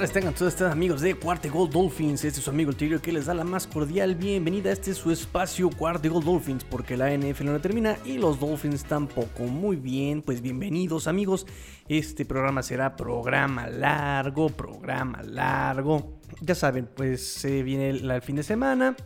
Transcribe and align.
Tardes, 0.00 0.14
tengan 0.14 0.32
todos 0.32 0.54
ustedes 0.54 0.72
amigos 0.72 1.02
de 1.02 1.14
Cuarte 1.14 1.50
Gold 1.50 1.74
Dolphins. 1.74 2.24
Este 2.24 2.38
es 2.38 2.44
su 2.46 2.48
amigo 2.48 2.70
el 2.70 2.76
Tigre 2.76 3.00
que 3.00 3.12
les 3.12 3.26
da 3.26 3.34
la 3.34 3.44
más 3.44 3.66
cordial 3.66 4.14
bienvenida. 4.14 4.72
Este 4.72 4.92
es 4.92 4.96
su 4.96 5.10
espacio 5.10 5.68
Cuarte 5.68 6.08
Gold 6.08 6.24
Dolphins 6.24 6.64
porque 6.64 6.96
la 6.96 7.14
NFL 7.14 7.44
no 7.44 7.60
termina 7.60 7.98
y 8.06 8.16
los 8.16 8.40
Dolphins 8.40 8.82
tampoco. 8.84 9.42
Muy 9.42 9.76
bien, 9.76 10.22
pues 10.22 10.40
bienvenidos 10.40 11.06
amigos. 11.06 11.46
Este 11.86 12.24
programa 12.24 12.62
será 12.62 12.96
programa 12.96 13.66
largo, 13.66 14.48
programa 14.48 15.22
largo. 15.22 16.18
Ya 16.40 16.54
saben, 16.54 16.88
pues 16.96 17.34
se 17.34 17.62
viene 17.62 17.90
el 17.90 18.22
fin 18.22 18.36
de 18.36 18.42
semana. 18.42 18.96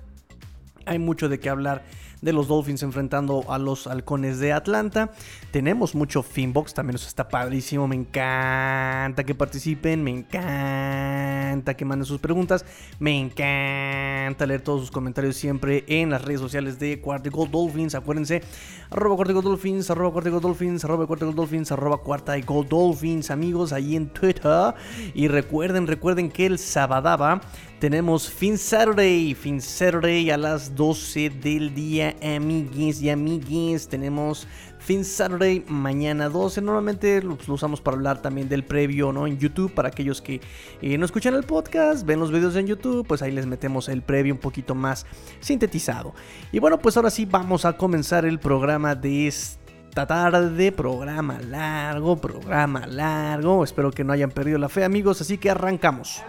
Hay 0.87 1.01
mucho 1.01 1.29
de 1.29 1.41
qué 1.41 1.49
hablar 1.49 1.85
de 2.25 2.33
los 2.33 2.49
Dolphins 2.49 2.83
enfrentando 2.83 3.45
a 3.49 3.59
los 3.59 3.87
halcones 3.87 4.39
de 4.39 4.53
Atlanta. 4.53 5.11
Tenemos 5.51 5.95
mucho 5.95 6.23
Finbox, 6.23 6.73
también 6.73 6.95
nos 6.95 7.07
está 7.07 7.29
padrísimo. 7.29 7.87
Me 7.87 7.97
encanta 7.97 9.25
que 9.25 9.35
participen, 9.35 10.03
me 10.03 10.11
encanta 10.11 11.75
que 11.75 11.85
manden 11.85 12.07
sus 12.07 12.21
preguntas, 12.21 12.65
me 12.99 13.19
encanta 13.21 14.47
leer 14.47 14.63
todos 14.63 14.81
sus 14.81 14.91
comentarios 14.91 15.37
siempre 15.37 15.85
en 15.87 16.11
las 16.11 16.23
redes 16.23 16.41
sociales 16.41 16.79
de 16.79 17.01
Cuarta 17.01 17.29
Gold 17.29 17.51
Dolphins. 17.51 17.95
Acuérdense, 17.95 18.43
arroba 18.91 19.17
Cuarta 19.17 19.35
Gold 19.35 19.47
Dolphins, 19.47 19.91
arroba 19.91 20.13
Cuarta 20.13 20.31
Gold 20.31 20.43
Dolphins, 20.43 20.85
arroba 20.85 21.07
Cuarta 21.07 21.27
Gold 21.27 21.37
Dolphins, 21.37 21.73
arroba 21.73 21.99
Cuarta 21.99 22.39
Gold 22.41 22.69
Dolphins, 22.69 23.31
amigos, 23.31 23.73
ahí 23.75 23.97
en 23.97 24.09
Twitter. 24.09 24.75
Y 25.15 25.29
recuerden, 25.29 25.87
recuerden 25.87 26.31
que 26.31 26.47
el 26.47 26.59
Sabadaba 26.59 27.43
tenemos 27.85 28.31
Fin 28.31 28.57
Saturday, 28.57 29.35
Fin 29.35 29.61
Saturday 29.61 30.31
a 30.31 30.39
las 30.39 30.75
12 30.75 31.29
del 31.29 31.75
día, 31.75 32.17
amiguis 32.23 33.03
y 33.03 33.11
amiguis. 33.11 33.89
Tenemos 33.89 34.49
Fin 34.79 35.05
Saturday 35.05 35.63
mañana 35.69 36.31
12. 36.31 36.63
Normalmente 36.63 37.21
lo, 37.21 37.37
usamos 37.49 37.83
para 37.83 37.99
hablar 37.99 38.23
también 38.23 38.49
del 38.49 38.65
previo, 38.65 39.13
¿no? 39.13 39.27
En 39.27 39.39
YouTube, 39.39 39.75
para 39.75 39.89
aquellos 39.89 40.23
que 40.23 40.41
eh, 40.81 40.97
no 40.97 41.05
escuchan 41.05 41.35
el 41.35 41.43
podcast, 41.43 42.07
ven 42.07 42.21
los 42.21 42.33
videos 42.33 42.57
en 42.57 42.67
YouTube, 42.67 43.07
pues 43.07 43.21
ahí 43.21 43.33
les 43.33 43.45
metemos 43.45 43.91
el 43.91 44.01
previo 44.01 44.33
un 44.33 44.41
poquito 44.41 44.75
más 44.75 45.05
sintetizado. 45.41 46.15
Y 46.53 46.61
bueno, 46.61 46.79
pues 46.79 46.97
ahora 46.97 47.11
sí 47.11 47.27
vamos 47.27 47.67
a 47.67 47.77
comenzar 47.77 48.25
el 48.25 48.39
programa 48.39 48.95
de 48.95 49.27
este 49.27 49.64
esta 49.95 50.07
tarde. 50.09 50.73
Programa 50.73 51.39
largo, 51.41 52.17
programa 52.17 52.85
largo. 52.85 53.63
Espero 53.63 53.93
que 53.93 54.03
no 54.03 54.13
hayan 54.13 54.33
perdido 54.33 54.59
la 54.59 54.69
fe, 54.69 54.83
amigos. 54.83 55.21
Así 55.21 55.39
que 55.39 55.51
arrancamos. 55.51 56.21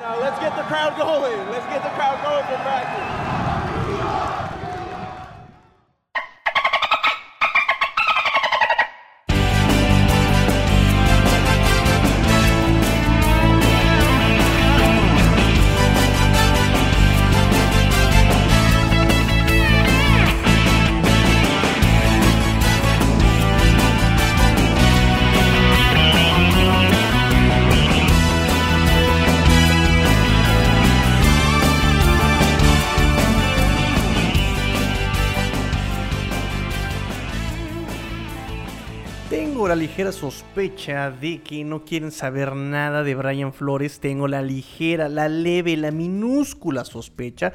Ligera 39.76 40.12
sospecha 40.12 41.12
de 41.12 41.42
que 41.42 41.64
no 41.64 41.84
quieren 41.84 42.12
saber 42.12 42.56
nada 42.56 43.04
de 43.04 43.16
Brian 43.16 43.52
Flores. 43.52 44.00
Tengo 44.00 44.28
la 44.28 44.42
ligera, 44.42 45.10
la 45.10 45.28
leve, 45.28 45.76
la 45.76 45.92
minúscula 45.92 46.86
sospecha 46.86 47.54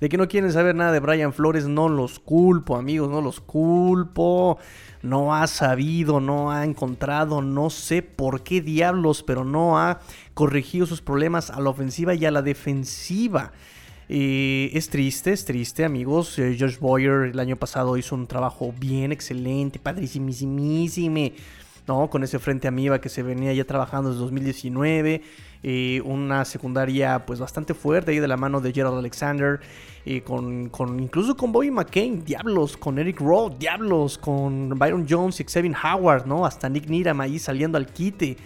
de 0.00 0.08
que 0.08 0.18
no 0.18 0.28
quieren 0.28 0.52
saber 0.52 0.74
nada 0.74 0.92
de 0.92 1.00
Brian 1.00 1.32
Flores. 1.32 1.66
No 1.66 1.88
los 1.88 2.18
culpo, 2.18 2.76
amigos, 2.76 3.08
no 3.10 3.20
los 3.20 3.40
culpo. 3.40 4.58
No 5.02 5.34
ha 5.34 5.46
sabido, 5.46 6.20
no 6.20 6.50
ha 6.50 6.64
encontrado, 6.64 7.42
no 7.42 7.70
sé 7.70 8.02
por 8.02 8.42
qué 8.42 8.60
diablos, 8.60 9.22
pero 9.22 9.44
no 9.44 9.78
ha 9.78 10.00
corregido 10.34 10.86
sus 10.86 11.00
problemas 11.00 11.50
a 11.50 11.60
la 11.60 11.70
ofensiva 11.70 12.14
y 12.14 12.24
a 12.26 12.30
la 12.30 12.42
defensiva. 12.42 13.52
Eh, 14.08 14.70
es 14.74 14.90
triste, 14.90 15.32
es 15.32 15.44
triste, 15.44 15.84
amigos. 15.84 16.38
Eh, 16.38 16.56
Josh 16.58 16.78
Boyer 16.78 17.30
el 17.30 17.40
año 17.40 17.56
pasado 17.56 17.96
hizo 17.96 18.14
un 18.14 18.26
trabajo 18.26 18.74
bien 18.78 19.10
excelente, 19.10 19.78
padrísimísimo, 19.78 21.30
¿no? 21.86 22.08
Con 22.10 22.22
ese 22.22 22.38
frente 22.38 22.68
amiba 22.68 23.00
que 23.00 23.08
se 23.08 23.22
venía 23.22 23.52
ya 23.52 23.64
trabajando 23.64 24.10
desde 24.10 24.20
2019. 24.22 25.22
Eh, 25.64 26.02
una 26.04 26.44
secundaria 26.44 27.24
pues 27.24 27.38
bastante 27.38 27.72
fuerte 27.74 28.10
ahí 28.10 28.18
de 28.18 28.26
la 28.26 28.36
mano 28.36 28.60
de 28.60 28.72
Gerald 28.72 28.98
Alexander. 28.98 29.60
con, 30.24 30.68
con, 30.68 30.98
incluso 30.98 31.36
con 31.36 31.52
Bobby 31.52 31.70
McCain, 31.70 32.24
diablos, 32.24 32.76
con 32.76 32.98
Eric 32.98 33.20
Rowe, 33.20 33.54
diablos, 33.58 34.18
con 34.18 34.70
Byron 34.70 35.06
Jones 35.08 35.40
y 35.40 35.44
Xavier 35.44 35.74
Howard, 35.84 36.26
¿no? 36.26 36.44
Hasta 36.44 36.68
Nick 36.68 36.88
Niram 36.88 37.20
ahí 37.20 37.38
saliendo 37.38 37.78
al 37.78 37.86
quite. 37.86 38.36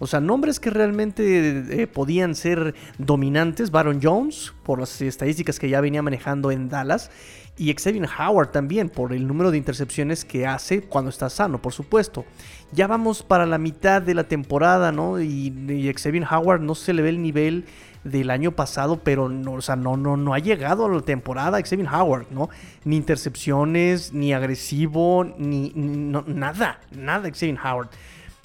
O 0.00 0.06
sea, 0.06 0.20
nombres 0.20 0.60
que 0.60 0.70
realmente 0.70 1.82
eh, 1.82 1.86
podían 1.86 2.34
ser 2.34 2.74
dominantes. 2.98 3.70
Baron 3.70 4.00
Jones, 4.02 4.54
por 4.62 4.78
las 4.78 5.00
estadísticas 5.00 5.58
que 5.58 5.68
ya 5.68 5.80
venía 5.80 6.02
manejando 6.02 6.50
en 6.50 6.68
Dallas. 6.68 7.10
Y 7.56 7.74
Xavier 7.74 8.08
Howard 8.18 8.52
también, 8.52 8.88
por 8.88 9.12
el 9.12 9.26
número 9.26 9.50
de 9.50 9.58
intercepciones 9.58 10.24
que 10.24 10.46
hace 10.46 10.82
cuando 10.82 11.10
está 11.10 11.28
sano, 11.28 11.60
por 11.60 11.72
supuesto. 11.72 12.24
Ya 12.72 12.86
vamos 12.86 13.22
para 13.22 13.46
la 13.46 13.58
mitad 13.58 14.02
de 14.02 14.14
la 14.14 14.24
temporada, 14.24 14.92
¿no? 14.92 15.20
Y, 15.20 15.52
y 15.68 15.92
Xavier 15.92 16.26
Howard 16.30 16.60
no 16.60 16.74
se 16.74 16.92
le 16.92 17.02
ve 17.02 17.08
el 17.08 17.22
nivel 17.22 17.64
del 18.04 18.30
año 18.30 18.52
pasado, 18.52 19.00
pero 19.02 19.28
no, 19.28 19.54
o 19.54 19.60
sea, 19.60 19.76
no, 19.76 19.96
no, 19.96 20.16
no 20.16 20.34
ha 20.34 20.38
llegado 20.38 20.86
a 20.86 20.88
la 20.88 21.00
temporada 21.00 21.60
Xavier 21.62 21.88
Howard, 21.88 22.26
¿no? 22.30 22.48
Ni 22.84 22.96
intercepciones, 22.96 24.12
ni 24.12 24.32
agresivo, 24.32 25.24
ni, 25.38 25.72
nada, 25.74 26.80
nada 26.92 27.30
Xavier 27.30 27.58
Howard. 27.64 27.88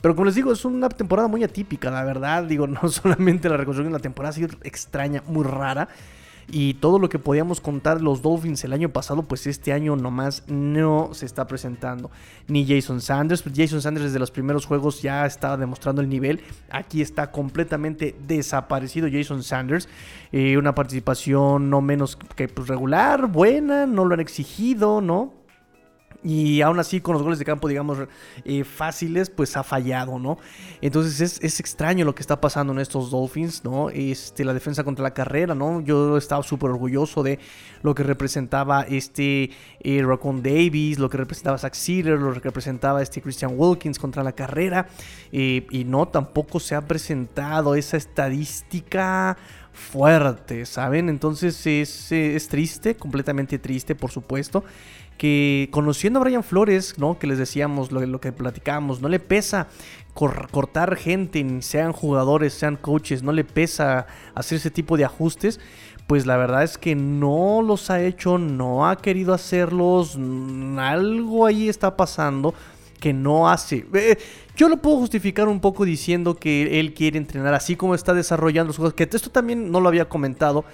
Pero 0.02 0.16
como 0.16 0.26
les 0.26 0.36
digo, 0.36 0.52
es 0.52 0.66
una 0.66 0.90
temporada 0.90 1.30
muy 1.30 1.44
atípica, 1.44 1.90
la 1.90 2.04
verdad. 2.04 2.44
Digo, 2.44 2.68
no 2.68 2.90
solamente 2.90 3.50
la 3.50 3.58
reconstrucción 3.58 3.94
de 3.94 4.00
la 4.00 4.02
temporada 4.02 4.32
ha 4.32 4.34
sido 4.34 4.50
extraña, 4.64 5.24
muy 5.28 5.46
rara. 5.46 5.88
Y 6.50 6.76
todo 6.76 7.00
lo 7.00 7.09
que 7.09 7.20
podíamos 7.20 7.62
contar 7.62 8.02
los 8.02 8.22
Dolphins 8.22 8.64
el 8.64 8.74
año 8.74 8.90
pasado, 8.90 9.24
pues 9.24 9.48
este 9.48 9.74
año 9.74 9.96
nomás 9.96 10.44
no 10.48 11.09
se 11.14 11.26
está 11.26 11.48
presentando. 11.48 12.12
Ni 12.48 12.66
Jason 12.68 13.02
Sanders, 13.02 13.42
pues 13.42 13.56
Jason 13.58 13.81
Sanders 13.81 14.06
desde 14.06 14.20
los 14.20 14.31
primeros 14.31 14.66
juegos 14.66 15.02
ya 15.02 15.26
estaba 15.26 15.58
demostrando 15.58 16.02
el 16.02 16.09
nivel. 16.09 16.42
Aquí 16.70 17.02
está 17.02 17.31
completamente 17.31 18.16
desaparecido 18.28 19.08
Jason 19.12 19.44
Sanders. 19.44 19.88
Eh, 20.31 20.58
una 20.58 20.76
participación 20.76 21.70
no 21.70 21.81
menos 21.81 22.18
que 22.36 22.48
pues, 22.48 22.68
regular, 22.68 23.28
buena, 23.28 23.86
no 23.86 24.06
lo 24.06 24.14
han 24.14 24.20
exigido, 24.20 25.02
¿no? 25.02 25.43
Y 26.24 26.62
aún 26.62 26.80
así, 26.80 27.02
con 27.02 27.14
los 27.14 27.22
goles 27.22 27.38
de 27.38 27.46
campo, 27.46 27.68
digamos, 27.68 27.98
eh, 28.46 28.64
fáciles, 28.64 29.30
pues 29.30 29.58
ha 29.58 29.64
fallado, 29.64 30.20
¿no? 30.20 30.38
Entonces 30.80 31.40
es, 31.42 31.60
extraño 31.60 32.06
lo 32.06 32.16
que 32.16 32.22
está 32.22 32.40
pasando 32.40 32.72
en 32.72 32.80
estos 32.80 33.12
Dolphins, 33.12 33.66
¿no? 33.66 33.90
Este, 33.90 34.46
la 34.46 34.54
defensa 34.54 34.86
contra 34.86 35.04
la 35.04 35.14
carrera, 35.14 35.54
¿no? 35.54 35.82
Yo 35.82 36.18
estaba 36.18 36.42
súper 36.42 36.70
orgulloso 36.70 37.24
de 37.24 37.40
lo 37.82 37.94
que 37.94 38.04
representaba 38.04 38.84
este 38.84 39.52
eh, 39.82 40.02
Davis, 40.42 40.98
lo 40.98 41.10
que 41.10 41.18
representaba 41.18 41.58
Zach 41.58 41.74
Sealer, 41.74 42.18
lo 42.18 42.34
que 42.34 42.40
representaba 42.40 43.02
este 43.02 43.22
Christian 43.22 43.54
Wilkins 43.58 44.00
contra 44.00 44.24
la 44.24 44.32
carrera. 44.32 44.88
Eh, 45.34 45.68
y 45.72 45.84
no, 45.84 46.08
tampoco 46.08 46.62
se 46.62 46.76
ha 46.76 46.82
presentado 46.82 47.76
esa 47.76 47.98
estadística 47.98 49.38
fuerte, 49.74 50.66
¿saben? 50.66 51.10
Entonces 51.10 51.66
es, 51.66 52.12
es 52.12 52.48
triste, 52.48 52.96
completamente 52.96 53.60
triste, 53.60 53.96
por 53.96 54.12
supuesto 54.12 54.64
que 55.24 55.70
conociendo 55.72 56.20
a 56.20 56.24
Brian 56.24 56.44
Flores, 56.44 56.96
¿no? 56.98 57.18
Que 57.18 57.28
les 57.28 57.38
decíamos 57.38 57.94
lo, 57.94 58.20
que 58.20 58.34
platicábamos, 58.34 59.00
no 59.00 59.08
le 59.08 59.22
pesa 59.22 59.70
cortar 60.14 60.98
gente, 60.98 61.62
sean 61.62 61.94
jugadores, 61.94 62.54
sean 62.54 62.75
coaches, 62.75 63.24
no 63.24 63.31
le 63.31 63.46
pesa 63.46 64.06
hacer 64.36 64.58
ese 64.58 64.70
tipo 64.70 64.98
de 64.98 65.06
ajustes. 65.06 65.62
Pues 66.08 66.25
la 66.25 66.36
verdad 66.36 66.64
es 66.64 66.78
que 66.78 66.96
no 66.96 67.62
los 67.62 67.90
ha 67.90 68.02
hecho, 68.02 68.38
no 68.38 68.86
ha 68.86 68.98
querido 68.98 69.34
hacerlos, 69.34 70.18
algo 70.78 71.46
ahí 71.46 71.69
está 71.69 71.96
pasando 71.96 72.54
que 73.00 73.14
no 73.14 73.48
hace. 73.48 73.86
Eh, 73.94 74.18
yo 74.58 74.68
lo 74.68 74.81
puedo 74.81 74.98
justificar 74.98 75.48
un 75.48 75.62
poco 75.62 75.86
diciendo 75.86 76.36
que 76.36 76.81
él 76.81 76.94
quiere 76.94 77.18
entrenar 77.18 77.54
así 77.54 77.78
como 77.78 77.96
está 77.96 78.14
desarrollando 78.14 78.74
sus 78.74 78.81
cosas, 78.81 78.94
que 78.94 79.08
esto 79.10 79.30
también 79.30 79.72
no 79.72 79.80
lo 79.80 79.88
había 79.88 80.10
comentado, 80.10 80.66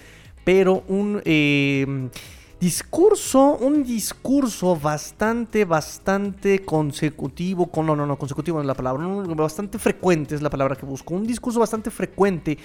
pero 0.44 0.84
un... 0.88 1.22
Eh, 1.24 2.10
Discurso, 2.60 3.56
un 3.62 3.86
discurso 3.86 4.76
bastante, 4.76 5.64
bastante 5.64 6.60
consecutivo, 6.66 7.68
con, 7.68 7.86
no, 7.86 7.96
no, 7.96 8.06
no, 8.06 8.18
consecutivo 8.18 8.60
es 8.60 8.68
la 8.68 8.74
palabra, 8.74 9.06
bastante 9.06 9.80
frecuente 9.80 10.36
es 10.36 10.42
la 10.42 10.50
palabra 10.50 10.76
que 10.76 10.86
busco, 10.86 11.14
un 11.14 11.26
discurso 11.26 11.62
bastante 11.62 11.90
frecuente 11.90 12.58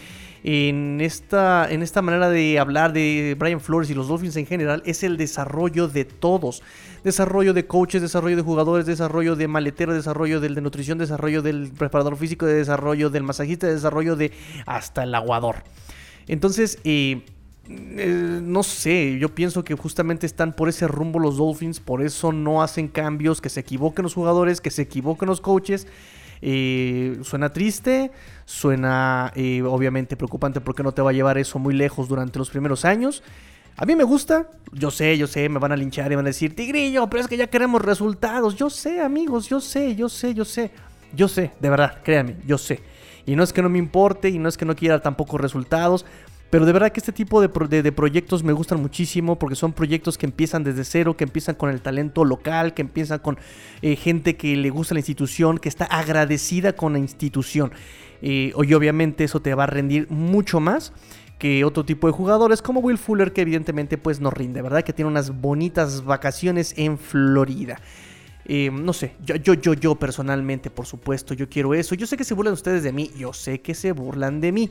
en 0.42 1.00
esta, 1.00 1.70
en 1.70 1.80
esta 1.80 2.02
manera 2.02 2.28
de 2.28 2.58
hablar 2.58 2.92
de 2.92 3.36
Brian 3.38 3.60
Flores 3.60 3.88
y 3.88 3.94
los 3.94 4.08
Dolphins 4.08 4.34
en 4.34 4.46
general 4.46 4.82
es 4.84 5.04
el 5.04 5.16
desarrollo 5.16 5.86
de 5.86 6.04
todos, 6.04 6.64
desarrollo 7.04 7.54
de 7.54 7.68
coaches, 7.68 8.02
desarrollo 8.02 8.34
de 8.34 8.42
jugadores, 8.42 8.86
desarrollo 8.86 9.36
de 9.36 9.46
maletero, 9.46 9.94
desarrollo 9.94 10.40
del 10.40 10.56
de 10.56 10.60
nutrición, 10.60 10.98
desarrollo 10.98 11.40
del 11.40 11.70
preparador 11.70 12.16
físico, 12.16 12.46
de 12.46 12.54
desarrollo 12.54 13.10
del 13.10 13.22
masajista, 13.22 13.68
desarrollo 13.68 14.16
de 14.16 14.32
hasta 14.66 15.04
el 15.04 15.14
aguador. 15.14 15.62
Entonces, 16.26 16.78
eh, 16.82 17.24
eh, 17.68 18.40
no 18.42 18.62
sé, 18.62 19.18
yo 19.18 19.34
pienso 19.34 19.64
que 19.64 19.74
justamente 19.74 20.26
están 20.26 20.52
por 20.52 20.68
ese 20.68 20.86
rumbo 20.86 21.18
los 21.18 21.38
Dolphins, 21.38 21.80
por 21.80 22.02
eso 22.02 22.32
no 22.32 22.62
hacen 22.62 22.88
cambios, 22.88 23.40
que 23.40 23.48
se 23.48 23.60
equivoquen 23.60 24.02
los 24.02 24.14
jugadores, 24.14 24.60
que 24.60 24.70
se 24.70 24.82
equivoquen 24.82 25.28
los 25.28 25.40
coaches. 25.40 25.86
Eh, 26.42 27.18
suena 27.22 27.52
triste, 27.52 28.10
suena 28.44 29.32
eh, 29.34 29.62
obviamente 29.62 30.14
preocupante 30.14 30.60
porque 30.60 30.82
no 30.82 30.92
te 30.92 31.00
va 31.00 31.08
a 31.08 31.14
llevar 31.14 31.38
eso 31.38 31.58
muy 31.58 31.72
lejos 31.72 32.06
durante 32.06 32.38
los 32.38 32.50
primeros 32.50 32.84
años. 32.84 33.22
A 33.76 33.86
mí 33.86 33.96
me 33.96 34.04
gusta, 34.04 34.50
yo 34.72 34.90
sé, 34.90 35.16
yo 35.16 35.26
sé, 35.26 35.48
me 35.48 35.58
van 35.58 35.72
a 35.72 35.76
linchar 35.76 36.12
y 36.12 36.16
van 36.16 36.26
a 36.26 36.28
decir, 36.28 36.54
Tigrillo, 36.54 37.08
pero 37.08 37.22
es 37.22 37.28
que 37.28 37.36
ya 37.36 37.46
queremos 37.46 37.80
resultados. 37.82 38.56
Yo 38.56 38.68
sé, 38.68 39.00
amigos, 39.00 39.48
yo 39.48 39.60
sé, 39.60 39.96
yo 39.96 40.08
sé, 40.08 40.34
yo 40.34 40.44
sé. 40.44 40.70
Yo 41.14 41.28
sé, 41.28 41.52
de 41.60 41.70
verdad, 41.70 42.02
créanme, 42.04 42.36
yo 42.46 42.58
sé. 42.58 42.80
Y 43.26 43.36
no 43.36 43.42
es 43.42 43.52
que 43.52 43.62
no 43.62 43.68
me 43.68 43.78
importe 43.78 44.28
y 44.28 44.38
no 44.38 44.48
es 44.48 44.58
que 44.58 44.64
no 44.64 44.76
quiera 44.76 45.00
tampoco 45.00 45.38
resultados. 45.38 46.04
Pero 46.54 46.66
de 46.66 46.72
verdad 46.72 46.92
que 46.92 47.00
este 47.00 47.10
tipo 47.10 47.40
de, 47.40 47.48
proyectos 47.90 48.44
me 48.44 48.52
gustan 48.52 48.80
muchísimo 48.80 49.40
porque 49.40 49.56
son 49.56 49.72
proyectos 49.72 50.16
que 50.16 50.24
empiezan 50.24 50.62
desde 50.62 50.84
cero, 50.84 51.16
que 51.16 51.24
empiezan 51.24 51.56
con 51.56 51.68
el 51.68 51.80
talento 51.80 52.24
local, 52.24 52.74
que 52.74 52.82
empiezan 52.82 53.18
con 53.18 53.38
eh, 53.82 53.96
gente 53.96 54.36
que 54.36 54.54
le 54.54 54.70
gusta 54.70 54.94
la 54.94 55.00
institución, 55.00 55.58
que 55.58 55.68
está 55.68 55.84
agradecida 55.86 56.74
con 56.74 56.92
la 56.92 57.00
institución. 57.00 57.72
Eh, 58.22 58.52
y 58.56 58.72
obviamente 58.74 59.24
eso 59.24 59.40
te 59.40 59.52
va 59.52 59.64
a 59.64 59.66
rendir 59.66 60.08
mucho 60.10 60.60
más 60.60 60.92
que 61.40 61.64
otro 61.64 61.84
tipo 61.84 62.06
de 62.06 62.12
jugadores 62.12 62.62
como 62.62 62.78
Will 62.78 62.98
Fuller 62.98 63.32
que 63.32 63.40
evidentemente 63.40 63.98
pues 63.98 64.20
no 64.20 64.30
rinde, 64.30 64.62
¿verdad? 64.62 64.84
Que 64.84 64.92
tiene 64.92 65.10
unas 65.10 65.40
bonitas 65.40 66.04
vacaciones 66.04 66.72
en 66.76 66.98
Florida. 66.98 67.80
Eh, 68.46 68.70
no 68.70 68.92
sé, 68.92 69.14
yo, 69.24 69.36
yo, 69.36 69.54
yo, 69.54 69.72
yo 69.74 69.94
personalmente, 69.94 70.70
por 70.70 70.86
supuesto, 70.86 71.34
yo 71.34 71.48
quiero 71.48 71.74
eso. 71.74 71.94
Yo 71.94 72.06
sé 72.06 72.16
que 72.16 72.24
se 72.24 72.34
burlan 72.34 72.52
ustedes 72.54 72.82
de 72.82 72.92
mí, 72.92 73.10
yo 73.16 73.32
sé 73.32 73.60
que 73.60 73.74
se 73.74 73.92
burlan 73.92 74.40
de 74.40 74.52
mí. 74.52 74.70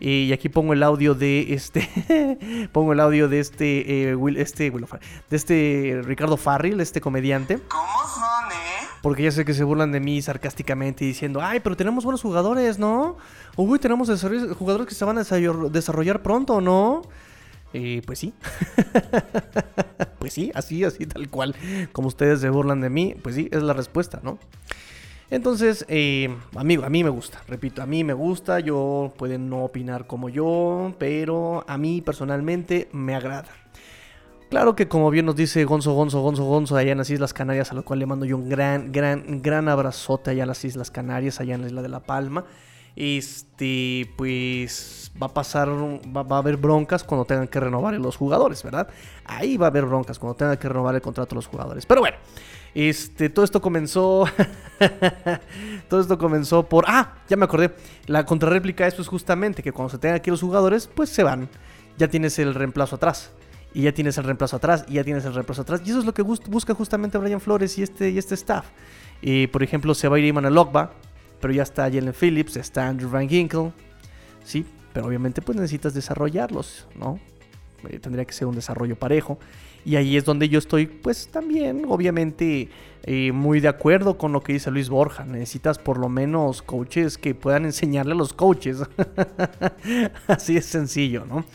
Eh, 0.00 0.26
y 0.28 0.32
aquí 0.32 0.48
pongo 0.48 0.72
el 0.72 0.82
audio 0.82 1.14
de 1.14 1.52
este. 1.52 2.68
pongo 2.72 2.94
el 2.94 3.00
audio 3.00 3.28
de 3.28 3.40
este. 3.40 4.10
Eh, 4.10 4.14
Will, 4.14 4.38
este 4.38 4.70
de 4.70 5.36
este 5.36 6.00
Ricardo 6.04 6.38
Farril, 6.38 6.80
este 6.80 7.02
comediante. 7.02 7.58
¿Cómo 7.68 7.84
son, 7.84 8.50
eh? 8.52 8.88
Porque 9.02 9.22
ya 9.24 9.30
sé 9.30 9.44
que 9.44 9.52
se 9.52 9.64
burlan 9.64 9.92
de 9.92 10.00
mí 10.00 10.22
sarcásticamente 10.22 11.04
diciendo: 11.04 11.42
Ay, 11.42 11.60
pero 11.60 11.76
tenemos 11.76 12.04
buenos 12.04 12.22
jugadores, 12.22 12.78
¿no? 12.78 13.18
Uy, 13.56 13.78
tenemos 13.78 14.08
jugadores 14.58 14.86
que 14.86 14.94
se 14.94 15.04
van 15.04 15.18
a 15.18 15.24
desarrollar 15.24 16.22
pronto, 16.22 16.62
¿no? 16.62 17.02
Eh, 17.72 18.02
pues 18.04 18.18
sí. 18.18 18.34
pues 20.18 20.32
sí, 20.32 20.50
así, 20.54 20.84
así, 20.84 21.06
tal 21.06 21.28
cual. 21.28 21.54
Como 21.92 22.08
ustedes 22.08 22.40
se 22.40 22.50
burlan 22.50 22.80
de 22.80 22.90
mí, 22.90 23.14
pues 23.22 23.34
sí, 23.34 23.48
es 23.52 23.62
la 23.62 23.72
respuesta, 23.72 24.20
¿no? 24.22 24.38
Entonces, 25.30 25.84
eh, 25.88 26.34
amigo, 26.56 26.84
a 26.84 26.90
mí 26.90 27.04
me 27.04 27.10
gusta, 27.10 27.40
repito, 27.46 27.82
a 27.82 27.86
mí 27.86 28.02
me 28.02 28.14
gusta, 28.14 28.58
yo 28.58 29.12
pueden 29.16 29.48
no 29.48 29.64
opinar 29.64 30.08
como 30.08 30.28
yo, 30.28 30.92
pero 30.98 31.64
a 31.68 31.78
mí 31.78 32.00
personalmente 32.00 32.88
me 32.92 33.14
agrada. 33.14 33.48
Claro 34.50 34.74
que 34.74 34.88
como 34.88 35.08
bien 35.10 35.26
nos 35.26 35.36
dice 35.36 35.64
Gonzo, 35.64 35.92
Gonzo, 35.92 36.20
Gonzo, 36.22 36.42
Gonzo, 36.42 36.76
allá 36.76 36.90
en 36.90 36.98
las 36.98 37.08
Islas 37.08 37.32
Canarias, 37.32 37.70
a 37.70 37.74
lo 37.76 37.84
cual 37.84 38.00
le 38.00 38.06
mando 38.06 38.26
yo 38.26 38.36
un 38.36 38.48
gran, 38.48 38.90
gran, 38.90 39.40
gran 39.40 39.68
abrazote 39.68 40.32
allá 40.32 40.42
en 40.42 40.48
las 40.48 40.64
Islas 40.64 40.90
Canarias, 40.90 41.38
allá 41.38 41.54
en 41.54 41.60
la 41.60 41.68
Isla 41.68 41.82
de 41.82 41.88
La 41.88 42.00
Palma. 42.00 42.44
Este, 42.96 44.10
pues 44.16 45.12
va 45.20 45.28
a 45.28 45.34
pasar, 45.34 45.68
va, 45.68 46.36
a 46.36 46.38
haber 46.38 46.56
broncas 46.56 47.04
cuando 47.04 47.24
tengan 47.24 47.48
que 47.48 47.60
renovar 47.60 47.94
los 47.94 48.16
jugadores, 48.16 48.62
¿verdad? 48.62 48.88
Ahí 49.24 49.56
va 49.56 49.66
a 49.66 49.70
haber 49.70 49.86
broncas 49.86 50.18
cuando 50.18 50.36
tengan 50.36 50.56
que 50.56 50.68
renovar 50.68 50.94
el 50.94 51.00
contrato 51.00 51.34
los 51.34 51.46
jugadores. 51.46 51.86
Pero 51.86 52.00
bueno, 52.00 52.16
este, 52.74 53.30
todo 53.30 53.44
esto 53.44 53.60
comenzó. 53.60 54.26
todo 55.88 56.00
esto 56.00 56.18
comenzó 56.18 56.68
por. 56.68 56.84
Ah, 56.88 57.14
ya 57.28 57.36
me 57.36 57.44
acordé. 57.44 57.74
La 58.06 58.24
contrarréplica 58.24 58.84
a 58.84 58.86
esto 58.86 59.02
es 59.02 59.08
justamente 59.08 59.62
que 59.62 59.72
cuando 59.72 59.90
se 59.90 59.98
tengan 59.98 60.16
aquí 60.16 60.30
los 60.30 60.40
jugadores, 60.40 60.86
pues 60.86 61.10
se 61.10 61.22
van. 61.22 61.48
Ya 61.98 62.08
tienes 62.08 62.38
el 62.38 62.54
reemplazo 62.54 62.96
atrás. 62.96 63.32
Y 63.72 63.82
ya 63.82 63.92
tienes 63.92 64.18
el 64.18 64.24
reemplazo 64.24 64.56
atrás. 64.56 64.84
Y 64.88 64.94
ya 64.94 65.04
tienes 65.04 65.24
el 65.24 65.34
reemplazo 65.34 65.62
atrás. 65.62 65.82
Y 65.84 65.90
eso 65.90 65.98
es 65.98 66.04
lo 66.04 66.14
que 66.14 66.22
busca 66.22 66.74
justamente 66.74 67.18
Brian 67.18 67.40
Flores 67.40 67.76
y 67.78 67.82
este, 67.82 68.10
y 68.10 68.18
este 68.18 68.34
staff. 68.34 68.66
Y 69.20 69.48
por 69.48 69.62
ejemplo, 69.62 69.94
se 69.94 70.08
va 70.08 70.16
a 70.16 70.18
ir 70.18 70.26
Iman 70.26 70.52
Logba. 70.52 70.92
Pero 71.40 71.52
ya 71.52 71.62
está 71.62 71.84
Jalen 71.84 72.12
Phillips, 72.12 72.56
está 72.56 72.88
Andrew 72.88 73.10
Van 73.10 73.28
Ginkle. 73.28 73.72
Sí, 74.44 74.64
pero 74.92 75.06
obviamente 75.06 75.42
pues 75.42 75.56
necesitas 75.56 75.94
desarrollarlos, 75.94 76.86
¿no? 76.96 77.18
Eh, 77.88 77.98
tendría 77.98 78.24
que 78.24 78.32
ser 78.32 78.46
un 78.46 78.54
desarrollo 78.54 78.96
parejo. 78.96 79.38
Y 79.84 79.96
ahí 79.96 80.16
es 80.16 80.24
donde 80.24 80.48
yo 80.48 80.58
estoy, 80.58 80.86
pues 80.86 81.28
también, 81.28 81.86
obviamente, 81.88 82.68
eh, 83.04 83.32
muy 83.32 83.60
de 83.60 83.68
acuerdo 83.68 84.18
con 84.18 84.32
lo 84.32 84.42
que 84.42 84.52
dice 84.52 84.70
Luis 84.70 84.90
Borja. 84.90 85.24
Necesitas 85.24 85.78
por 85.78 85.98
lo 85.98 86.10
menos 86.10 86.60
coaches 86.60 87.16
que 87.16 87.34
puedan 87.34 87.64
enseñarle 87.64 88.12
a 88.12 88.16
los 88.16 88.34
coaches. 88.34 88.82
Así 90.26 90.58
es 90.58 90.66
sencillo, 90.66 91.24
¿no? 91.24 91.46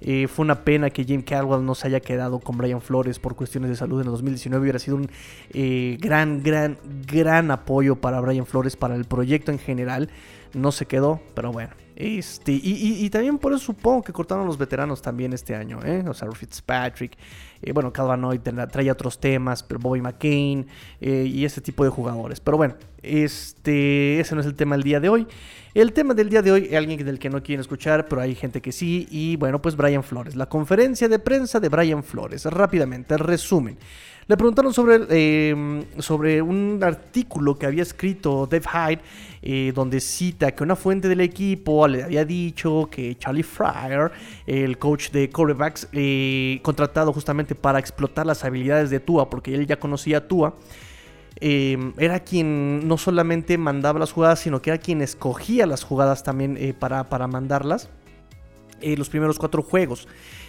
Eh, 0.00 0.28
fue 0.28 0.44
una 0.44 0.64
pena 0.64 0.90
que 0.90 1.04
Jim 1.04 1.22
Caldwell 1.22 1.64
no 1.64 1.74
se 1.74 1.88
haya 1.88 2.00
quedado 2.00 2.40
con 2.40 2.56
Brian 2.56 2.80
Flores 2.80 3.18
por 3.18 3.36
cuestiones 3.36 3.70
de 3.70 3.76
salud 3.76 4.00
en 4.00 4.06
el 4.06 4.12
2019. 4.12 4.62
Hubiera 4.62 4.78
sido 4.78 4.96
un 4.96 5.10
eh, 5.52 5.98
gran, 6.00 6.42
gran, 6.42 6.78
gran 7.06 7.50
apoyo 7.50 7.96
para 7.96 8.20
Brian 8.20 8.46
Flores, 8.46 8.76
para 8.76 8.94
el 8.94 9.04
proyecto 9.04 9.52
en 9.52 9.58
general. 9.58 10.10
No 10.54 10.72
se 10.72 10.86
quedó, 10.86 11.20
pero 11.34 11.52
bueno. 11.52 11.70
Este, 12.00 12.52
y, 12.52 13.10
también 13.10 13.36
por 13.36 13.52
eso 13.52 13.62
supongo 13.62 14.02
que 14.02 14.10
cortaron 14.10 14.46
los 14.46 14.56
veteranos 14.56 15.02
también 15.02 15.34
este 15.34 15.54
año, 15.54 15.80
¿eh? 15.84 16.02
O 16.08 16.14
sea, 16.14 16.30
Fitzpatrick, 16.32 17.14
eh, 17.60 17.72
bueno, 17.72 17.92
Calvanoid 17.92 18.40
trae 18.40 18.90
otros 18.90 19.20
temas, 19.20 19.62
pero 19.62 19.78
Bobby 19.80 20.00
McCain 20.00 20.66
eh, 20.98 21.24
y 21.26 21.44
ese 21.44 21.60
tipo 21.60 21.84
de 21.84 21.90
jugadores. 21.90 22.40
Pero 22.40 22.56
bueno, 22.56 22.76
este, 23.02 24.18
ese 24.18 24.34
no 24.34 24.40
es 24.40 24.46
el 24.46 24.54
tema 24.54 24.76
del 24.76 24.82
día 24.82 24.98
de 24.98 25.10
hoy. 25.10 25.26
El 25.74 25.92
tema 25.92 26.14
del 26.14 26.30
día 26.30 26.40
de 26.40 26.52
hoy, 26.52 26.74
alguien 26.74 27.04
del 27.04 27.18
que 27.18 27.28
no 27.28 27.42
quieren 27.42 27.60
escuchar, 27.60 28.08
pero 28.08 28.22
hay 28.22 28.34
gente 28.34 28.62
que 28.62 28.72
sí. 28.72 29.06
Y 29.10 29.36
bueno, 29.36 29.60
pues 29.60 29.76
Brian 29.76 30.02
Flores, 30.02 30.36
la 30.36 30.48
conferencia 30.48 31.06
de 31.06 31.18
prensa 31.18 31.60
de 31.60 31.68
Brian 31.68 32.02
Flores. 32.02 32.46
Rápidamente, 32.46 33.18
resumen. 33.18 33.76
Le 34.30 34.36
preguntaron 34.36 34.72
sobre, 34.72 35.00
eh, 35.10 35.84
sobre 35.98 36.40
un 36.40 36.78
artículo 36.84 37.58
que 37.58 37.66
había 37.66 37.82
escrito 37.82 38.46
Dave 38.46 38.64
Hyde, 38.64 39.00
eh, 39.42 39.72
donde 39.74 39.98
cita 39.98 40.52
que 40.52 40.62
una 40.62 40.76
fuente 40.76 41.08
del 41.08 41.20
equipo 41.20 41.88
le 41.88 42.04
había 42.04 42.24
dicho 42.24 42.88
que 42.88 43.18
Charlie 43.18 43.42
Fryer, 43.42 44.12
el 44.46 44.78
coach 44.78 45.10
de 45.10 45.28
quarterbacks, 45.30 45.88
eh, 45.92 46.60
contratado 46.62 47.12
justamente 47.12 47.56
para 47.56 47.80
explotar 47.80 48.24
las 48.24 48.44
habilidades 48.44 48.90
de 48.90 49.00
Tua, 49.00 49.28
porque 49.28 49.52
él 49.52 49.66
ya 49.66 49.80
conocía 49.80 50.18
a 50.18 50.28
Tua, 50.28 50.54
era 51.40 52.20
quien 52.20 52.86
no 52.86 52.98
solamente 52.98 53.58
mandaba 53.58 53.98
las 53.98 54.12
jugadas, 54.12 54.38
sino 54.38 54.62
que 54.62 54.70
era 54.70 54.78
quien 54.78 55.02
escogía 55.02 55.66
las 55.66 55.82
jugadas 55.82 56.22
también 56.22 56.76
para, 56.78 57.08
para 57.08 57.26
mandarlas. 57.26 57.90
los 58.80 59.08
primeros 59.08 59.40
cuatro 59.40 59.64
juegos. 59.64 60.06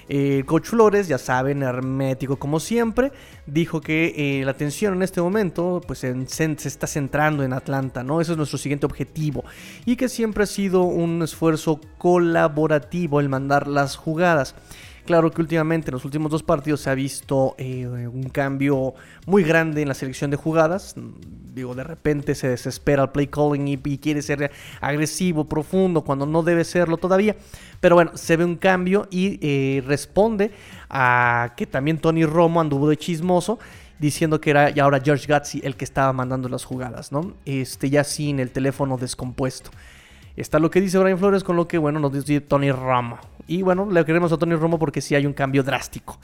Eh, 0.09 0.43
Coach 0.45 0.67
Flores, 0.67 1.07
ya 1.07 1.17
saben, 1.17 1.63
hermético 1.63 2.37
como 2.37 2.59
siempre, 2.59 3.11
dijo 3.45 3.81
que 3.81 4.13
eh, 4.17 4.45
la 4.45 4.51
atención 4.51 4.93
en 4.93 5.03
este 5.03 5.21
momento 5.21 5.81
pues, 5.85 5.99
se, 5.99 6.27
se, 6.27 6.67
está 6.67 6.87
centrando 6.87 7.43
en 7.43 7.53
Atlanta, 7.53 8.03
¿no? 8.03 8.21
Ese 8.21 8.31
es 8.31 8.37
nuestro 8.37 8.57
siguiente 8.57 8.85
objetivo. 8.85 9.43
Y 9.85 9.95
que 9.95 10.09
siempre 10.09 10.43
ha 10.43 10.47
sido 10.47 10.83
un 10.83 11.21
esfuerzo 11.21 11.79
colaborativo 11.97 13.19
el 13.19 13.29
mandar 13.29 13.67
las 13.67 13.95
jugadas. 13.95 14.55
Claro 15.05 15.31
que 15.31 15.41
últimamente 15.41 15.89
en 15.89 15.93
los 15.93 16.05
últimos 16.05 16.31
dos 16.31 16.43
partidos 16.43 16.81
se 16.81 16.89
ha 16.89 16.95
visto 16.95 17.55
eh, 17.57 17.87
un 17.87 18.29
cambio 18.29 18.93
muy 19.25 19.43
grande 19.43 19.81
en 19.81 19.87
la 19.87 19.93
selección 19.93 20.29
de 20.29 20.37
jugadas. 20.37 20.95
Digo, 20.95 21.73
de 21.73 21.83
repente 21.83 22.35
se 22.35 22.47
desespera 22.47 23.03
el 23.03 23.09
play 23.09 23.27
calling 23.27 23.67
y, 23.67 23.97
quiere 23.97 24.21
ser 24.21 24.51
agresivo, 24.79 25.45
profundo, 25.45 26.03
cuando 26.03 26.25
no 26.25 26.43
debe 26.43 26.63
serlo 26.63 26.97
todavía. 26.97 27.35
Pero 27.79 27.95
bueno, 27.95 28.11
se 28.15 28.37
ve 28.37 28.45
un 28.45 28.55
cambio 28.55 29.07
y 29.09 29.39
eh, 29.41 29.83
responde 29.85 30.51
a 30.89 31.53
que 31.57 31.65
también 31.65 31.97
Tony 31.97 32.25
Romo 32.25 32.61
anduvo 32.61 32.87
de 32.87 32.97
chismoso 32.97 33.59
diciendo 33.99 34.41
que 34.41 34.49
era 34.49 34.69
ya 34.69 34.83
ahora 34.83 34.99
George 35.03 35.27
Gatzi 35.27 35.61
el 35.63 35.75
que 35.75 35.85
estaba 35.85 36.11
mandando 36.13 36.49
las 36.49 36.65
jugadas, 36.65 37.11
¿no? 37.11 37.33
Este, 37.45 37.89
ya 37.89 38.03
sin 38.03 38.39
el 38.39 38.51
teléfono 38.51 38.97
descompuesto. 38.97 39.71
Está 40.35 40.59
lo 40.59 40.71
que 40.71 40.81
dice 40.81 40.97
Brian 40.97 41.17
Flores 41.17 41.43
con 41.43 41.55
lo 41.55 41.67
que, 41.67 41.77
bueno, 41.77 41.99
nos 41.99 42.13
dice 42.13 42.41
Tony 42.41 42.71
Romo. 42.71 43.19
Y 43.47 43.61
bueno, 43.61 43.89
le 43.91 44.05
queremos 44.05 44.31
a 44.31 44.37
Tony 44.37 44.55
Romo 44.55 44.79
porque 44.79 45.01
sí 45.01 45.15
hay 45.15 45.25
un 45.25 45.33
cambio 45.33 45.63
drástico. 45.63 46.19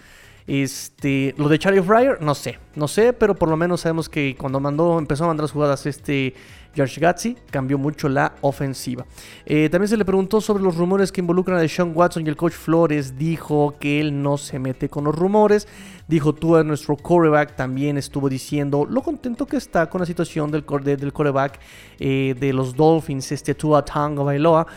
Este, 0.47 1.35
lo 1.37 1.49
de 1.49 1.59
Charlie 1.59 1.81
Fryer, 1.81 2.21
no 2.21 2.33
sé, 2.33 2.57
no 2.75 2.87
sé, 2.87 3.11
pero 3.11 3.35
por 3.35 3.49
lo 3.49 3.57
menos 3.57 3.81
sabemos 3.81 4.07
que 4.07 4.33
cuando 4.39 4.61
mandó, 4.61 4.97
empezó 4.97 5.25
a 5.25 5.27
mandar 5.27 5.43
las 5.43 5.51
jugadas 5.51 5.85
este 5.85 6.33
George 6.73 7.01
Gatzi, 7.01 7.35
cambió 7.49 7.77
mucho 7.77 8.07
la 8.07 8.35
ofensiva. 8.41 9.05
Eh, 9.45 9.67
también 9.69 9.89
se 9.89 9.97
le 9.97 10.05
preguntó 10.05 10.39
sobre 10.39 10.63
los 10.63 10.77
rumores 10.77 11.11
que 11.11 11.21
involucran 11.21 11.59
a 11.59 11.67
Sean 11.67 11.91
Watson 11.95 12.23
y 12.25 12.29
el 12.29 12.37
coach 12.37 12.53
Flores 12.53 13.17
dijo 13.17 13.75
que 13.79 13.99
él 13.99 14.21
no 14.21 14.37
se 14.37 14.59
mete 14.59 14.87
con 14.87 15.05
los 15.05 15.15
rumores. 15.15 15.67
Dijo 16.07 16.33
tú 16.33 16.63
nuestro 16.63 16.95
quarterback 16.95 17.55
también 17.55 17.97
estuvo 17.97 18.29
diciendo 18.29 18.85
lo 18.87 19.01
contento 19.01 19.47
que 19.47 19.57
está 19.57 19.89
con 19.89 20.01
la 20.01 20.05
situación 20.05 20.51
del, 20.51 20.63
del 20.83 21.11
quarterback 21.11 21.59
eh, 21.99 22.35
de 22.39 22.53
los 22.53 22.75
Dolphins, 22.75 23.31
este 23.31 23.55
Tua 23.55 23.83
Tango 23.83 24.23
Bailoa. 24.23 24.67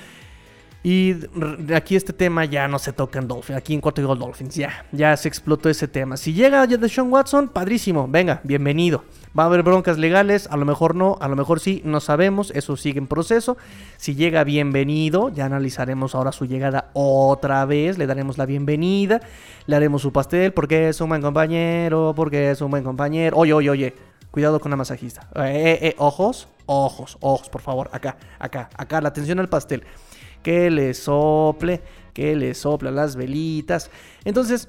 Y 0.83 1.15
aquí 1.75 1.95
este 1.95 2.15
tema 2.15 2.47
ya 2.47 2.67
no 2.67 2.79
se 2.79 2.95
toca 2.95 3.19
en 3.19 3.29
Dolphins. 3.29 3.59
Aquí 3.59 3.75
en 3.75 3.83
cuarto 3.83 4.07
gol 4.07 4.19
Dolphins. 4.19 4.55
Ya, 4.55 4.87
ya 4.93 5.15
se 5.17 5.29
explotó 5.29 5.69
ese 5.69 5.89
tema. 5.89 6.17
Si 6.17 6.33
llega 6.33 6.65
ya 6.65 6.79
de 6.79 6.89
Sean 6.89 7.13
Watson, 7.13 7.49
padrísimo. 7.49 8.09
Venga, 8.09 8.41
bienvenido. 8.45 9.05
Va 9.39 9.45
a 9.45 9.47
haber 9.47 9.63
broncas 9.63 9.99
legales, 9.99 10.49
a 10.51 10.57
lo 10.57 10.65
mejor 10.65 10.97
no, 10.97 11.17
a 11.21 11.29
lo 11.29 11.37
mejor 11.37 11.61
sí, 11.61 11.83
no 11.85 12.01
sabemos, 12.01 12.51
eso 12.53 12.77
sigue 12.77 12.99
en 12.99 13.07
proceso. 13.07 13.57
Si 13.97 14.17
llega 14.17 14.43
bienvenido, 14.43 15.29
ya 15.29 15.45
analizaremos 15.45 16.17
ahora 16.17 16.33
su 16.33 16.47
llegada 16.47 16.91
otra 16.95 17.65
vez, 17.65 17.97
le 17.97 18.09
daremos 18.09 18.39
la 18.39 18.47
bienvenida, 18.47 19.21
le 19.67 19.77
haremos 19.77 20.03
su 20.03 20.13
pastel 20.13 20.53
porque 20.53 20.89
es 20.89 21.01
un 21.01 21.11
buen 21.11 21.23
compañero, 21.23 22.13
porque 22.17 22.51
es 22.51 22.61
un 22.61 22.73
buen 22.73 22.83
compañero. 22.83 23.37
Oye, 23.37 23.53
oye, 23.53 23.71
oye, 23.71 23.95
cuidado 24.33 24.59
con 24.59 24.71
la 24.71 24.77
masajista. 24.77 25.29
Eh, 25.37 25.79
eh, 25.81 25.89
eh, 25.89 25.95
ojos, 25.99 26.49
ojos, 26.67 27.17
ojos, 27.21 27.49
por 27.51 27.61
favor, 27.61 27.89
acá, 27.93 28.17
acá, 28.39 28.69
acá, 28.77 29.01
la 29.01 29.11
atención 29.11 29.39
al 29.39 29.49
pastel 29.49 29.85
que 30.43 30.71
le 30.71 30.95
sople, 30.95 31.83
que 32.15 32.37
le 32.37 32.55
sopla 32.55 32.91
las 32.91 33.17
velitas. 33.17 33.91
Entonces, 34.25 34.69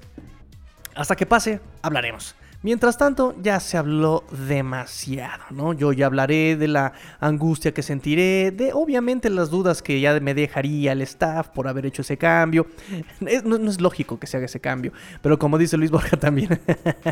hasta 0.95 1.15
que 1.15 1.25
pase, 1.25 1.59
hablaremos. 1.81 2.35
Mientras 2.63 2.95
tanto, 2.95 3.33
ya 3.41 3.59
se 3.59 3.75
habló 3.77 4.23
demasiado, 4.47 5.43
¿no? 5.49 5.73
Yo 5.73 5.93
ya 5.93 6.05
hablaré 6.05 6.55
de 6.55 6.67
la 6.67 6.93
angustia 7.19 7.73
que 7.73 7.81
sentiré, 7.81 8.51
de 8.51 8.71
obviamente 8.71 9.31
las 9.31 9.49
dudas 9.49 9.81
que 9.81 9.99
ya 9.99 10.19
me 10.19 10.35
dejaría 10.35 10.91
el 10.91 11.01
staff 11.01 11.47
por 11.47 11.67
haber 11.67 11.87
hecho 11.87 12.03
ese 12.03 12.17
cambio. 12.17 12.67
no, 13.19 13.55
es 13.55 13.81
lógico 13.81 14.19
que 14.19 14.27
se 14.27 14.37
haga 14.37 14.45
ese 14.45 14.59
cambio, 14.59 14.93
pero 15.23 15.39
como 15.39 15.57
dice 15.57 15.75
Luis 15.75 15.89
Borja 15.89 16.17
también, 16.17 16.59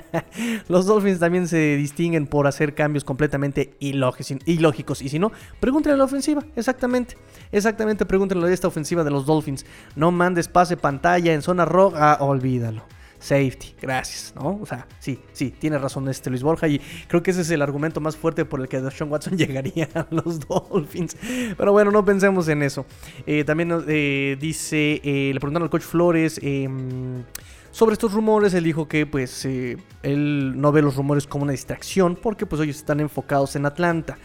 los 0.67 0.85
Dolphins 0.85 1.19
también 1.19 1.47
se 1.47 1.77
distinguen 1.77 2.27
por 2.27 2.45
hacer 2.45 2.75
cambios 2.75 3.03
completamente 3.03 3.73
ilógicos. 3.79 5.01
Y 5.01 5.09
si 5.09 5.17
no, 5.17 5.31
pregúntenle 5.59 5.95
a 5.95 5.97
la 5.97 6.03
ofensiva, 6.03 6.43
exactamente. 6.55 7.17
Exactamente, 7.51 8.05
pregúntenle 8.05 8.47
a 8.47 8.53
esta 8.53 8.67
ofensiva 8.67 9.03
de 9.03 9.09
los 9.09 9.25
Dolphins. 9.25 9.65
No 9.95 10.11
mandes 10.11 10.47
pase 10.47 10.77
pantalla 10.77 11.33
en 11.33 11.41
zona 11.41 11.65
roja, 11.65 12.17
olvídalo 12.19 12.98
safety, 13.19 13.75
gracias, 13.81 14.33
¿no? 14.35 14.59
O 14.61 14.65
sea, 14.65 14.87
sí, 14.99 15.19
sí, 15.33 15.51
tiene 15.51 15.77
razón 15.77 16.07
este 16.07 16.29
Luis 16.29 16.41
Borja 16.41 16.67
y 16.67 16.79
creo 17.07 17.21
que 17.21 17.31
ese 17.31 17.41
es 17.41 17.51
el 17.51 17.61
argumento 17.61 17.99
más 17.99 18.15
fuerte 18.15 18.45
por 18.45 18.61
el 18.61 18.67
que 18.67 18.79
Sean 18.91 19.11
Watson 19.11 19.37
llegaría 19.37 19.89
a 19.93 20.07
los 20.09 20.39
Dolphins. 20.39 21.17
Pero 21.57 21.71
bueno, 21.71 21.91
no 21.91 22.03
pensemos 22.03 22.47
en 22.47 22.63
eso. 22.63 22.85
Eh, 23.25 23.43
también 23.43 23.83
eh, 23.87 24.37
dice, 24.39 25.01
eh, 25.03 25.31
le 25.33 25.39
preguntaron 25.39 25.65
al 25.65 25.69
coach 25.69 25.83
Flores 25.83 26.39
em, 26.41 27.23
sobre 27.71 27.93
estos 27.93 28.13
rumores, 28.13 28.53
él 28.53 28.63
dijo 28.63 28.87
que 28.87 29.05
pues 29.05 29.45
él 29.45 30.53
no 30.55 30.71
ve 30.71 30.81
los 30.81 30.95
rumores 30.95 31.27
como 31.27 31.43
una 31.43 31.51
distracción 31.51 32.15
porque 32.15 32.45
pues 32.45 32.61
ellos 32.61 32.77
están 32.77 32.99
enfocados 32.99 33.55
en 33.55 33.65
Atlanta. 33.65 34.17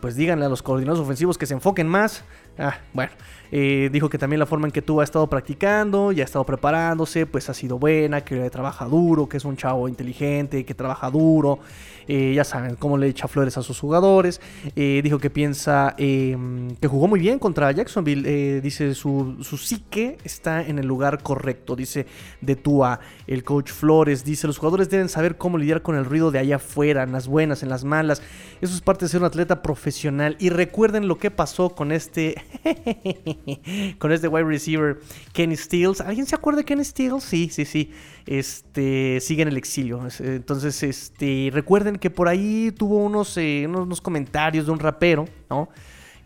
Pues 0.00 0.14
díganle 0.14 0.46
a 0.46 0.48
los 0.48 0.62
coordinadores 0.62 1.02
ofensivos 1.02 1.38
que 1.38 1.46
se 1.46 1.54
enfoquen 1.54 1.88
más. 1.88 2.24
Ah, 2.58 2.78
bueno. 2.92 3.12
Eh, 3.50 3.88
dijo 3.90 4.10
que 4.10 4.18
también 4.18 4.38
la 4.40 4.46
forma 4.46 4.66
en 4.66 4.72
que 4.72 4.82
tú 4.82 5.00
has 5.00 5.08
estado 5.08 5.26
practicando, 5.28 6.12
ya 6.12 6.22
ha 6.22 6.26
estado 6.26 6.44
preparándose, 6.44 7.24
pues 7.24 7.48
ha 7.48 7.54
sido 7.54 7.78
buena, 7.78 8.20
que 8.22 8.50
trabaja 8.50 8.84
duro, 8.84 9.28
que 9.28 9.38
es 9.38 9.44
un 9.44 9.56
chavo 9.56 9.88
inteligente, 9.88 10.64
que 10.64 10.74
trabaja 10.74 11.10
duro. 11.10 11.58
Eh, 12.08 12.32
ya 12.34 12.44
saben 12.44 12.76
cómo 12.76 12.98
le 12.98 13.06
echa 13.06 13.28
flores 13.28 13.56
a 13.58 13.62
sus 13.62 13.78
jugadores. 13.78 14.40
Eh, 14.74 15.00
dijo 15.04 15.18
que 15.18 15.30
piensa 15.30 15.94
em, 15.98 16.74
que 16.76 16.88
jugó 16.88 17.06
muy 17.06 17.20
bien 17.20 17.38
contra 17.38 17.70
Jacksonville. 17.70 18.60
dice 18.60 18.94
su, 18.94 19.36
su 19.42 19.56
psique 19.58 20.18
está 20.24 20.62
en 20.66 20.78
el 20.78 20.86
lugar 20.86 21.22
correcto. 21.22 21.76
Dice 21.76 22.06
de 22.40 22.56
Tua, 22.56 23.00
el 23.26 23.44
coach 23.44 23.70
Flores. 23.70 24.24
Dice 24.24 24.46
los 24.46 24.58
jugadores 24.58 24.90
deben 24.90 25.08
saber 25.08 25.36
cómo 25.36 25.58
lidiar 25.58 25.82
con 25.82 25.96
el 25.96 26.04
ruido 26.04 26.30
de 26.30 26.38
allá 26.38 26.56
afuera, 26.56 27.02
en 27.02 27.12
las 27.12 27.28
buenas, 27.28 27.62
en 27.62 27.68
las 27.68 27.84
malas. 27.84 28.22
Eso 28.60 28.74
es 28.74 28.80
parte 28.80 29.04
de 29.04 29.10
ser 29.10 29.20
un 29.20 29.26
atleta 29.26 29.62
profesional. 29.62 30.36
Y 30.40 30.50
recuerden 30.50 31.08
lo 31.08 31.18
que 31.18 31.30
pasó 31.30 31.70
con 31.70 31.92
este 31.92 32.34
con 33.98 34.12
este 34.12 34.28
wide 34.28 34.44
receiver 34.44 34.98
Kenny 35.32 35.56
Stills. 35.56 36.00
¿Alguien 36.00 36.26
se 36.26 36.34
acuerda 36.34 36.58
de 36.58 36.64
Kenny 36.64 36.84
Stills? 36.84 37.22
Sí, 37.22 37.48
sí, 37.50 37.64
sí. 37.64 37.92
Este 38.30 39.20
sigue 39.22 39.40
en 39.40 39.48
el 39.48 39.56
exilio. 39.56 40.06
Entonces, 40.20 40.82
este 40.82 41.48
recuerden 41.50 41.96
que 41.96 42.10
por 42.10 42.28
ahí 42.28 42.70
tuvo 42.76 42.98
unos, 42.98 43.34
eh, 43.38 43.66
unos 43.66 44.02
comentarios 44.02 44.66
de 44.66 44.72
un 44.72 44.78
rapero, 44.78 45.24
¿no? 45.48 45.70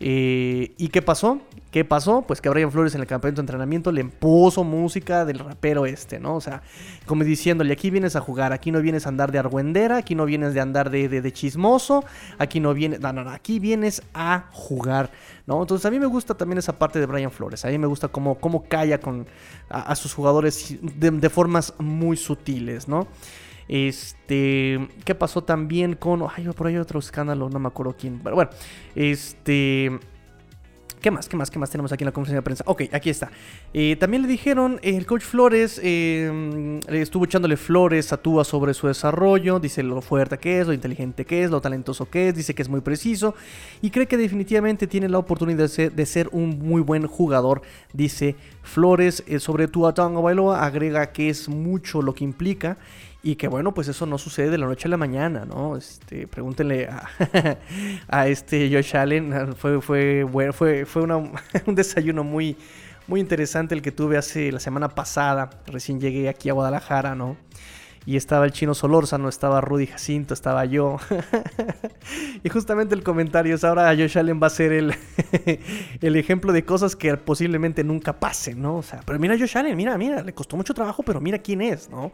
Eh, 0.01 0.73
¿Y 0.77 0.89
qué 0.89 1.01
pasó? 1.01 1.39
¿Qué 1.73 1.83
pasó? 1.83 2.21
Pues 2.21 2.39
que 2.39 2.49
Brian 2.49 2.71
Flores 2.71 2.93
en 2.93 3.01
el 3.01 3.07
campamento 3.07 3.41
de 3.41 3.45
entrenamiento 3.45 3.91
le 3.91 4.05
puso 4.05 4.63
música 4.63 5.25
del 5.25 5.39
rapero 5.39 5.87
este, 5.87 6.19
¿no? 6.19 6.35
O 6.35 6.39
sea, 6.39 6.61
como 7.07 7.23
diciéndole, 7.23 7.73
aquí 7.73 7.89
vienes 7.89 8.15
a 8.15 8.21
jugar, 8.21 8.53
aquí 8.53 8.71
no 8.71 8.79
vienes 8.79 9.07
a 9.07 9.09
andar 9.09 9.31
de 9.31 9.39
argüendera, 9.39 9.97
aquí 9.97 10.13
no 10.13 10.25
vienes 10.25 10.53
de 10.53 10.61
andar 10.61 10.91
de, 10.91 11.33
chismoso, 11.33 12.05
aquí 12.37 12.59
no 12.59 12.75
vienes, 12.75 12.99
no, 12.99 13.11
no, 13.11 13.23
no, 13.23 13.31
aquí 13.31 13.57
vienes 13.57 14.03
a 14.13 14.49
jugar, 14.51 15.09
¿no? 15.47 15.59
Entonces 15.61 15.83
a 15.87 15.89
mí 15.89 15.99
me 15.99 16.05
gusta 16.05 16.35
también 16.35 16.59
esa 16.59 16.77
parte 16.77 16.99
de 16.99 17.07
Brian 17.07 17.31
Flores, 17.31 17.65
a 17.65 17.69
mí 17.69 17.79
me 17.79 17.87
gusta 17.87 18.07
cómo, 18.07 18.35
cómo 18.35 18.65
calla 18.65 18.99
con, 18.99 19.25
a, 19.67 19.95
sus 19.95 20.13
jugadores 20.13 20.77
de 20.79 21.29
formas 21.31 21.73
muy 21.79 22.17
sutiles, 22.17 22.87
¿no? 22.87 23.07
Este, 23.67 24.89
¿qué 25.05 25.15
pasó 25.15 25.43
también 25.43 25.95
con, 25.95 26.23
ay, 26.37 26.47
por 26.49 26.67
ahí 26.67 26.77
otro 26.77 26.99
escándalo, 26.99 27.49
no 27.49 27.57
me 27.57 27.69
acuerdo 27.69 27.95
quién, 27.97 28.19
pero 28.23 28.35
bueno, 28.35 28.51
este 28.93 29.99
¿Qué 31.03 31.11
más? 31.11 31.27
¿Qué 31.27 31.35
más? 31.35 31.51
¿Qué 31.51 31.59
más 31.59 31.69
tenemos 31.69 31.91
aquí 31.91 32.05
en 32.05 32.05
la 32.05 32.13
conferencia 32.13 32.37
de 32.37 32.43
prensa? 32.43 32.63
Ok, 32.65 32.83
aquí 32.93 33.09
está. 33.09 33.29
Eh, 33.73 33.97
también 33.97 34.21
le 34.21 34.27
dijeron, 34.29 34.79
el 34.81 35.05
coach 35.05 35.23
Flores 35.23 35.77
eh, 35.83 36.79
estuvo 36.87 37.25
echándole 37.25 37.57
flores 37.57 38.13
a 38.13 38.17
Tua 38.17 38.45
sobre 38.45 38.73
su 38.73 38.87
desarrollo. 38.87 39.59
Dice 39.59 39.83
lo 39.83 40.01
fuerte 40.01 40.37
que 40.37 40.61
es, 40.61 40.67
lo 40.67 40.71
inteligente 40.71 41.25
que 41.25 41.43
es, 41.43 41.51
lo 41.51 41.59
talentoso 41.59 42.09
que 42.09 42.29
es. 42.29 42.35
Dice 42.35 42.55
que 42.55 42.61
es 42.61 42.69
muy 42.69 42.79
preciso. 42.79 43.35
Y 43.81 43.89
cree 43.89 44.07
que 44.07 44.15
definitivamente 44.15 44.87
tiene 44.87 45.09
la 45.09 45.17
oportunidad 45.17 45.69
de 45.69 46.05
ser, 46.05 46.29
un 46.31 46.59
muy 46.59 46.81
buen 46.81 47.05
jugador. 47.05 47.63
Dice 47.91 48.37
Flores 48.61 49.25
eh, 49.27 49.41
sobre 49.41 49.67
Tua 49.67 49.93
Tonga 49.93 50.21
Bailoa. 50.21 50.65
Agrega 50.65 51.11
que 51.11 51.27
es 51.27 51.49
mucho 51.49 52.01
lo 52.01 52.15
que 52.15 52.23
implica 52.23 52.77
y 53.25 53.37
que 53.37 53.47
bueno, 53.47 53.73
pues 53.73 53.87
eso 53.87 54.05
no 54.05 54.17
sucede 54.17 54.49
de 54.49 54.57
la 54.57 54.65
noche 54.65 54.89
a 54.89 54.91
la 54.91 54.97
mañana, 54.97 55.45
¿no? 55.45 55.77
Este, 55.77 56.27
pregúntenle 56.27 56.89
a, 58.09 58.27
este 58.27 58.69
Josh 58.69 58.97
Allen. 58.97 59.55
Fue, 59.55 59.81
fue, 59.81 60.27
fue, 60.51 60.85
fue 60.85 61.03
un 61.65 61.75
desayuno 61.75 62.25
muy, 62.25 62.57
muy 63.07 63.21
interesante 63.21 63.75
el 63.75 63.81
que 63.81 63.93
tuve 63.93 64.17
hace 64.17 64.51
la 64.51 64.59
semana 64.59 64.89
pasada. 64.89 65.49
Recién 65.67 66.01
llegué 66.01 66.27
aquí 66.27 66.49
a 66.49 66.53
Guadalajara, 66.53 67.15
¿no? 67.15 67.37
Y 68.05 68.17
estaba 68.17 68.43
el 68.43 68.51
chino 68.51 68.73
Solórzano, 68.73 69.29
estaba 69.29 69.61
Rudy 69.61 69.87
Jacinto, 69.87 70.33
estaba 70.33 70.65
yo. 70.65 70.97
y 72.43 72.49
justamente 72.49 72.93
el 72.93 73.03
comentario 73.03 73.55
es 73.55 73.63
ahora 73.63 73.95
Josh 73.95 74.17
Allen 74.17 74.41
va 74.43 74.47
a 74.47 74.49
ser 74.49 74.73
el, 74.73 74.93
el 76.01 76.15
ejemplo 76.17 76.51
de 76.51 76.65
cosas 76.65 76.97
que 76.97 77.15
posiblemente 77.15 77.85
nunca 77.85 78.19
pasen, 78.19 78.61
¿no? 78.61 78.75
O 78.75 78.83
sea, 78.83 78.99
pero 79.05 79.17
mira 79.17 79.35
a 79.35 79.39
Josh 79.39 79.57
Allen, 79.57 79.77
mira, 79.77 79.97
mira, 79.97 80.21
le 80.21 80.33
costó 80.33 80.57
mucho 80.57 80.73
trabajo, 80.73 81.03
pero 81.03 81.21
mira 81.21 81.37
quién 81.39 81.61
es, 81.61 81.89
¿no? 81.89 82.11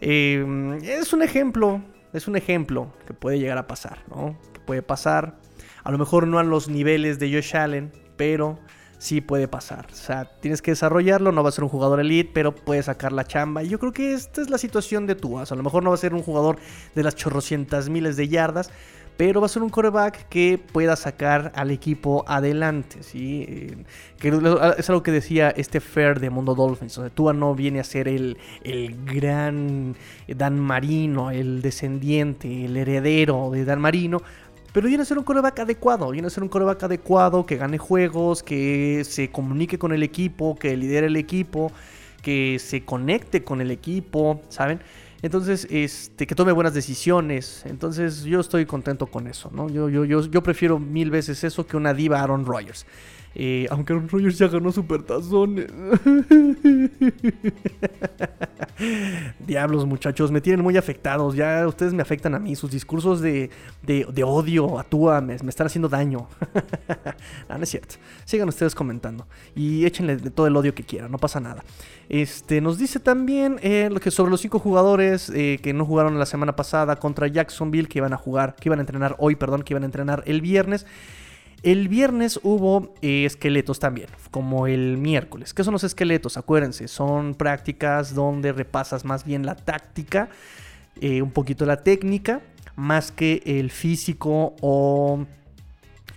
Em, 0.00 0.74
es 0.82 1.12
un 1.12 1.22
ejemplo, 1.22 1.82
es 2.12 2.26
un 2.26 2.36
ejemplo 2.36 2.92
que 3.06 3.14
puede 3.14 3.38
llegar 3.38 3.58
a 3.58 3.66
pasar, 3.66 3.98
¿no? 4.08 4.38
Que 4.52 4.60
puede 4.60 4.82
pasar, 4.82 5.36
a 5.84 5.90
lo 5.90 5.98
mejor 5.98 6.26
no 6.26 6.38
a 6.38 6.42
los 6.42 6.68
niveles 6.68 7.18
de 7.18 7.32
Josh 7.32 7.56
Allen, 7.56 7.92
pero 8.16 8.58
sí 9.00 9.20
puede 9.20 9.48
pasar. 9.48 9.86
O 9.90 9.94
sea, 9.94 10.26
tienes 10.40 10.62
que 10.62 10.72
desarrollarlo, 10.72 11.32
no 11.32 11.42
va 11.42 11.48
a 11.48 11.52
ser 11.52 11.64
un 11.64 11.70
jugador 11.70 12.00
elite, 12.00 12.30
pero 12.32 12.54
puede 12.54 12.82
sacar 12.82 13.12
la 13.12 13.24
chamba. 13.24 13.62
Y 13.62 13.68
yo 13.68 13.78
creo 13.78 13.92
que 13.92 14.12
esta 14.12 14.42
es 14.42 14.50
la 14.50 14.58
situación 14.58 15.06
de 15.06 15.14
Tuas. 15.14 15.52
A 15.52 15.56
lo 15.56 15.62
mejor 15.62 15.82
no 15.82 15.90
va 15.90 15.94
a 15.94 15.98
ser 15.98 16.14
un 16.14 16.22
jugador 16.22 16.58
de 16.94 17.02
las 17.02 17.16
chorrocientas 17.16 17.88
miles 17.88 18.16
de 18.16 18.28
yardas, 18.28 18.70
pero 19.20 19.42
va 19.42 19.44
a 19.44 19.48
ser 19.50 19.62
un 19.62 19.68
coreback 19.68 20.30
que 20.30 20.56
pueda 20.56 20.96
sacar 20.96 21.52
al 21.54 21.70
equipo 21.70 22.24
adelante, 22.26 23.02
¿sí? 23.02 23.44
Eh, 23.46 23.76
que 24.18 24.28
es 24.78 24.88
algo 24.88 25.02
que 25.02 25.12
decía 25.12 25.50
este 25.50 25.80
Fair 25.80 26.20
de 26.20 26.30
Mundo 26.30 26.54
Dolphins, 26.54 26.94
donde 26.94 27.10
Tua 27.10 27.34
no 27.34 27.54
viene 27.54 27.80
a 27.80 27.84
ser 27.84 28.08
el, 28.08 28.38
el 28.64 28.96
gran 29.04 29.94
Dan 30.26 30.58
Marino, 30.58 31.30
el 31.30 31.60
descendiente, 31.60 32.64
el 32.64 32.74
heredero 32.78 33.50
de 33.50 33.66
Dan 33.66 33.82
Marino, 33.82 34.22
pero 34.72 34.88
viene 34.88 35.02
a 35.02 35.04
ser 35.04 35.18
un 35.18 35.24
coreback 35.24 35.58
adecuado, 35.58 36.12
viene 36.12 36.28
a 36.28 36.30
ser 36.30 36.42
un 36.42 36.48
coreback 36.48 36.84
adecuado, 36.84 37.44
que 37.44 37.56
gane 37.58 37.76
juegos, 37.76 38.42
que 38.42 39.02
se 39.04 39.30
comunique 39.30 39.78
con 39.78 39.92
el 39.92 40.02
equipo, 40.02 40.56
que 40.58 40.74
lidere 40.78 41.08
el 41.08 41.16
equipo, 41.16 41.72
que 42.22 42.58
se 42.58 42.86
conecte 42.86 43.44
con 43.44 43.60
el 43.60 43.70
equipo, 43.70 44.40
¿saben? 44.48 44.80
Entonces, 45.22 45.66
este, 45.70 46.26
que 46.26 46.34
tome 46.34 46.52
buenas 46.52 46.74
decisiones. 46.74 47.62
Entonces, 47.66 48.24
yo 48.24 48.40
estoy 48.40 48.66
contento 48.66 49.06
con 49.06 49.26
eso, 49.26 49.50
¿no? 49.52 49.68
Yo, 49.68 49.88
yo, 49.88 50.04
yo, 50.04 50.24
yo 50.26 50.42
prefiero 50.42 50.78
mil 50.78 51.10
veces 51.10 51.44
eso 51.44 51.66
que 51.66 51.76
una 51.76 51.92
diva 51.92 52.22
Aaron 52.22 52.46
Rodgers. 52.46 52.86
Eh, 53.34 53.68
aunque 53.70 53.92
Aaron 53.92 54.08
Rodgers 54.08 54.38
ya 54.38 54.48
ganó 54.48 54.72
supertazones. 54.72 55.66
Diablos, 59.38 59.86
muchachos, 59.86 60.32
me 60.32 60.40
tienen 60.40 60.62
muy 60.62 60.76
afectados. 60.76 61.36
Ya 61.36 61.66
ustedes 61.66 61.92
me 61.92 62.02
afectan 62.02 62.34
a 62.34 62.38
mí. 62.38 62.56
Sus 62.56 62.70
discursos 62.70 63.20
de, 63.20 63.50
odio 64.24 64.78
a 64.78 64.84
Tua 64.84 65.20
me, 65.20 65.34
están 65.34 65.66
haciendo 65.68 65.88
daño. 65.88 66.28
no, 67.48 67.58
no 67.58 67.62
es 67.62 67.68
cierto. 67.68 67.96
Sigan 68.24 68.48
ustedes 68.48 68.74
comentando. 68.74 69.26
Y 69.54 69.84
échenle 69.84 70.16
todo 70.16 70.46
el 70.46 70.56
odio 70.56 70.74
que 70.74 70.82
quieran, 70.82 71.10
no 71.12 71.18
pasa 71.18 71.40
nada. 71.40 71.62
Este, 72.08 72.60
nos 72.60 72.78
dice 72.78 72.98
también 72.98 73.58
eh, 73.62 73.88
que 74.02 74.10
sobre 74.10 74.32
los 74.32 74.40
cinco 74.40 74.58
jugadores 74.58 75.30
eh, 75.30 75.60
que 75.62 75.72
no 75.72 75.84
jugaron 75.84 76.18
la 76.18 76.26
semana 76.26 76.56
pasada 76.56 76.96
contra 76.96 77.28
Jacksonville, 77.28 77.86
que 77.86 77.98
iban 77.98 78.12
a 78.12 78.16
jugar, 78.16 78.56
que 78.56 78.68
iban 78.68 78.80
a 78.80 78.82
entrenar 78.82 79.14
hoy, 79.18 79.36
perdón, 79.36 79.62
que 79.62 79.74
iban 79.74 79.84
a 79.84 79.86
entrenar 79.86 80.24
el 80.26 80.40
viernes. 80.40 80.86
El 81.62 81.88
viernes 81.88 82.40
hubo 82.42 82.94
eh, 83.02 83.26
esqueletos 83.26 83.78
también, 83.78 84.08
como 84.30 84.66
el 84.66 84.96
miércoles. 84.96 85.52
¿Qué 85.52 85.62
son 85.62 85.72
los 85.72 85.84
esqueletos? 85.84 86.38
Acuérdense, 86.38 86.88
son 86.88 87.34
prácticas 87.34 88.14
donde 88.14 88.52
repasas 88.52 89.04
más 89.04 89.26
bien 89.26 89.44
la 89.44 89.56
táctica, 89.56 90.30
eh, 91.02 91.20
un 91.20 91.30
poquito 91.32 91.66
la 91.66 91.82
técnica, 91.82 92.40
más 92.76 93.12
que 93.12 93.42
el 93.44 93.70
físico 93.70 94.54
o 94.62 95.26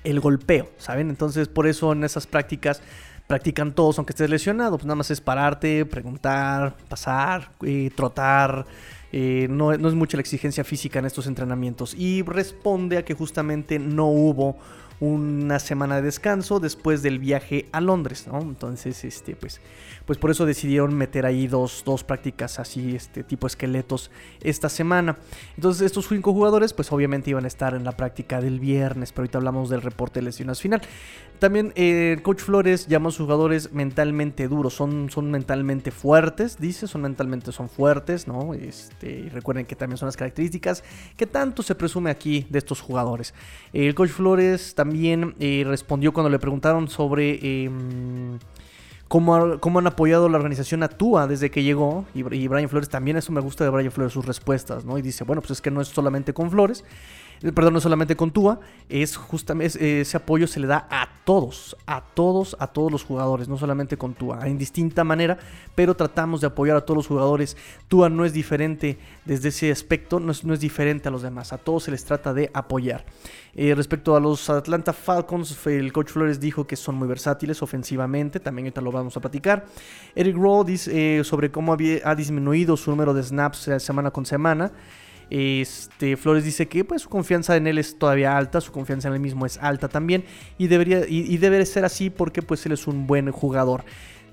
el 0.05 0.19
golpeo, 0.21 0.69
¿saben? 0.77 1.09
Entonces 1.09 1.49
por 1.49 1.67
eso 1.67 1.91
en 1.91 2.05
esas 2.05 2.25
prácticas 2.25 2.81
practican 3.27 3.75
todos 3.75 3.97
aunque 3.97 4.11
estés 4.11 4.29
lesionado. 4.29 4.77
Pues 4.77 4.85
nada 4.85 4.95
más 4.95 5.11
es 5.11 5.19
pararte, 5.19 5.85
preguntar, 5.85 6.77
pasar, 6.87 7.51
eh, 7.65 7.91
trotar. 7.93 8.65
no, 9.11 9.77
no 9.77 9.89
es 9.89 9.93
mucha 9.93 10.15
la 10.15 10.21
exigencia 10.21 10.63
física 10.63 10.99
en 10.99 11.05
estos 11.05 11.27
entrenamientos. 11.27 11.93
Y 11.95 12.21
responde 12.21 12.97
a 12.97 13.03
que 13.03 13.13
justamente 13.13 13.77
no 13.77 14.05
hubo 14.05 14.55
una 15.03 15.59
semana 15.59 15.97
de 15.97 16.03
descanso 16.03 16.61
después 16.61 17.03
del 17.03 17.19
viaje 17.19 17.67
a 17.73 17.81
Londres, 17.81 18.25
¿no? 18.25 18.39
Entonces, 18.39 19.03
este, 19.03 19.35
pues, 19.35 19.59
pues 20.05 20.17
por 20.17 20.31
eso 20.31 20.45
decidieron 20.45 20.93
meter 20.95 21.25
ahí 21.25 21.47
dos, 21.47 21.83
dos 21.85 22.05
prácticas 22.05 22.57
así, 22.57 22.95
este 22.95 23.21
tipo 23.23 23.45
esqueletos 23.45 24.11
esta 24.39 24.69
semana. 24.69 25.17
Entonces, 25.57 25.81
estos 25.81 26.07
cinco 26.07 26.31
jugadores, 26.31 26.71
pues 26.71 26.89
obviamente 26.93 27.31
iban 27.31 27.43
a 27.43 27.47
estar 27.47 27.75
en 27.75 27.83
la 27.83 27.91
práctica 27.97 28.39
del 28.39 28.61
viernes, 28.61 29.11
pero 29.11 29.23
ahorita 29.23 29.39
hablamos 29.39 29.69
del 29.69 29.81
reporte 29.81 30.21
de 30.21 30.27
lesiones 30.27 30.61
final. 30.61 30.81
También 31.43 31.73
eh, 31.75 32.19
coach 32.23 32.39
Flores 32.39 32.87
llama 32.87 33.09
a 33.09 33.11
sus 33.11 33.25
jugadores 33.25 33.73
mentalmente 33.73 34.47
duros, 34.47 34.75
son, 34.75 35.09
son 35.09 35.29
mentalmente 35.29 35.91
fuertes, 35.91 36.57
dice, 36.57 36.87
son 36.87 37.01
mentalmente 37.01 37.51
son 37.51 37.67
fuertes, 37.67 38.29
¿no? 38.29 38.53
Este, 38.53 39.09
y 39.11 39.27
recuerden 39.27 39.65
que 39.65 39.75
también 39.75 39.97
son 39.97 40.05
las 40.05 40.15
características 40.15 40.85
que 41.17 41.27
tanto 41.27 41.61
se 41.61 41.75
presume 41.75 42.11
aquí 42.11 42.47
de 42.49 42.59
estos 42.59 42.79
jugadores. 42.79 43.33
El 43.73 43.93
coach 43.93 44.11
Flores 44.11 44.73
también 44.73 45.35
eh, 45.37 45.65
respondió 45.67 46.13
cuando 46.13 46.29
le 46.29 46.39
preguntaron 46.39 46.87
sobre... 46.87 47.65
Em, 47.65 48.39
cómo, 49.09 49.35
han 49.35 49.87
apoyado 49.87 50.27
la 50.29 50.37
organización 50.37 50.81
Atúa 50.81 51.27
desde 51.27 51.51
que 51.51 51.61
llegó. 51.61 52.05
Y, 52.15 52.21
y, 52.35 52.47
Brian 52.47 52.69
Flores 52.69 52.87
también, 52.87 53.17
eso 53.17 53.33
me 53.33 53.41
gusta 53.41 53.65
de 53.65 53.69
Brian 53.69 53.91
Flores, 53.91 54.13
sus 54.13 54.25
respuestas, 54.25 54.85
¿no? 54.85 54.97
Y 54.97 55.01
dice, 55.01 55.23
bueno, 55.25 55.41
pues 55.41 55.51
es 55.51 55.61
que 55.61 55.69
no 55.69 55.81
es 55.81 55.89
solamente 55.89 56.33
con 56.33 56.49
Flores, 56.49 56.83
eh, 56.83 57.32
perdón, 57.51 57.73
no 57.73 57.81
solamente 57.81 58.15
con 58.15 58.31
Tua, 58.31 58.59
es 58.87 59.17
justamente 59.17 59.77
eh, 59.83 60.01
ese 60.01 60.15
apoyo 60.15 60.47
se 60.47 60.61
le 60.61 60.67
da 60.67 60.87
a 60.89 61.09
todos, 61.25 61.75
a 61.85 62.01
todos, 62.01 62.55
a 62.59 62.67
todos 62.67 62.89
los 62.89 63.03
jugadores, 63.03 63.49
no 63.49 63.57
solamente 63.57 63.97
con 63.97 64.13
Tua, 64.13 64.47
en 64.47 64.57
distinta 64.57 65.03
manera, 65.03 65.37
pero 65.75 65.93
tratamos 65.95 66.39
de 66.39 66.47
apoyar 66.47 66.77
a 66.77 66.81
todos 66.81 66.97
los 66.97 67.07
jugadores. 67.07 67.57
Tua 67.89 68.09
no 68.09 68.23
es 68.23 68.31
diferente 68.31 68.97
desde 69.25 69.49
ese 69.49 69.71
aspecto, 69.71 70.21
no 70.21 70.31
es, 70.31 70.59
diferente 70.59 71.09
a 71.09 71.11
los 71.11 71.21
demás, 71.21 71.51
a 71.51 71.57
todos 71.57 71.83
se 71.83 71.91
les 71.91 72.05
trata 72.05 72.33
de 72.33 72.49
apoyar. 72.53 73.05
Eh, 73.55 73.75
respecto 73.75 74.15
a 74.15 74.19
los 74.19 74.49
Atlanta 74.49 74.93
Falcons, 74.93 75.67
el 75.67 75.91
coach 75.91 76.09
Flores 76.09 76.39
dijo 76.39 76.65
que 76.65 76.77
son 76.77 76.95
muy 76.95 77.07
versátiles 77.07 77.61
ofensivamente, 77.61 78.39
también 78.39 78.67
ahorita 78.67 78.81
lo 78.81 78.91
vamos 78.91 79.17
a 79.17 79.19
platicar. 79.19 79.65
Eric 80.15 80.37
Rowe 80.37 80.63
dice 80.63 81.23
sobre 81.25 81.51
cómo 81.51 81.75
ha 82.03 82.15
disminuido 82.15 82.77
su 82.77 82.89
número 82.89 83.13
de 83.13 83.21
snaps 83.21 83.69
semana 83.79 84.11
con 84.11 84.25
semana. 84.25 84.71
Este, 85.35 86.15
Flores 86.15 86.43
dice 86.43 86.67
que 86.67 86.85
pues, 86.85 87.01
su 87.01 87.09
confianza 87.09 87.55
en 87.55 87.65
él 87.65 87.79
es 87.79 87.97
todavía 87.97 88.37
alta, 88.37 88.61
su 88.61 88.71
confianza 88.71 89.07
en 89.07 89.15
él 89.15 89.19
mismo 89.19 89.47
es 89.47 89.57
alta 89.57 89.87
también 89.87 90.25
y, 90.59 90.67
debería, 90.67 91.07
y, 91.07 91.35
debe 91.37 91.65
ser 91.65 91.85
así 91.85 92.11
porque 92.11 92.43
pues, 92.43 92.63
él 92.67 92.73
es 92.73 92.85
un 92.85 93.07
buen 93.07 93.31
jugador. 93.31 93.83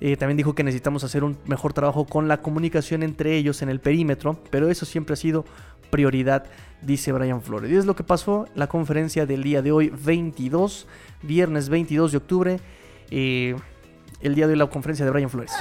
Eh, 0.02 0.18
también 0.18 0.36
dijo 0.36 0.54
que 0.54 0.62
necesitamos 0.62 1.02
hacer 1.02 1.24
un 1.24 1.38
mejor 1.46 1.72
trabajo 1.72 2.04
con 2.04 2.28
la 2.28 2.42
comunicación 2.42 3.02
entre 3.02 3.34
ellos 3.34 3.62
en 3.62 3.70
el 3.70 3.80
perímetro, 3.80 4.44
pero 4.50 4.68
eso 4.68 4.84
siempre 4.84 5.14
ha 5.14 5.16
sido 5.16 5.46
prioridad, 5.88 6.44
dice 6.82 7.12
Brian 7.12 7.40
Flores. 7.40 7.70
Y 7.70 7.76
es 7.76 7.86
lo 7.86 7.96
que 7.96 8.04
pasó 8.04 8.44
la 8.54 8.66
conferencia 8.66 9.24
del 9.24 9.42
día 9.42 9.62
de 9.62 9.72
hoy, 9.72 9.88
22, 9.88 10.86
viernes 11.22 11.70
22 11.70 12.12
de 12.12 12.18
octubre, 12.18 12.60
eh, 13.10 13.56
el 14.20 14.34
día 14.34 14.46
de 14.46 14.52
hoy 14.52 14.58
la 14.58 14.66
conferencia 14.66 15.06
de 15.06 15.12
Brian 15.12 15.30
Flores. 15.30 15.52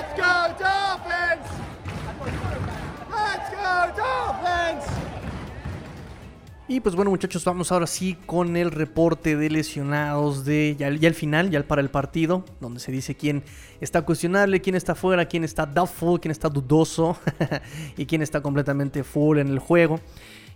Y 6.72 6.82
pues 6.82 6.96
bueno 6.96 7.10
muchachos, 7.10 7.44
vamos 7.46 7.72
ahora 7.72 7.88
sí 7.88 8.16
con 8.28 8.56
el 8.56 8.70
reporte 8.70 9.36
de 9.36 9.50
lesionados 9.50 10.46
de 10.46 10.76
ya, 10.78 10.86
al 10.86 11.16
final, 11.16 11.50
ya 11.50 11.64
para 11.64 11.82
el 11.82 11.90
partido, 11.90 12.46
donde 12.62 12.80
se 12.80 12.92
dice 12.92 13.16
quién 13.16 13.42
está 13.82 14.04
cuestionable, 14.04 14.62
quién 14.62 14.76
está 14.76 14.94
fuera, 14.94 15.26
quién 15.26 15.44
está 15.44 15.66
doubtful, 15.66 16.20
quién 16.20 16.32
está 16.32 16.48
dudoso 16.48 17.18
y 17.98 18.06
quién 18.06 18.22
está 18.22 18.42
completamente 18.42 19.04
full 19.04 19.40
en 19.40 19.48
el 19.48 19.58
juego. 19.58 20.00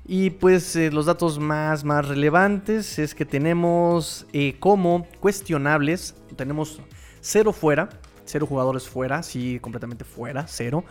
Y 0.06 0.30
pues 0.30 0.76
eh, 0.76 0.92
los 0.92 1.08
datos 1.08 1.40
más, 1.40 1.84
más 1.84 2.08
relevantes 2.08 3.00
es 3.00 3.16
que 3.16 3.26
tenemos 3.26 4.28
eh, 4.34 4.56
como 4.60 5.08
cuestionables, 5.20 6.14
tenemos 6.36 6.80
cero 7.22 7.52
fuera, 7.52 7.90
cero 8.26 8.46
jugadores 8.46 8.88
fuera, 8.88 9.24
sí, 9.24 9.58
completamente 9.60 10.06
fuera, 10.06 10.46
cero. 10.48 10.86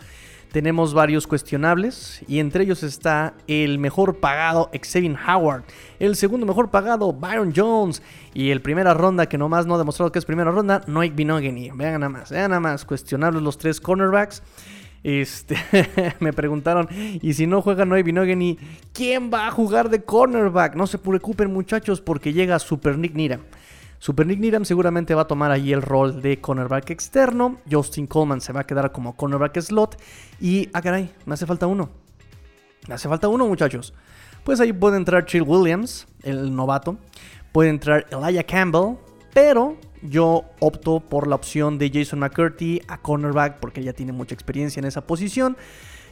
Tenemos 0.53 0.93
varios 0.93 1.25
cuestionables 1.25 2.21
y 2.27 2.37
entre 2.37 2.63
ellos 2.63 2.83
está 2.83 3.33
el 3.47 3.79
mejor 3.79 4.19
pagado 4.19 4.69
Xavier 4.71 5.17
Howard, 5.27 5.63
el 5.97 6.15
segundo 6.15 6.45
mejor 6.45 6.69
pagado 6.69 7.11
Byron 7.11 7.53
Jones 7.55 8.03
y 8.35 8.51
el 8.51 8.61
primera 8.61 8.93
ronda 8.93 9.25
que 9.25 9.39
nomás 9.39 9.65
no 9.65 9.73
ha 9.73 9.79
demostrado 9.79 10.11
que 10.11 10.19
es 10.19 10.25
primera 10.25 10.51
ronda, 10.51 10.83
Noik 10.85 11.15
Binogany. 11.15 11.71
Vean 11.73 12.01
nada 12.01 12.09
más, 12.09 12.29
vean 12.29 12.51
nada 12.51 12.59
más, 12.59 12.85
cuestionables 12.85 13.41
los 13.41 13.57
tres 13.57 13.81
cornerbacks. 13.81 14.43
Este, 15.01 15.57
me 16.19 16.33
preguntaron, 16.33 16.87
y 16.91 17.33
si 17.33 17.47
no 17.47 17.63
juega 17.63 17.83
Noé 17.85 18.03
Binogany, 18.03 18.59
¿quién 18.93 19.31
va 19.33 19.47
a 19.47 19.51
jugar 19.51 19.89
de 19.89 20.03
cornerback? 20.03 20.75
No 20.75 20.85
se 20.85 20.99
preocupen 20.99 21.51
muchachos 21.51 21.99
porque 21.99 22.31
llega 22.31 22.59
Super 22.59 22.99
Nick 22.99 23.15
Nira. 23.15 23.39
Super 24.03 24.27
Nick 24.27 24.37
Needham 24.37 24.65
seguramente 24.65 25.15
va 25.15 25.21
a 25.21 25.27
tomar 25.27 25.49
ahí 25.51 25.71
el 25.71 25.81
rol 25.81 26.21
de 26.21 26.41
cornerback 26.41 26.89
externo. 26.89 27.59
Justin 27.71 28.05
Coleman 28.05 28.41
se 28.41 28.51
va 28.51 28.59
a 28.59 28.63
quedar 28.65 28.91
como 28.91 29.15
cornerback 29.15 29.61
slot. 29.61 29.97
Y, 30.41 30.67
ah, 30.73 30.81
caray, 30.81 31.09
me 31.25 31.35
hace 31.35 31.45
falta 31.45 31.67
uno. 31.67 31.89
Me 32.89 32.95
hace 32.95 33.07
falta 33.07 33.29
uno, 33.29 33.47
muchachos. 33.47 33.93
Pues 34.43 34.59
ahí 34.59 34.73
puede 34.73 34.97
entrar 34.97 35.25
Chill 35.25 35.43
Williams, 35.43 36.05
el 36.21 36.53
novato. 36.53 36.97
Puede 37.53 37.69
entrar 37.69 38.05
Elijah 38.11 38.43
Campbell. 38.43 38.97
Pero 39.33 39.77
yo 40.01 40.43
opto 40.59 40.99
por 40.99 41.25
la 41.25 41.35
opción 41.35 41.77
de 41.77 41.89
Jason 41.89 42.19
McCurdy 42.19 42.81
a 42.89 42.97
cornerback 42.97 43.61
porque 43.61 43.83
ya 43.83 43.93
tiene 43.93 44.11
mucha 44.11 44.35
experiencia 44.35 44.81
en 44.81 44.85
esa 44.85 45.07
posición. 45.07 45.55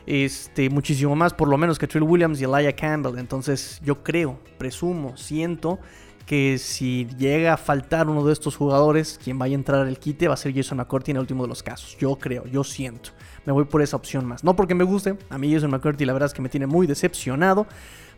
Este, 0.05 0.69
muchísimo 0.69 1.13
más, 1.17 1.33
por 1.33 1.49
lo 1.49 1.57
menos 1.57 1.77
que 1.77 1.87
Trill 1.87 2.03
Williams 2.03 2.39
y 2.39 2.45
Elijah 2.45 2.73
Campbell. 2.73 3.19
Entonces, 3.19 3.81
yo 3.83 4.01
creo, 4.01 4.39
presumo, 4.57 5.17
siento 5.17 5.77
que 6.25 6.57
si 6.57 7.07
llega 7.17 7.53
a 7.53 7.57
faltar 7.57 8.09
uno 8.09 8.23
de 8.25 8.33
estos 8.33 8.55
jugadores, 8.55 9.19
quien 9.23 9.37
vaya 9.37 9.55
a 9.55 9.59
entrar 9.59 9.87
al 9.87 9.99
quite 9.99 10.27
va 10.27 10.35
a 10.35 10.37
ser 10.37 10.53
Jason 10.53 10.77
McCourty 10.77 11.11
en 11.11 11.17
el 11.17 11.21
último 11.21 11.43
de 11.43 11.49
los 11.49 11.63
casos. 11.63 11.97
Yo 11.99 12.15
creo, 12.15 12.45
yo 12.45 12.63
siento. 12.63 13.11
Me 13.45 13.53
voy 13.53 13.65
por 13.65 13.81
esa 13.81 13.95
opción 13.95 14.25
más. 14.25 14.43
No 14.43 14.55
porque 14.55 14.75
me 14.75 14.83
guste, 14.83 15.17
a 15.29 15.37
mí 15.37 15.53
Jason 15.53 15.71
McCourty 15.71 16.05
la 16.05 16.13
verdad 16.13 16.27
es 16.27 16.33
que 16.33 16.41
me 16.41 16.49
tiene 16.49 16.67
muy 16.67 16.87
decepcionado. 16.87 17.67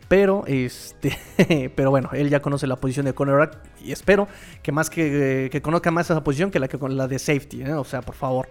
Pero, 0.08 0.44
este, 0.48 1.18
pero 1.76 1.90
bueno, 1.90 2.10
él 2.14 2.30
ya 2.30 2.42
conoce 2.42 2.68
la 2.68 2.76
posición 2.76 3.06
de 3.06 3.14
cornerback 3.14 3.58
y 3.84 3.92
espero 3.92 4.28
que 4.62 4.72
más 4.72 4.90
que, 4.90 5.50
que 5.52 5.62
conozca 5.62 5.92
más 5.92 6.10
esa 6.10 6.24
posición 6.24 6.52
que 6.52 6.60
la, 6.60 6.68
que, 6.68 6.78
la 6.78 7.08
de 7.08 7.20
safety. 7.20 7.64
¿eh? 7.64 7.74
O 7.74 7.84
sea, 7.84 8.02
por 8.02 8.16
favor. 8.16 8.48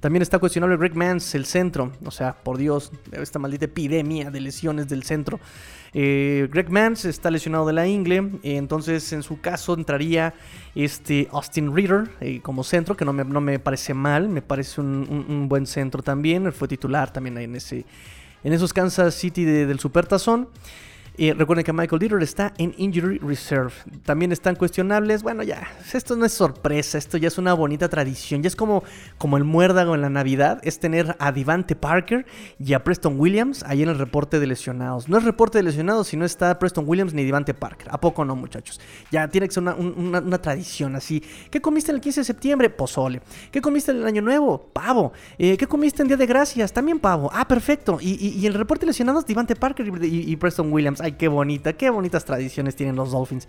También 0.00 0.22
está 0.22 0.38
cuestionable 0.38 0.76
Greg 0.76 0.94
Mans, 0.94 1.34
el 1.34 1.46
centro. 1.46 1.92
O 2.04 2.10
sea, 2.10 2.34
por 2.34 2.58
Dios, 2.58 2.92
esta 3.12 3.38
maldita 3.38 3.64
epidemia 3.64 4.30
de 4.30 4.40
lesiones 4.40 4.88
del 4.88 5.02
centro. 5.04 5.40
Eh, 5.94 6.48
Greg 6.50 6.70
Mans 6.70 7.06
está 7.06 7.30
lesionado 7.30 7.66
de 7.66 7.72
la 7.72 7.86
ingle, 7.86 8.18
eh, 8.42 8.56
entonces 8.56 9.12
en 9.14 9.22
su 9.22 9.40
caso 9.40 9.72
entraría 9.72 10.34
este 10.74 11.26
Austin 11.32 11.74
Reader 11.74 12.10
eh, 12.20 12.40
como 12.42 12.64
centro, 12.64 12.96
que 12.96 13.06
no 13.06 13.12
me, 13.14 13.58
parece 13.58 13.94
mal, 13.94 14.28
me 14.28 14.42
parece 14.42 14.80
un, 14.82 15.48
buen 15.48 15.66
centro 15.66 16.02
también. 16.02 16.44
Él 16.44 16.52
fue 16.52 16.68
titular 16.68 17.12
también 17.12 17.38
en, 17.38 17.56
ese, 17.56 17.86
en 18.44 18.52
esos 18.52 18.74
Kansas 18.74 19.14
City 19.14 19.44
del 19.44 19.78
Supertazón. 19.80 20.48
Eh, 21.18 21.32
recuerden 21.32 21.64
que 21.64 21.72
Michael 21.72 21.98
Dieter 21.98 22.22
está 22.22 22.52
en 22.58 22.74
Injury 22.76 23.18
Reserve. 23.18 23.72
También 24.04 24.32
están 24.32 24.54
cuestionables. 24.54 25.22
Bueno, 25.22 25.42
ya, 25.42 25.66
esto 25.92 26.14
no 26.14 26.26
es 26.26 26.32
sorpresa, 26.32 26.98
esto 26.98 27.16
ya 27.16 27.28
es 27.28 27.38
una 27.38 27.54
bonita 27.54 27.88
tradición. 27.88 28.42
Ya 28.42 28.48
es 28.48 28.56
como, 28.56 28.84
como 29.16 29.38
el 29.38 29.44
muérdago 29.44 29.94
en 29.94 30.02
la 30.02 30.10
Navidad, 30.10 30.60
es 30.62 30.78
tener 30.78 31.16
a 31.18 31.32
Divante 31.32 31.74
Parker 31.74 32.26
y 32.58 32.74
a 32.74 32.84
Preston 32.84 33.18
Williams 33.18 33.62
ahí 33.62 33.82
en 33.82 33.88
el 33.88 33.98
reporte 33.98 34.38
de 34.38 34.46
lesionados. 34.46 35.08
No 35.08 35.16
es 35.16 35.24
reporte 35.24 35.56
de 35.58 35.62
lesionados 35.64 36.08
si 36.08 36.18
no 36.18 36.26
está 36.26 36.58
Preston 36.58 36.84
Williams 36.86 37.14
ni 37.14 37.24
Divante 37.24 37.54
Parker. 37.54 37.88
¿A 37.90 37.98
poco 37.98 38.24
no, 38.24 38.36
muchachos? 38.36 38.78
Ya 39.10 39.26
tiene 39.28 39.48
que 39.48 39.54
ser 39.54 39.62
una, 39.62 40.38
tradición 40.38 40.96
así. 40.96 41.22
¿Qué 41.50 41.62
comiste 41.62 41.92
el 41.92 42.00
15 42.00 42.20
de 42.20 42.24
septiembre? 42.24 42.68
Pozole. 42.68 43.22
¿Qué 43.50 43.62
comiste 43.62 43.90
el 43.90 44.06
año 44.06 44.20
nuevo? 44.20 44.70
Pavo. 44.72 45.12
Eh, 45.38 45.56
¿Qué 45.56 45.66
comiste 45.66 46.02
en 46.02 46.08
Día 46.08 46.18
de 46.18 46.26
Gracias? 46.26 46.72
También 46.74 46.98
pavo. 46.98 47.30
Ah, 47.32 47.48
perfecto. 47.48 47.98
Y, 48.02 48.46
el 48.46 48.52
reporte 48.52 48.84
de 48.84 48.90
lesionados, 48.90 49.24
Divante 49.24 49.56
Parker 49.56 49.90
y 50.04 50.36
Preston 50.36 50.70
Williams 50.72 51.00
ay, 51.06 51.12
qué 51.12 51.28
bonita, 51.28 51.72
qué 51.74 51.88
bonitas 51.88 52.24
tradiciones 52.24 52.74
tienen 52.74 52.96
los 52.96 53.12
Dolphins. 53.12 53.46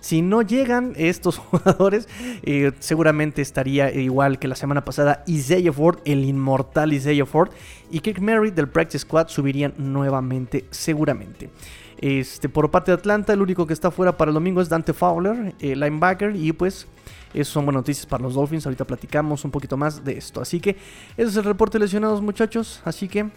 Si 0.00 0.22
no 0.22 0.42
llegan 0.42 0.94
estos 0.96 1.38
jugadores, 1.38 2.08
eh, 2.42 2.72
seguramente 2.78 3.42
estaría 3.42 3.92
igual 3.92 4.38
que 4.38 4.48
la 4.48 4.54
semana 4.54 4.84
pasada 4.84 5.24
Isaiah 5.26 5.72
Ford, 5.72 5.98
el 6.04 6.24
inmortal 6.24 6.92
Isaiah 6.92 7.26
Ford, 7.26 7.50
y 7.90 8.00
Kirk 8.00 8.20
Merritt 8.20 8.54
del 8.54 8.68
Practice 8.68 9.00
Squad 9.00 9.28
subirían 9.28 9.74
nuevamente, 9.76 10.64
seguramente. 10.70 11.50
Este, 11.98 12.48
por 12.48 12.70
parte 12.70 12.92
de 12.92 12.96
Atlanta, 12.96 13.32
el 13.32 13.42
único 13.42 13.66
que 13.66 13.74
está 13.74 13.90
fuera 13.90 14.16
para 14.16 14.30
el 14.30 14.34
domingo 14.34 14.62
es 14.62 14.68
Dante 14.68 14.94
Fowler, 14.94 15.54
eh, 15.58 15.74
linebacker, 15.74 16.34
y 16.36 16.52
pues 16.52 16.86
eso 17.34 17.52
son 17.52 17.64
buenas 17.66 17.80
noticias 17.80 18.06
para 18.06 18.22
los 18.22 18.34
Dolphins. 18.34 18.64
Ahorita 18.66 18.84
platicamos 18.84 19.44
un 19.44 19.50
poquito 19.50 19.76
más 19.76 20.04
de 20.04 20.16
esto. 20.16 20.40
Así 20.40 20.60
que 20.60 20.70
ese 21.16 21.28
es 21.28 21.36
el 21.36 21.44
reporte 21.44 21.78
de 21.78 21.84
lesionados, 21.84 22.22
muchachos. 22.22 22.80
Así 22.84 23.08
que, 23.08 23.28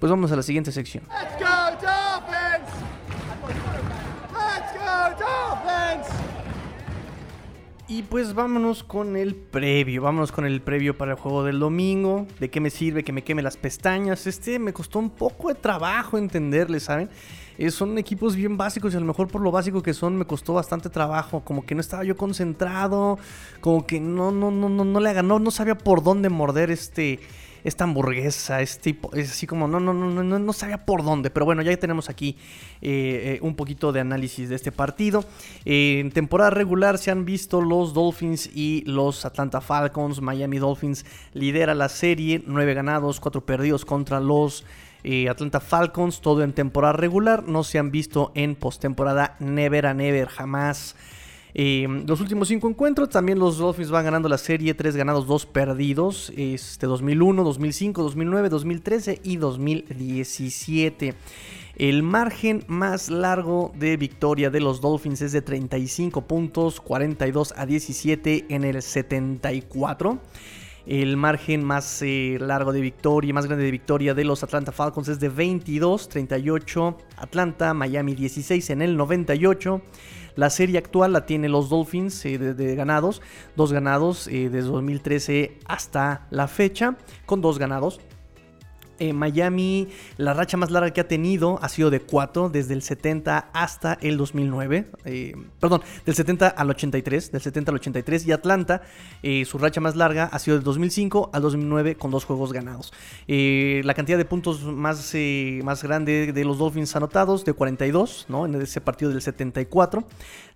pues 0.00 0.10
vamos 0.10 0.30
a 0.32 0.36
la 0.36 0.42
siguiente 0.42 0.72
sección. 0.72 1.04
Y 7.90 8.04
pues 8.04 8.34
vámonos 8.34 8.84
con 8.84 9.16
el 9.16 9.34
previo, 9.34 10.02
vámonos 10.02 10.30
con 10.30 10.46
el 10.46 10.62
previo 10.62 10.96
para 10.96 11.10
el 11.10 11.18
juego 11.18 11.42
del 11.42 11.58
domingo. 11.58 12.28
¿De 12.38 12.48
qué 12.48 12.60
me 12.60 12.70
sirve 12.70 13.02
que 13.02 13.12
me 13.12 13.24
queme 13.24 13.42
las 13.42 13.56
pestañas? 13.56 14.28
Este 14.28 14.60
me 14.60 14.72
costó 14.72 15.00
un 15.00 15.10
poco 15.10 15.48
de 15.48 15.56
trabajo 15.56 16.16
entenderle, 16.16 16.78
¿saben? 16.78 17.10
Eh, 17.58 17.72
son 17.72 17.98
equipos 17.98 18.36
bien 18.36 18.56
básicos 18.56 18.94
y 18.94 18.96
a 18.96 19.00
lo 19.00 19.06
mejor 19.06 19.26
por 19.26 19.40
lo 19.40 19.50
básico 19.50 19.82
que 19.82 19.92
son 19.92 20.16
me 20.16 20.24
costó 20.24 20.54
bastante 20.54 20.88
trabajo. 20.88 21.40
Como 21.44 21.66
que 21.66 21.74
no 21.74 21.80
estaba 21.80 22.04
yo 22.04 22.16
concentrado, 22.16 23.18
como 23.60 23.84
que 23.84 23.98
no, 23.98 24.30
no, 24.30 24.52
no, 24.52 24.68
no, 24.68 24.84
no 24.84 25.00
le 25.00 25.12
ganó, 25.12 25.40
no 25.40 25.50
sabía 25.50 25.76
por 25.76 26.04
dónde 26.04 26.28
morder 26.28 26.70
este 26.70 27.18
esta 27.64 27.84
hamburguesa, 27.84 28.60
es 28.62 28.78
tipo, 28.78 29.12
es 29.14 29.30
así 29.30 29.46
como, 29.46 29.68
no, 29.68 29.80
no, 29.80 29.92
no, 29.92 30.22
no, 30.22 30.38
no 30.38 30.52
sabía 30.52 30.84
por 30.84 31.04
dónde, 31.04 31.30
pero 31.30 31.46
bueno, 31.46 31.62
ya 31.62 31.76
tenemos 31.76 32.08
aquí 32.08 32.36
eh, 32.82 33.36
eh, 33.36 33.38
un 33.42 33.54
poquito 33.54 33.92
de 33.92 34.00
análisis 34.00 34.48
de 34.48 34.56
este 34.56 34.72
partido. 34.72 35.24
en 35.64 36.10
temporada 36.10 36.50
regular 36.50 36.98
se 36.98 37.10
han 37.10 37.24
visto 37.24 37.60
los 37.60 37.94
Dolphins 37.94 38.50
y 38.54 38.82
los 38.86 39.24
Atlanta 39.24 39.60
Falcons, 39.60 40.20
Miami 40.20 40.58
Dolphins 40.58 41.04
lidera 41.34 41.74
la 41.74 41.88
serie, 41.88 42.42
9 42.46 42.74
ganados, 42.74 43.20
4 43.20 43.44
perdidos 43.44 43.84
contra 43.84 44.20
los... 44.20 44.64
Eh, 45.02 45.28
Atlanta 45.30 45.60
Falcons, 45.60 46.20
todo 46.20 46.42
en 46.42 46.52
temporada 46.52 46.92
regular, 46.92 47.44
no 47.48 47.64
se 47.64 47.78
han 47.78 47.90
visto 47.90 48.32
en 48.34 48.54
postemporada, 48.54 49.36
never 49.40 49.86
a 49.86 49.94
never, 49.94 50.28
jamás. 50.28 50.94
Eh, 51.54 51.86
los 52.06 52.20
últimos 52.20 52.48
cinco 52.48 52.68
encuentros, 52.68 53.08
también 53.08 53.38
los 53.38 53.58
Dolphins 53.58 53.90
van 53.90 54.04
ganando 54.04 54.28
la 54.28 54.38
serie, 54.38 54.74
tres 54.74 54.96
ganados, 54.96 55.26
dos 55.26 55.46
perdidos, 55.46 56.32
este 56.36 56.86
2001, 56.86 57.42
2005, 57.42 58.02
2009, 58.02 58.48
2013 58.48 59.20
y 59.24 59.36
2017. 59.36 61.14
El 61.76 62.02
margen 62.02 62.64
más 62.66 63.08
largo 63.08 63.72
de 63.74 63.96
victoria 63.96 64.50
de 64.50 64.60
los 64.60 64.80
Dolphins 64.80 65.22
es 65.22 65.32
de 65.32 65.40
35 65.40 66.22
puntos, 66.26 66.80
42 66.80 67.54
a 67.56 67.64
17 67.64 68.46
en 68.50 68.64
el 68.64 68.82
74. 68.82 70.20
El 70.86 71.16
margen 71.16 71.62
más 71.64 72.02
eh, 72.02 72.36
largo 72.40 72.72
de 72.72 72.80
victoria, 72.80 73.32
más 73.32 73.46
grande 73.46 73.64
de 73.64 73.70
victoria 73.70 74.12
de 74.12 74.24
los 74.24 74.42
Atlanta 74.42 74.72
Falcons 74.72 75.08
es 75.08 75.20
de 75.20 75.28
22, 75.28 76.08
38 76.08 76.98
Atlanta, 77.16 77.74
Miami 77.74 78.14
16 78.14 78.70
en 78.70 78.82
el 78.82 78.96
98. 78.96 79.82
La 80.36 80.50
serie 80.50 80.78
actual 80.78 81.12
la 81.12 81.26
tienen 81.26 81.52
los 81.52 81.68
Dolphins 81.68 82.24
eh, 82.24 82.38
de, 82.38 82.74
ganados, 82.74 83.22
dos 83.56 83.72
ganados 83.72 84.28
eh, 84.28 84.48
desde 84.50 84.68
2013 84.68 85.58
hasta 85.66 86.26
la 86.30 86.48
fecha, 86.48 86.96
con 87.26 87.40
dos 87.40 87.58
ganados. 87.58 88.00
Eh, 89.00 89.14
Miami, 89.14 89.88
la 90.18 90.34
racha 90.34 90.58
más 90.58 90.70
larga 90.70 90.92
que 90.92 91.00
ha 91.00 91.08
tenido 91.08 91.58
ha 91.62 91.70
sido 91.70 91.88
de 91.88 92.00
4 92.00 92.50
desde 92.50 92.74
el 92.74 92.82
70 92.82 93.48
hasta 93.54 93.94
el 94.02 94.18
2009. 94.18 94.90
Eh, 95.06 95.34
perdón, 95.58 95.80
del 96.04 96.14
70 96.14 96.48
al 96.48 96.68
83, 96.68 97.32
del 97.32 97.40
70 97.40 97.70
al 97.70 97.76
83. 97.76 98.26
Y 98.26 98.32
Atlanta, 98.32 98.82
eh, 99.22 99.46
su 99.46 99.56
racha 99.56 99.80
más 99.80 99.96
larga 99.96 100.24
ha 100.30 100.38
sido 100.38 100.58
del 100.58 100.64
2005 100.64 101.30
al 101.32 101.40
2009 101.40 101.94
con 101.96 102.10
dos 102.10 102.26
juegos 102.26 102.52
ganados. 102.52 102.92
la 103.26 103.94
cantidad 103.94 104.18
de 104.18 104.26
puntos 104.26 104.64
más, 104.64 105.14
más 105.64 105.82
grande 105.82 106.32
de 106.32 106.44
los 106.44 106.58
Dolphins 106.58 106.94
anotados, 106.94 107.46
de 107.46 107.54
42, 107.54 108.26
¿no? 108.28 108.44
En 108.44 108.54
ese 108.60 108.82
partido 108.82 109.10
del 109.10 109.22
74. 109.22 110.04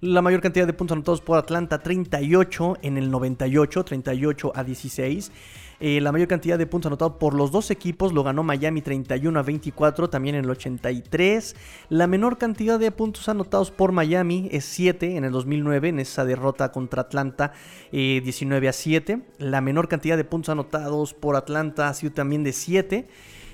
La 0.02 0.20
mayor 0.20 0.42
cantidad 0.42 0.66
de 0.66 0.74
puntos 0.74 0.96
anotados 0.96 1.22
por 1.22 1.38
Atlanta, 1.38 1.82
38 1.82 2.76
en 2.82 2.98
el 2.98 3.10
98, 3.10 3.84
38 3.84 4.52
a 4.54 4.64
16. 4.64 5.32
Eh, 5.80 6.00
la 6.00 6.12
mayor 6.12 6.28
cantidad 6.28 6.58
de 6.58 6.66
puntos 6.66 6.88
anotados 6.88 7.14
por 7.18 7.34
los 7.34 7.50
dos 7.50 7.70
equipos 7.70 8.12
lo 8.12 8.22
ganó 8.22 8.42
Miami 8.42 8.82
31 8.82 9.38
a 9.38 9.42
24, 9.42 10.08
también 10.08 10.36
en 10.36 10.44
el 10.44 10.50
83. 10.50 11.56
La 11.88 12.06
menor 12.06 12.38
cantidad 12.38 12.78
de 12.78 12.90
puntos 12.90 13.28
anotados 13.28 13.70
por 13.70 13.92
Miami 13.92 14.48
es 14.52 14.64
7 14.64 15.16
en 15.16 15.24
el 15.24 15.32
2009, 15.32 15.88
en 15.88 16.00
esa 16.00 16.24
derrota 16.24 16.72
contra 16.72 17.02
Atlanta 17.02 17.52
19 17.92 18.66
eh, 18.66 18.68
a 18.68 18.72
7. 18.72 19.22
La 19.38 19.60
menor 19.60 19.88
cantidad 19.88 20.16
de 20.16 20.24
puntos 20.24 20.50
anotados 20.50 21.14
por 21.14 21.36
Atlanta 21.36 21.88
ha 21.88 21.94
sido 21.94 22.12
también 22.12 22.44
de 22.44 22.52
7. 22.52 23.08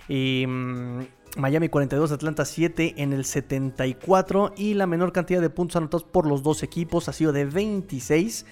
Em, 0.09 1.07
Miami 1.37 1.69
42, 1.69 2.11
Atlanta 2.11 2.45
7 2.45 2.95
en 2.97 3.13
el 3.13 3.25
74 3.25 4.53
y 4.57 4.75
la 4.75 4.87
menor 4.87 5.13
cantidad 5.13 5.41
de 5.41 5.51
puntos 5.51 5.77
anotados 5.77 6.03
por 6.03 6.27
los 6.27 6.43
dos 6.43 6.65
equipos 6.65 7.09
ha 7.09 7.13
sido 7.13 7.33
de 7.33 7.45
26 7.45 8.47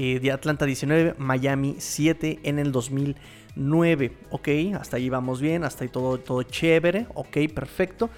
eh, 0.00 0.20
de 0.20 0.30
Atlanta 0.30 0.64
19, 0.64 1.16
Miami 1.18 1.74
7 1.76 2.38
en 2.44 2.60
el 2.60 2.70
2009. 2.70 4.12
Ok, 4.30 4.48
hasta 4.78 4.96
ahí 4.96 5.08
vamos 5.08 5.40
bien, 5.40 5.64
hasta 5.64 5.82
ahí 5.82 5.90
todo, 5.90 6.18
todo 6.18 6.44
chévere. 6.44 7.08
Ok, 7.14 7.38
perfecto. 7.52 8.08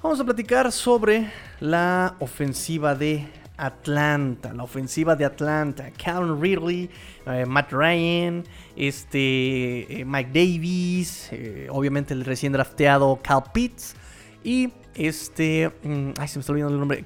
Vamos 0.00 0.20
a 0.20 0.24
platicar 0.24 0.70
sobre 0.70 1.32
la 1.58 2.14
ofensiva 2.20 2.94
de 2.94 3.26
Atlanta, 3.56 4.54
la 4.54 4.62
ofensiva 4.62 5.16
de 5.16 5.24
Atlanta. 5.24 5.90
Calvin 6.00 6.40
Ridley, 6.40 6.90
eh, 7.26 7.44
Matt 7.44 7.72
Ryan, 7.72 8.44
este, 8.76 10.00
eh, 10.00 10.04
Mike 10.04 10.30
Davis, 10.32 11.28
obviamente 11.70 12.14
el 12.14 12.24
recién 12.24 12.52
drafteado 12.52 13.18
Cal 13.20 13.42
Pitts 13.52 13.96
y 14.44 14.70
este, 14.94 15.72
mm, 15.82 16.10
ay 16.18 16.28
se 16.28 16.38
me 16.38 16.40
está 16.40 16.52
olvidando 16.52 16.74
el 16.74 16.78
nombre, 16.78 17.04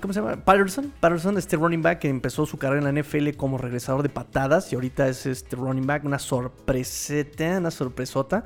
¿Cómo 0.00 0.14
se 0.14 0.20
llama? 0.20 0.36
Patterson. 0.36 0.92
Patterson, 1.00 1.36
este 1.38 1.56
running 1.56 1.82
back 1.82 1.98
que 2.00 2.08
empezó 2.08 2.46
su 2.46 2.56
carrera 2.56 2.88
en 2.88 2.94
la 2.94 3.02
NFL 3.02 3.30
como 3.36 3.58
regresador 3.58 4.02
de 4.02 4.08
patadas 4.08 4.72
y 4.72 4.76
ahorita 4.76 5.08
es 5.08 5.26
este 5.26 5.56
running 5.56 5.86
back, 5.86 6.04
una 6.04 6.18
sorpreseta, 6.18 7.58
una 7.58 7.70
sorpresota. 7.70 8.44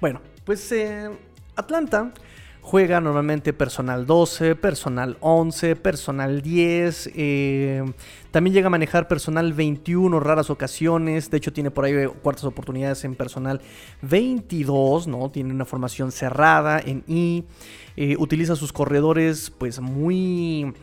Bueno, 0.00 0.20
pues 0.44 0.70
eh, 0.72 1.10
Atlanta 1.56 2.12
juega 2.66 3.00
normalmente 3.00 3.52
personal 3.52 4.06
12, 4.06 4.56
personal 4.56 5.16
11, 5.20 5.76
personal 5.76 6.42
10. 6.42 7.12
Eh, 7.14 7.84
también 8.32 8.54
llega 8.54 8.66
a 8.66 8.70
manejar 8.70 9.06
personal 9.06 9.52
21 9.52 10.18
raras 10.18 10.50
ocasiones. 10.50 11.30
De 11.30 11.36
hecho, 11.36 11.52
tiene 11.52 11.70
por 11.70 11.84
ahí 11.84 12.08
cuartas 12.24 12.42
oportunidades 12.42 13.04
en 13.04 13.14
personal 13.14 13.60
22, 14.02 15.06
¿no? 15.06 15.30
Tiene 15.30 15.54
una 15.54 15.64
formación 15.64 16.10
cerrada 16.10 16.80
en 16.84 17.04
I. 17.06 17.44
Eh, 17.96 18.16
utiliza 18.18 18.56
sus 18.56 18.72
corredores 18.72 19.52
pues 19.56 19.78
muy, 19.78 20.74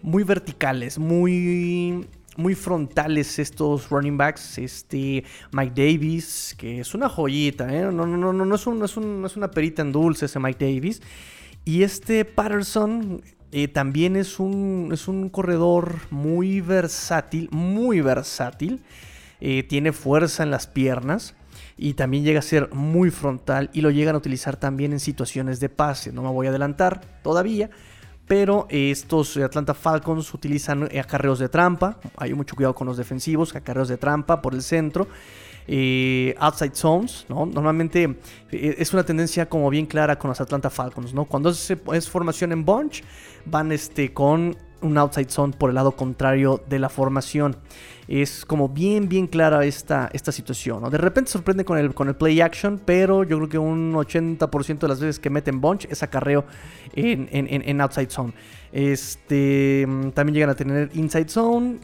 muy 0.00 0.22
verticales, 0.22 1.00
muy 1.00 2.06
muy 2.36 2.54
frontales 2.54 3.38
estos 3.38 3.90
running 3.90 4.16
backs. 4.16 4.58
Este 4.58 5.24
Mike 5.52 5.72
Davis, 5.74 6.54
que 6.56 6.80
es 6.80 6.94
una 6.94 7.08
joyita, 7.08 7.72
¿eh? 7.74 7.82
no, 7.92 8.06
no, 8.06 8.16
no, 8.16 8.32
no, 8.32 8.54
es 8.54 8.66
no, 8.66 8.84
es 8.84 8.92
es 8.92 9.36
una 9.36 9.50
perita 9.50 9.82
en 9.82 9.92
dulce 9.92 10.26
ese 10.26 10.38
Mike 10.38 10.64
Davis. 10.64 11.02
Y 11.64 11.82
este 11.82 12.24
Patterson 12.24 13.22
eh, 13.52 13.68
también 13.68 14.16
es 14.16 14.40
un, 14.40 14.90
es 14.92 15.08
un 15.08 15.28
corredor 15.28 15.96
muy 16.10 16.60
versátil, 16.60 17.48
muy 17.50 18.00
versátil. 18.00 18.82
tiene 19.68 19.92
fuerza 19.92 20.42
en 20.42 20.50
las 20.50 20.66
piernas 20.66 21.34
y 21.76 21.94
también 21.94 22.24
llega 22.24 22.38
a 22.38 22.42
ser 22.42 22.72
muy 22.72 23.10
frontal 23.10 23.70
y 23.72 23.80
lo 23.80 23.90
llegan 23.90 24.14
a 24.14 24.18
utilizar 24.18 24.56
también 24.56 24.92
en 24.92 25.00
situaciones 25.00 25.60
de 25.60 25.68
pase. 25.68 26.12
No 26.12 26.22
me 26.22 26.30
voy 26.30 26.46
a 26.46 26.50
adelantar 26.50 27.00
todavía, 27.22 27.70
pero 28.32 28.66
estos 28.70 29.36
Atlanta 29.36 29.74
Falcons 29.74 30.32
utilizan 30.32 30.88
acarreos 30.98 31.38
de 31.38 31.50
trampa. 31.50 31.98
Hay 32.16 32.32
mucho 32.32 32.56
cuidado 32.56 32.74
con 32.74 32.86
los 32.86 32.96
defensivos, 32.96 33.54
acarreos 33.54 33.88
de 33.88 33.98
trampa 33.98 34.40
por 34.40 34.54
el 34.54 34.62
centro. 34.62 35.06
eh, 35.68 36.34
outside 36.38 36.74
zones, 36.74 37.26
¿no? 37.28 37.44
Normalmente 37.44 38.16
eh, 38.50 38.76
es 38.78 38.94
una 38.94 39.04
tendencia 39.04 39.50
como 39.50 39.68
bien 39.68 39.84
clara 39.84 40.18
con 40.18 40.30
los 40.30 40.40
Atlanta 40.40 40.70
Falcons, 40.70 41.12
¿no? 41.12 41.26
Cuando 41.26 41.50
es, 41.50 41.76
es 41.92 42.08
formación 42.08 42.52
en 42.52 42.64
bunch, 42.64 43.02
van 43.44 43.70
este, 43.70 44.14
con 44.14 44.56
un 44.80 44.96
outside 44.96 45.28
zone 45.28 45.52
por 45.52 45.68
el 45.68 45.74
lado 45.74 45.92
contrario 45.92 46.62
de 46.70 46.78
la 46.78 46.88
formación. 46.88 47.58
Es 48.08 48.44
como 48.44 48.68
bien, 48.68 49.08
bien 49.08 49.26
clara 49.26 49.64
esta, 49.64 50.10
esta 50.12 50.32
situación. 50.32 50.90
De 50.90 50.98
repente 50.98 51.30
sorprende 51.30 51.64
con 51.64 51.78
el, 51.78 51.94
con 51.94 52.08
el 52.08 52.16
play 52.16 52.40
action, 52.40 52.80
pero 52.84 53.24
yo 53.24 53.36
creo 53.38 53.48
que 53.48 53.58
un 53.58 53.94
80% 53.94 54.78
de 54.78 54.88
las 54.88 55.00
veces 55.00 55.18
que 55.18 55.30
meten 55.30 55.60
bunch 55.60 55.86
es 55.86 56.02
acarreo 56.02 56.44
en, 56.94 57.28
en, 57.32 57.48
en 57.50 57.80
outside 57.80 58.10
zone. 58.10 58.32
Este, 58.72 59.84
mm, 59.86 60.10
también 60.12 60.34
llegan 60.34 60.50
a 60.50 60.54
tener 60.54 60.90
Inside 60.94 61.28
Zone, 61.28 61.78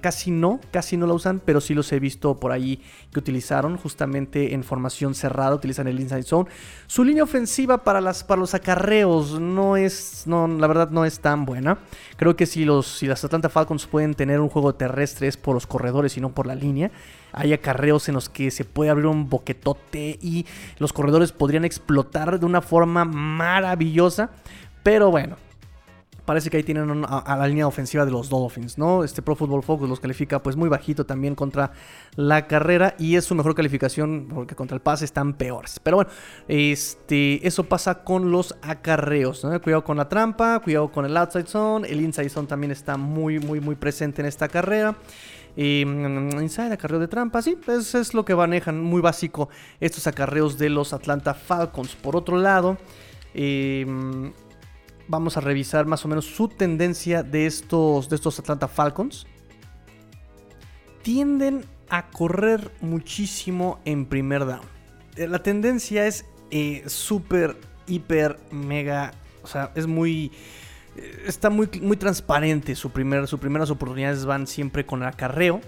casi 0.00 0.30
no, 0.30 0.60
casi 0.70 0.96
no 0.96 1.06
la 1.06 1.12
usan, 1.12 1.42
pero 1.44 1.60
sí 1.60 1.74
los 1.74 1.92
he 1.92 2.00
visto 2.00 2.40
por 2.40 2.52
ahí 2.52 2.80
que 3.12 3.18
utilizaron 3.18 3.76
justamente 3.76 4.54
en 4.54 4.64
formación 4.64 5.14
cerrada, 5.14 5.54
utilizan 5.54 5.88
el 5.88 6.00
Inside 6.00 6.22
Zone. 6.22 6.48
Su 6.86 7.04
línea 7.04 7.22
ofensiva 7.22 7.84
para, 7.84 8.00
las, 8.00 8.24
para 8.24 8.40
los 8.40 8.54
acarreos 8.54 9.38
no 9.40 9.76
es, 9.76 10.22
no, 10.26 10.48
la 10.48 10.66
verdad 10.66 10.88
no 10.90 11.04
es 11.04 11.20
tan 11.20 11.44
buena. 11.44 11.78
Creo 12.16 12.34
que 12.34 12.46
si, 12.46 12.64
los, 12.64 12.86
si 12.86 13.06
las 13.06 13.22
Atlanta 13.24 13.50
Falcons 13.50 13.86
pueden 13.86 14.14
tener 14.14 14.40
un 14.40 14.48
juego 14.48 14.74
terrestre 14.74 15.28
es 15.28 15.36
por 15.36 15.51
los 15.54 15.66
corredores 15.66 16.16
y 16.16 16.20
no 16.20 16.30
por 16.30 16.46
la 16.46 16.54
línea. 16.54 16.90
Hay 17.32 17.52
acarreos 17.52 18.08
en 18.08 18.14
los 18.14 18.28
que 18.28 18.50
se 18.50 18.64
puede 18.64 18.90
abrir 18.90 19.06
un 19.06 19.28
boquetote 19.28 20.18
y 20.20 20.46
los 20.78 20.92
corredores 20.92 21.32
podrían 21.32 21.64
explotar 21.64 22.38
de 22.38 22.46
una 22.46 22.60
forma 22.60 23.04
maravillosa. 23.04 24.30
Pero 24.82 25.10
bueno, 25.10 25.36
Parece 26.24 26.50
que 26.50 26.56
ahí 26.56 26.62
tienen 26.62 27.04
a, 27.08 27.36
la 27.36 27.48
línea 27.48 27.66
ofensiva 27.66 28.04
de 28.04 28.12
los 28.12 28.28
Dolphins, 28.28 28.78
¿no? 28.78 29.02
Este 29.02 29.22
Pro 29.22 29.34
Football 29.34 29.64
Focus 29.64 29.88
los 29.88 29.98
califica 29.98 30.40
pues 30.40 30.54
muy 30.54 30.68
bajito 30.68 31.04
también 31.04 31.34
contra 31.34 31.72
la 32.14 32.46
carrera 32.46 32.94
y 32.96 33.16
es 33.16 33.24
su 33.24 33.34
mejor 33.34 33.56
calificación 33.56 34.28
porque 34.32 34.54
contra 34.54 34.76
el 34.76 34.80
pase 34.80 35.04
están 35.04 35.34
peores. 35.34 35.80
Pero 35.82 35.96
bueno, 35.96 36.10
este, 36.46 37.44
eso 37.44 37.64
pasa 37.64 38.04
con 38.04 38.30
los 38.30 38.54
acarreos. 38.62 39.44
Cuidado 39.64 39.82
con 39.82 39.96
la 39.96 40.08
trampa, 40.08 40.60
cuidado 40.60 40.92
con 40.92 41.04
el 41.04 41.16
outside 41.16 41.48
zone, 41.48 41.88
el 41.88 42.00
inside 42.00 42.28
zone 42.28 42.46
también 42.46 42.70
está 42.70 42.96
muy, 42.96 43.40
muy, 43.40 43.60
muy 43.60 43.74
presente 43.74 44.22
en 44.22 44.26
esta 44.26 44.46
carrera. 44.46 44.94
Y, 45.56 45.84
mm, 45.84 46.40
inside, 46.40 46.72
acarreo 46.72 46.98
de 46.98 47.08
trampa, 47.08 47.42
sí, 47.42 47.56
pues 47.56 47.94
es 47.94 48.14
lo 48.14 48.24
que 48.24 48.34
manejan, 48.34 48.82
muy 48.82 49.00
básico 49.00 49.48
estos 49.80 50.06
acarreos 50.06 50.58
de 50.58 50.70
los 50.70 50.92
Atlanta 50.92 51.34
Falcons. 51.34 51.94
Por 51.94 52.16
otro 52.16 52.38
lado, 52.38 52.78
eh, 53.34 53.86
vamos 55.08 55.36
a 55.36 55.40
revisar 55.40 55.86
más 55.86 56.04
o 56.04 56.08
menos 56.08 56.26
su 56.26 56.48
tendencia 56.48 57.22
de 57.22 57.46
estos, 57.46 58.08
de 58.08 58.16
estos 58.16 58.38
Atlanta 58.38 58.68
Falcons. 58.68 59.26
Tienden 61.02 61.66
a 61.88 62.08
correr 62.08 62.70
muchísimo 62.80 63.80
en 63.84 64.06
primer 64.06 64.46
down. 64.46 64.62
Eh, 65.16 65.28
la 65.28 65.42
tendencia 65.42 66.06
es 66.06 66.24
eh, 66.50 66.84
súper, 66.86 67.58
hiper, 67.86 68.38
mega. 68.50 69.12
O 69.42 69.46
sea, 69.46 69.72
es 69.74 69.86
muy. 69.86 70.32
Eh, 70.96 71.24
está 71.26 71.50
muy, 71.50 71.68
muy 71.80 71.96
transparente. 71.96 72.74
Su 72.74 72.90
primer, 72.90 73.26
sus 73.26 73.40
primeras 73.40 73.70
oportunidades 73.70 74.24
van 74.24 74.46
siempre 74.46 74.86
con 74.86 75.02
acarreo. 75.02 75.60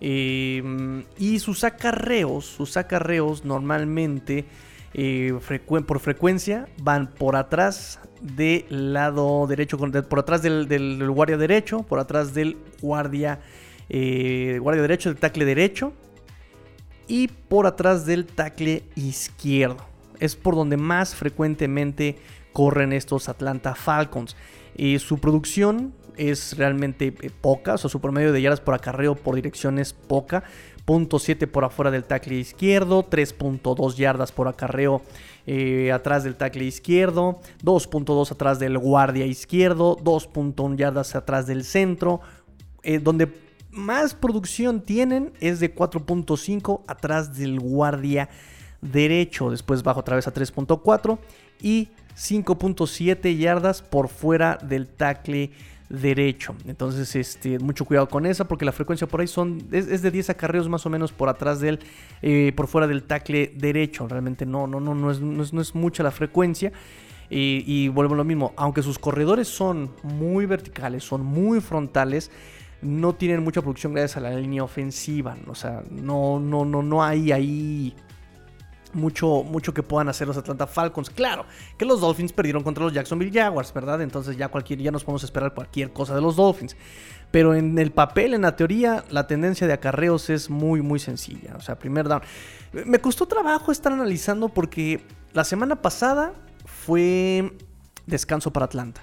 y 0.00 1.38
sus 1.40 1.64
acarreos, 1.64 2.44
sus 2.46 2.76
acarreos 2.76 3.44
normalmente 3.44 4.46
por 5.86 6.00
frecuencia 6.00 6.68
van 6.80 7.08
por 7.08 7.34
atrás 7.34 8.00
del 8.20 8.92
lado 8.92 9.46
derecho, 9.46 9.78
por 9.78 10.18
atrás 10.18 10.42
del, 10.42 11.08
guardia 11.10 11.36
derecho, 11.36 11.82
por 11.82 11.98
atrás 11.98 12.34
del 12.34 12.56
guardia, 12.80 13.40
eh, 13.88 14.58
guardia 14.60 14.82
derecho, 14.82 15.10
del 15.10 15.18
tackle 15.18 15.44
derecho 15.44 15.92
y 17.06 17.28
por 17.28 17.66
atrás 17.66 18.06
del 18.06 18.26
tackle 18.26 18.84
izquierdo. 18.96 19.84
Es 20.20 20.34
por 20.34 20.54
donde 20.54 20.76
más 20.76 21.14
frecuentemente 21.14 22.18
corren 22.58 22.92
estos 22.92 23.28
Atlanta 23.28 23.76
Falcons. 23.76 24.34
y 24.76 24.98
su 24.98 25.20
producción 25.20 25.94
es 26.16 26.56
realmente 26.56 27.14
eh, 27.20 27.30
poca, 27.40 27.78
su 27.78 28.00
promedio 28.00 28.32
de 28.32 28.42
yardas 28.42 28.60
por 28.60 28.74
acarreo 28.74 29.14
por 29.14 29.36
dirección 29.36 29.78
es 29.78 29.92
poca. 29.92 30.42
0.7 30.84 31.46
por 31.46 31.64
afuera 31.64 31.92
del 31.92 32.02
tackle 32.02 32.34
izquierdo, 32.34 33.04
3.2 33.08 33.94
yardas 33.94 34.32
por 34.32 34.48
acarreo 34.48 35.02
eh, 35.46 35.92
atrás 35.92 36.24
del 36.24 36.34
tackle 36.34 36.64
izquierdo, 36.64 37.38
2.2 37.62 38.32
atrás 38.32 38.58
del 38.58 38.76
guardia 38.76 39.26
izquierdo, 39.26 39.96
2.1 39.98 40.76
yardas 40.76 41.14
atrás 41.14 41.46
del 41.46 41.62
centro, 41.62 42.22
eh, 42.82 42.98
donde 42.98 43.28
más 43.70 44.14
producción 44.14 44.80
tienen 44.80 45.32
es 45.40 45.60
de 45.60 45.72
4.5 45.72 46.80
atrás 46.88 47.36
del 47.38 47.60
guardia 47.60 48.30
derecho, 48.80 49.50
después 49.50 49.82
bajo 49.82 50.00
otra 50.00 50.16
vez 50.16 50.26
a 50.26 50.34
3.4 50.34 51.18
y 51.60 51.88
5.7 52.16 53.36
yardas 53.36 53.82
por 53.82 54.08
fuera 54.08 54.58
del 54.62 54.88
tackle 54.88 55.50
derecho. 55.88 56.54
Entonces, 56.66 57.14
este, 57.16 57.58
mucho 57.58 57.84
cuidado 57.84 58.08
con 58.08 58.26
esa 58.26 58.46
porque 58.46 58.64
la 58.64 58.72
frecuencia 58.72 59.06
por 59.06 59.20
ahí 59.20 59.26
son 59.26 59.62
es, 59.70 60.02
de 60.02 60.10
10 60.10 60.30
acarreos 60.30 60.68
más 60.68 60.84
o 60.84 60.90
menos 60.90 61.12
por 61.12 61.28
atrás 61.28 61.60
del, 61.60 61.78
eh, 62.22 62.52
por 62.54 62.66
fuera 62.66 62.86
del 62.86 63.04
tackle 63.04 63.52
derecho. 63.56 64.06
Realmente 64.08 64.44
no, 64.44 64.66
no, 64.66 64.80
no, 64.80 64.94
no 64.94 65.10
es, 65.10 65.20
no 65.20 65.62
es, 65.62 65.74
mucha 65.74 66.02
la 66.02 66.10
frecuencia. 66.10 66.72
Y, 67.30 67.62
y 67.66 67.88
vuelvo 67.88 68.14
a 68.14 68.16
lo 68.16 68.24
mismo, 68.24 68.54
aunque 68.56 68.82
sus 68.82 68.98
corredores 68.98 69.48
son 69.48 69.90
muy 70.02 70.46
verticales, 70.46 71.04
son 71.04 71.26
muy 71.26 71.60
frontales, 71.60 72.30
no 72.80 73.14
tienen 73.14 73.44
mucha 73.44 73.60
producción 73.60 73.92
gracias 73.92 74.16
a 74.16 74.20
la 74.20 74.30
línea 74.30 74.64
ofensiva. 74.64 75.36
O 75.46 75.54
sea, 75.54 75.82
no, 75.90 76.40
no, 76.40 76.64
no, 76.64 76.82
no 76.82 77.04
hay 77.04 77.32
ahí 77.32 77.94
mucho, 78.94 79.42
mucho 79.42 79.74
que 79.74 79.82
puedan 79.82 80.08
hacer 80.08 80.26
los 80.26 80.36
Atlanta 80.36 80.66
Falcons. 80.66 81.10
Claro, 81.10 81.44
que 81.76 81.84
los 81.84 82.00
Dolphins 82.00 82.32
perdieron 82.32 82.62
contra 82.62 82.84
los 82.84 82.92
Jacksonville 82.92 83.32
Jaguars, 83.32 83.72
¿verdad? 83.72 84.02
Entonces 84.02 84.36
ya 84.36 84.48
cualquier, 84.48 84.80
ya 84.80 84.90
nos 84.90 85.04
podemos 85.04 85.24
esperar 85.24 85.54
cualquier 85.54 85.92
cosa 85.92 86.14
de 86.14 86.20
los 86.20 86.36
Dolphins. 86.36 86.76
Pero 87.30 87.54
en 87.54 87.78
el 87.78 87.90
papel, 87.90 88.34
en 88.34 88.42
la 88.42 88.56
teoría, 88.56 89.04
la 89.10 89.26
tendencia 89.26 89.66
de 89.66 89.72
acarreos 89.72 90.30
es 90.30 90.48
muy, 90.48 90.80
muy 90.82 90.98
sencilla. 90.98 91.54
O 91.56 91.60
sea, 91.60 91.78
primer 91.78 92.08
down. 92.08 92.22
Me 92.72 93.00
costó 93.00 93.26
trabajo 93.26 93.70
estar 93.70 93.92
analizando 93.92 94.48
porque 94.48 95.04
la 95.32 95.44
semana 95.44 95.76
pasada 95.76 96.32
fue 96.64 97.52
descanso 98.06 98.52
para 98.52 98.66
Atlanta. 98.66 99.02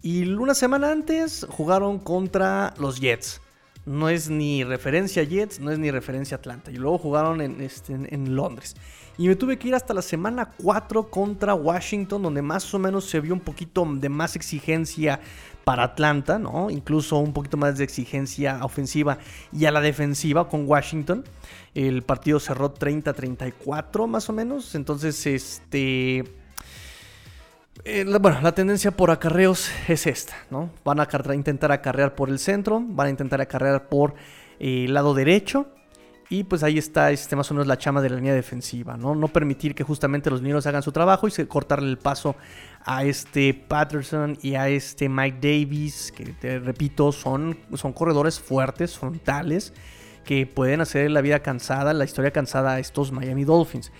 Y 0.00 0.28
una 0.32 0.54
semana 0.54 0.90
antes 0.90 1.46
jugaron 1.50 1.98
contra 1.98 2.74
los 2.78 3.00
Jets 3.00 3.40
no 3.86 4.08
es 4.08 4.30
ni 4.30 4.64
referencia 4.64 5.22
a 5.22 5.26
Jets, 5.26 5.60
no 5.60 5.70
es 5.70 5.78
ni 5.78 5.90
referencia 5.90 6.36
a 6.36 6.38
Atlanta. 6.38 6.70
Y 6.70 6.76
luego 6.76 6.98
jugaron 6.98 7.40
en, 7.40 7.60
este, 7.60 7.92
en, 7.92 8.34
Londres. 8.34 8.74
Y 9.18 9.28
me 9.28 9.36
tuve 9.36 9.58
que 9.58 9.68
ir 9.68 9.74
hasta 9.74 9.94
la 9.94 10.02
semana 10.02 10.50
4 10.62 11.10
contra 11.10 11.54
Washington, 11.54 12.22
donde 12.22 12.42
más 12.42 12.72
o 12.74 12.78
menos 12.78 13.04
se 13.04 13.20
vio 13.20 13.34
un 13.34 13.40
poquito 13.40 13.86
de 13.86 14.08
más 14.08 14.36
exigencia 14.36 15.20
para 15.64 15.84
Atlanta, 15.84 16.38
¿no? 16.38 16.70
Incluso 16.70 17.18
un 17.18 17.32
poquito 17.32 17.56
más 17.56 17.78
de 17.78 17.84
exigencia 17.84 18.64
ofensiva 18.64 19.18
y 19.52 19.66
a 19.66 19.70
la 19.70 19.80
defensiva 19.80 20.48
con 20.48 20.66
Washington. 20.66 21.24
El 21.74 22.02
partido 22.02 22.40
cerró 22.40 22.74
30-34 22.74 24.06
más 24.06 24.28
o 24.28 24.32
menos. 24.32 24.74
Entonces, 24.74 25.26
este 25.26 26.24
eh, 27.82 28.04
bueno, 28.20 28.40
la 28.40 28.52
tendencia 28.52 28.92
por 28.92 29.10
acarreos 29.10 29.70
es 29.88 30.06
esta, 30.06 30.34
¿no? 30.50 30.70
Van 30.84 31.00
a 31.00 31.34
intentar 31.34 31.72
acarrear 31.72 32.14
por 32.14 32.28
el 32.28 32.38
centro, 32.38 32.80
van 32.80 33.08
a 33.08 33.10
intentar 33.10 33.40
acarrear 33.40 33.88
por 33.88 34.14
eh, 34.60 34.84
el 34.84 34.94
lado 34.94 35.14
derecho. 35.14 35.66
Y 36.30 36.44
pues 36.44 36.62
ahí 36.62 36.78
está 36.78 37.10
este, 37.10 37.36
más 37.36 37.50
o 37.50 37.54
menos 37.54 37.66
la 37.66 37.76
chama 37.76 38.00
de 38.00 38.08
la 38.08 38.16
línea 38.16 38.34
defensiva, 38.34 38.96
¿no? 38.96 39.14
No 39.14 39.28
permitir 39.28 39.74
que 39.74 39.84
justamente 39.84 40.30
los 40.30 40.40
niños 40.40 40.66
hagan 40.66 40.82
su 40.82 40.90
trabajo 40.90 41.28
y 41.28 41.30
cortarle 41.46 41.90
el 41.90 41.98
paso 41.98 42.34
a 42.84 43.04
este 43.04 43.52
Patterson 43.52 44.38
y 44.40 44.54
a 44.54 44.68
este 44.68 45.08
Mike 45.08 45.38
Davis, 45.40 46.12
que 46.12 46.24
te 46.24 46.58
repito, 46.58 47.12
son, 47.12 47.58
son 47.74 47.92
corredores 47.92 48.40
fuertes, 48.40 48.96
frontales, 48.98 49.74
que 50.24 50.46
pueden 50.46 50.80
hacer 50.80 51.10
la 51.10 51.20
vida 51.20 51.40
cansada, 51.40 51.92
la 51.92 52.04
historia 52.04 52.30
cansada 52.30 52.72
a 52.74 52.78
estos 52.78 53.12
Miami 53.12 53.44
Dolphins. 53.44 53.92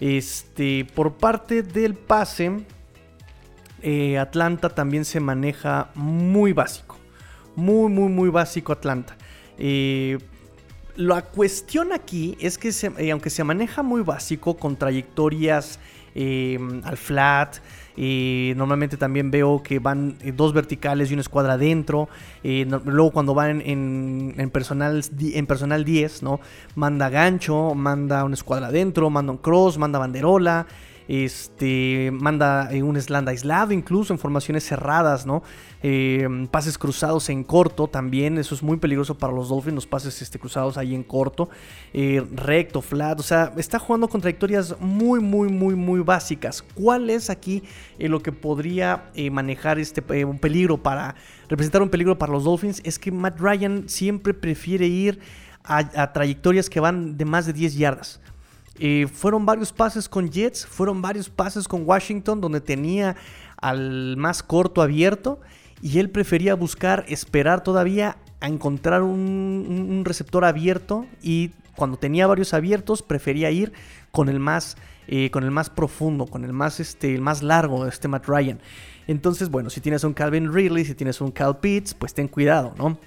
Este, 0.00 0.86
por 0.94 1.18
parte 1.18 1.62
del 1.62 1.94
pase, 1.94 2.64
eh, 3.82 4.18
Atlanta 4.18 4.68
también 4.68 5.04
se 5.04 5.20
maneja 5.20 5.90
muy 5.94 6.52
básico. 6.52 6.96
Muy, 7.56 7.90
muy, 7.90 8.08
muy 8.08 8.28
básico 8.28 8.72
Atlanta. 8.72 9.16
Eh, 9.58 10.18
la 10.96 11.22
cuestión 11.22 11.92
aquí 11.92 12.36
es 12.40 12.58
que 12.58 12.72
eh, 12.98 13.10
aunque 13.10 13.30
se 13.30 13.44
maneja 13.44 13.82
muy 13.82 14.02
básico 14.02 14.56
con 14.56 14.76
trayectorias 14.76 15.78
al 16.82 16.96
flat, 16.96 17.58
normalmente 17.96 18.96
también 18.96 19.30
veo 19.30 19.62
que 19.62 19.78
van 19.78 20.16
dos 20.34 20.52
verticales 20.52 21.10
y 21.10 21.14
una 21.14 21.20
escuadra 21.20 21.52
adentro. 21.52 22.08
luego 22.42 23.12
cuando 23.12 23.34
van 23.34 23.62
en, 23.64 24.50
personal, 24.52 25.04
en 25.20 25.46
personal 25.46 25.84
10, 25.84 26.24
¿no? 26.24 26.40
Manda 26.74 27.08
gancho, 27.08 27.76
manda 27.76 28.24
una 28.24 28.34
escuadra 28.34 28.66
adentro, 28.66 29.10
manda 29.10 29.30
un 29.30 29.38
cross, 29.38 29.78
manda 29.78 30.00
banderola. 30.00 30.66
Este, 31.08 32.10
manda 32.12 32.70
eh, 32.70 32.82
un 32.82 33.00
slant 33.00 33.26
aislado, 33.28 33.72
incluso 33.72 34.12
en 34.12 34.18
formaciones 34.18 34.64
cerradas, 34.64 35.24
¿no? 35.24 35.42
Eh, 35.82 36.28
pases 36.50 36.76
cruzados 36.76 37.30
en 37.30 37.44
corto 37.44 37.88
también, 37.88 38.36
eso 38.36 38.54
es 38.54 38.62
muy 38.62 38.76
peligroso 38.76 39.16
para 39.16 39.32
los 39.32 39.48
Dolphins, 39.48 39.74
los 39.74 39.86
pases 39.86 40.20
este, 40.20 40.38
cruzados 40.38 40.76
ahí 40.76 40.94
en 40.94 41.02
corto, 41.02 41.48
eh, 41.94 42.24
recto, 42.32 42.82
flat, 42.82 43.18
o 43.18 43.22
sea, 43.22 43.54
está 43.56 43.78
jugando 43.78 44.08
con 44.08 44.20
trayectorias 44.20 44.76
muy, 44.80 45.20
muy, 45.20 45.48
muy, 45.48 45.74
muy 45.74 46.00
básicas. 46.00 46.62
¿Cuál 46.74 47.08
es 47.08 47.30
aquí 47.30 47.62
lo 47.98 48.20
que 48.22 48.32
podría 48.32 49.10
manejar 49.32 49.78
este, 49.78 50.24
un 50.24 50.38
peligro 50.38 50.82
para, 50.82 51.14
representar 51.48 51.80
un 51.80 51.88
peligro 51.88 52.18
para 52.18 52.32
los 52.32 52.44
Dolphins? 52.44 52.82
Es 52.84 52.98
que 52.98 53.10
Matt 53.10 53.40
Ryan 53.40 53.88
siempre 53.88 54.34
prefiere 54.34 54.86
ir 54.86 55.20
a 55.64 56.12
trayectorias 56.14 56.70
que 56.70 56.80
van 56.80 57.18
de 57.18 57.24
más 57.26 57.44
de 57.44 57.52
10 57.52 57.74
yardas. 57.76 58.20
Fueron 59.12 59.44
varios 59.44 59.72
pases 59.72 60.08
con 60.08 60.30
Jets, 60.30 60.66
fueron 60.66 61.02
varios 61.02 61.28
pases 61.28 61.66
con 61.66 61.82
Washington 61.84 62.40
donde 62.40 62.60
tenía 62.60 63.16
al 63.56 64.16
más 64.16 64.42
corto 64.42 64.82
abierto 64.82 65.40
y 65.82 65.98
él 65.98 66.10
prefería 66.10 66.54
buscar 66.54 67.04
esperar 67.08 67.62
todavía 67.62 68.16
a 68.40 68.46
encontrar 68.46 69.02
un, 69.02 70.02
receptor 70.04 70.44
abierto 70.44 71.06
y 71.22 71.50
cuando 71.76 71.96
tenía 71.96 72.26
varios 72.26 72.54
abiertos 72.54 73.02
prefería 73.02 73.50
ir 73.50 73.72
con 74.10 74.28
el 74.28 74.40
más, 74.40 74.76
eh, 75.06 75.30
con 75.30 75.44
el 75.44 75.50
más 75.50 75.70
profundo, 75.70 76.26
con 76.26 76.44
el 76.44 76.52
más, 76.52 76.80
este, 76.80 77.14
el 77.14 77.20
más 77.20 77.42
largo, 77.42 77.86
este 77.86 78.08
Matt 78.08 78.26
Ryan. 78.26 78.60
Entonces, 79.06 79.48
bueno, 79.48 79.70
si 79.70 79.80
tienes 79.80 80.04
un 80.04 80.12
Calvin 80.12 80.52
Ridley, 80.52 80.84
si 80.84 80.94
tienes 80.94 81.20
un 81.20 81.30
Cal 81.30 81.58
Pitts, 81.58 81.94
pues 81.94 82.14
ten 82.14 82.28
cuidado, 82.28 82.74
¿no? 82.76 82.98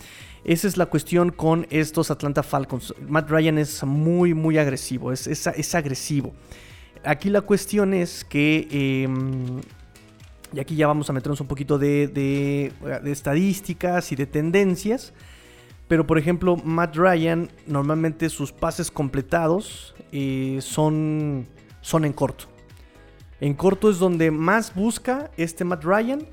Esa 0.43 0.67
es 0.67 0.77
la 0.77 0.87
cuestión 0.87 1.31
con 1.31 1.67
estos 1.69 2.09
Atlanta 2.09 2.41
Falcons. 2.41 2.95
Matt 3.07 3.29
Ryan 3.29 3.59
es 3.59 3.83
muy, 3.83 4.33
muy 4.33 4.57
agresivo, 4.57 5.11
es, 5.11 5.27
es, 5.27 5.75
agresivo. 5.75 6.33
Aquí 7.03 7.29
la 7.29 7.41
cuestión 7.41 7.93
es 7.93 8.23
que, 8.23 8.67
em, 9.03 9.61
y 10.51 10.59
aquí 10.59 10.75
ya 10.75 10.87
vamos 10.87 11.09
a 11.09 11.13
meternos 11.13 11.41
un 11.41 11.47
poquito 11.47 11.77
de, 11.77 12.73
estadísticas 13.05 14.11
y 14.11 14.15
de 14.15 14.25
tendencias, 14.25 15.13
pero 15.87 16.07
por 16.07 16.17
ejemplo, 16.17 16.57
Matt 16.57 16.95
Ryan, 16.95 17.49
normalmente 17.67 18.29
sus 18.29 18.51
pases 18.51 18.89
completados 18.89 19.93
eh, 20.11 20.57
son, 20.61 21.47
son 21.81 22.03
en 22.03 22.13
corto. 22.13 22.45
En 23.41 23.53
corto 23.53 23.91
es 23.91 23.99
donde 23.99 24.31
más 24.31 24.73
busca 24.73 25.29
este 25.37 25.65
Matt 25.65 25.83
Ryan 25.83 26.25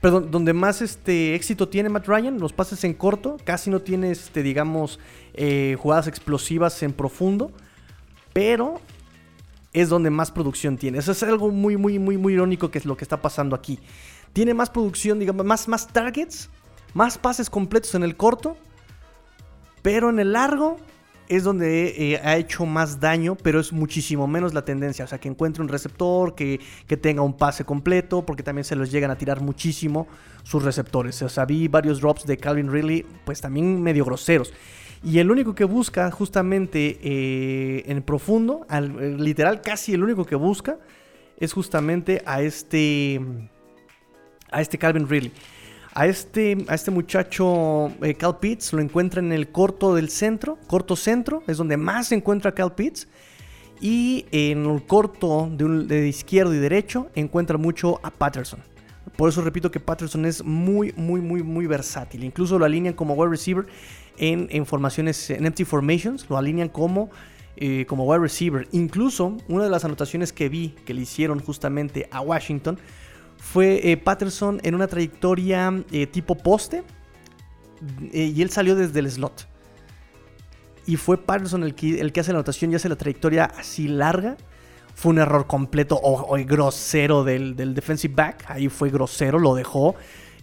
Perdón, 0.00 0.30
donde 0.30 0.54
más 0.54 0.80
este 0.80 1.34
éxito 1.34 1.68
tiene 1.68 1.90
Matt 1.90 2.06
Ryan, 2.06 2.38
los 2.38 2.54
pases 2.54 2.84
en 2.84 2.94
corto, 2.94 3.36
casi 3.44 3.68
no 3.68 3.80
tiene, 3.80 4.10
este, 4.10 4.42
digamos, 4.42 4.98
eh, 5.34 5.76
jugadas 5.78 6.06
explosivas 6.06 6.82
en 6.82 6.92
profundo, 6.92 7.52
pero 8.32 8.80
es 9.74 9.90
donde 9.90 10.08
más 10.08 10.30
producción 10.30 10.78
tiene. 10.78 10.98
Eso 10.98 11.12
es 11.12 11.22
algo 11.22 11.50
muy, 11.50 11.76
muy, 11.76 11.98
muy, 11.98 12.16
muy 12.16 12.32
irónico 12.32 12.70
que 12.70 12.78
es 12.78 12.86
lo 12.86 12.96
que 12.96 13.04
está 13.04 13.20
pasando 13.20 13.54
aquí. 13.54 13.78
Tiene 14.32 14.54
más 14.54 14.70
producción, 14.70 15.18
digamos, 15.18 15.44
más, 15.44 15.68
más 15.68 15.88
targets, 15.88 16.48
más 16.94 17.18
pases 17.18 17.50
completos 17.50 17.94
en 17.94 18.02
el 18.02 18.16
corto, 18.16 18.56
pero 19.82 20.08
en 20.08 20.18
el 20.18 20.32
largo 20.32 20.78
es 21.30 21.44
donde 21.44 21.94
eh, 21.96 22.20
ha 22.24 22.36
hecho 22.36 22.66
más 22.66 22.98
daño, 22.98 23.36
pero 23.36 23.60
es 23.60 23.72
muchísimo 23.72 24.26
menos 24.26 24.52
la 24.52 24.64
tendencia. 24.64 25.04
O 25.04 25.08
sea, 25.08 25.20
que 25.20 25.28
encuentre 25.28 25.62
un 25.62 25.68
receptor, 25.68 26.34
que, 26.34 26.58
tenga 27.00 27.22
un 27.22 27.36
pase 27.36 27.64
completo, 27.64 28.26
porque 28.26 28.42
también 28.42 28.64
se 28.64 28.74
los 28.74 28.90
llegan 28.90 29.12
a 29.12 29.16
tirar 29.16 29.40
muchísimo 29.40 30.08
sus 30.42 30.64
receptores. 30.64 31.22
O 31.22 31.28
sea, 31.28 31.44
vi 31.44 31.68
varios 31.68 32.00
drops 32.00 32.26
de 32.26 32.36
Calvin 32.36 32.72
Ridley, 32.72 33.06
pues 33.24 33.40
también 33.40 33.80
medio 33.80 34.04
groseros. 34.04 34.52
Y 35.04 35.20
el 35.20 35.30
único 35.30 35.54
que 35.54 35.62
busca 35.62 36.10
justamente 36.10 36.98
eh, 37.00 37.84
en 37.86 38.02
profundo, 38.02 38.66
al, 38.68 39.22
literal 39.22 39.62
casi 39.62 39.94
el 39.94 40.02
único 40.02 40.24
que 40.24 40.34
busca, 40.34 40.78
es 41.38 41.52
justamente 41.52 42.22
a 42.26 42.42
este, 42.42 43.20
a 44.50 44.60
este 44.60 44.78
Calvin 44.78 45.08
Ridley. 45.08 45.32
A 45.92 46.06
este, 46.06 46.56
a 46.68 46.74
este 46.74 46.92
muchacho 46.92 47.88
eh, 48.02 48.14
Cal 48.14 48.38
Pitts 48.38 48.72
lo 48.72 48.80
encuentra 48.80 49.20
en 49.20 49.32
el 49.32 49.48
corto 49.48 49.94
del 49.94 50.08
centro, 50.08 50.56
corto 50.68 50.94
centro, 50.94 51.42
es 51.48 51.56
donde 51.56 51.76
más 51.76 52.08
se 52.08 52.14
encuentra 52.14 52.52
Cal 52.52 52.74
Pitts. 52.74 53.08
Y 53.80 54.26
en 54.30 54.66
el 54.66 54.84
corto 54.84 55.48
de, 55.50 56.06
izquierdo 56.06 56.54
y 56.54 56.58
derecho 56.58 57.08
encuentra 57.14 57.56
mucho 57.56 57.98
a 58.02 58.10
Patterson. 58.10 58.60
Por 59.16 59.30
eso 59.30 59.42
repito 59.42 59.70
que 59.70 59.80
Patterson 59.80 60.26
es 60.26 60.44
muy, 60.44 60.92
muy, 60.96 61.20
muy, 61.20 61.42
muy 61.42 61.66
versátil. 61.66 62.22
Incluso 62.22 62.58
lo 62.58 62.66
alinean 62.66 62.94
como 62.94 63.14
wide 63.14 63.30
receiver 63.30 63.66
en, 64.18 64.66
formaciones, 64.66 65.30
en 65.30 65.46
empty 65.46 65.64
formations, 65.64 66.28
lo 66.28 66.36
alinean 66.36 66.68
como, 66.68 67.10
eh, 67.56 67.86
como 67.88 68.04
wide 68.04 68.20
receiver. 68.20 68.68
Incluso 68.72 69.38
una 69.48 69.64
de 69.64 69.70
las 69.70 69.84
anotaciones 69.86 70.32
que 70.34 70.50
vi 70.50 70.74
que 70.84 70.92
le 70.92 71.00
hicieron 71.00 71.40
justamente 71.40 72.06
a 72.10 72.20
Washington 72.20 72.78
fue 73.40 73.90
eh, 73.90 73.96
Patterson 73.96 74.60
en 74.62 74.74
una 74.74 74.86
trayectoria 74.86 75.82
eh, 75.90 76.06
tipo 76.06 76.36
poste 76.36 76.84
eh, 78.12 78.32
y 78.34 78.42
él 78.42 78.50
salió 78.50 78.76
desde 78.76 79.00
el 79.00 79.10
slot. 79.10 79.48
Y 80.86 80.96
fue 80.96 81.18
Patterson 81.18 81.64
el 81.64 81.74
que, 81.74 82.00
hace 82.20 82.32
la 82.32 82.38
anotación 82.38 82.70
y 82.70 82.74
hace 82.76 82.88
la 82.88 82.96
trayectoria 82.96 83.46
así 83.46 83.88
larga. 83.88 84.36
Fue 84.94 85.10
un 85.10 85.18
error 85.18 85.46
completo 85.46 85.98
o, 86.02 86.36
grosero 86.44 87.24
del, 87.24 87.56
defensive 87.74 88.14
back. 88.14 88.44
Ahí 88.48 88.68
fue 88.68 88.90
grosero, 88.90 89.38
lo 89.38 89.54
dejó. 89.54 89.94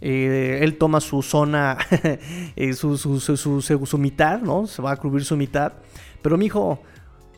él 0.02 0.78
toma 0.78 1.00
su 1.00 1.22
zona, 1.22 1.78
su, 2.74 2.98
su, 2.98 3.98
mitad, 3.98 4.40
¿no? 4.40 4.66
Se 4.66 4.82
va 4.82 4.92
a 4.92 4.98
cubrir 4.98 5.24
su 5.26 5.38
mitad. 5.38 5.74
Pero, 6.22 6.38
mijo, 6.38 6.82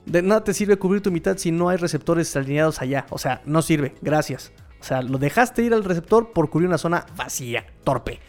de 0.05 0.21
nada 0.21 0.43
te 0.43 0.53
sirve 0.53 0.77
cubrir 0.77 1.01
tu 1.01 1.11
mitad 1.11 1.37
si 1.37 1.51
no 1.51 1.67
hay 1.67 1.77
receptores 1.77 2.33
alineados 2.35 2.81
allá. 2.81 3.05
O 3.09 3.17
sea, 3.17 3.41
no 3.45 3.61
sirve. 3.61 3.95
Gracias. 4.01 4.51
O 4.79 4.83
sea, 4.83 5.01
lo 5.01 5.17
dejaste 5.17 5.63
ir 5.63 5.73
al 5.73 5.83
receptor 5.83 6.31
por 6.31 6.49
cubrir 6.49 6.67
una 6.67 6.77
zona 6.77 7.05
vacía, 7.15 7.65
torpe. 7.83 8.19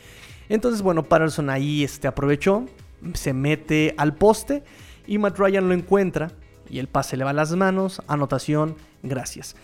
Entonces, 0.48 0.82
bueno, 0.82 1.04
Patterson 1.04 1.48
ahí 1.48 1.84
este, 1.84 2.08
aprovechó, 2.08 2.66
se 3.14 3.32
mete 3.32 3.94
al 3.96 4.14
poste 4.14 4.64
y 5.06 5.18
Matt 5.18 5.38
Ryan 5.38 5.68
lo 5.68 5.74
encuentra 5.74 6.32
y 6.68 6.78
el 6.78 6.88
pase 6.88 7.16
le 7.16 7.24
va 7.24 7.30
a 7.30 7.34
las 7.34 7.52
manos, 7.52 8.02
anotación, 8.08 8.76
gracias. 9.02 9.54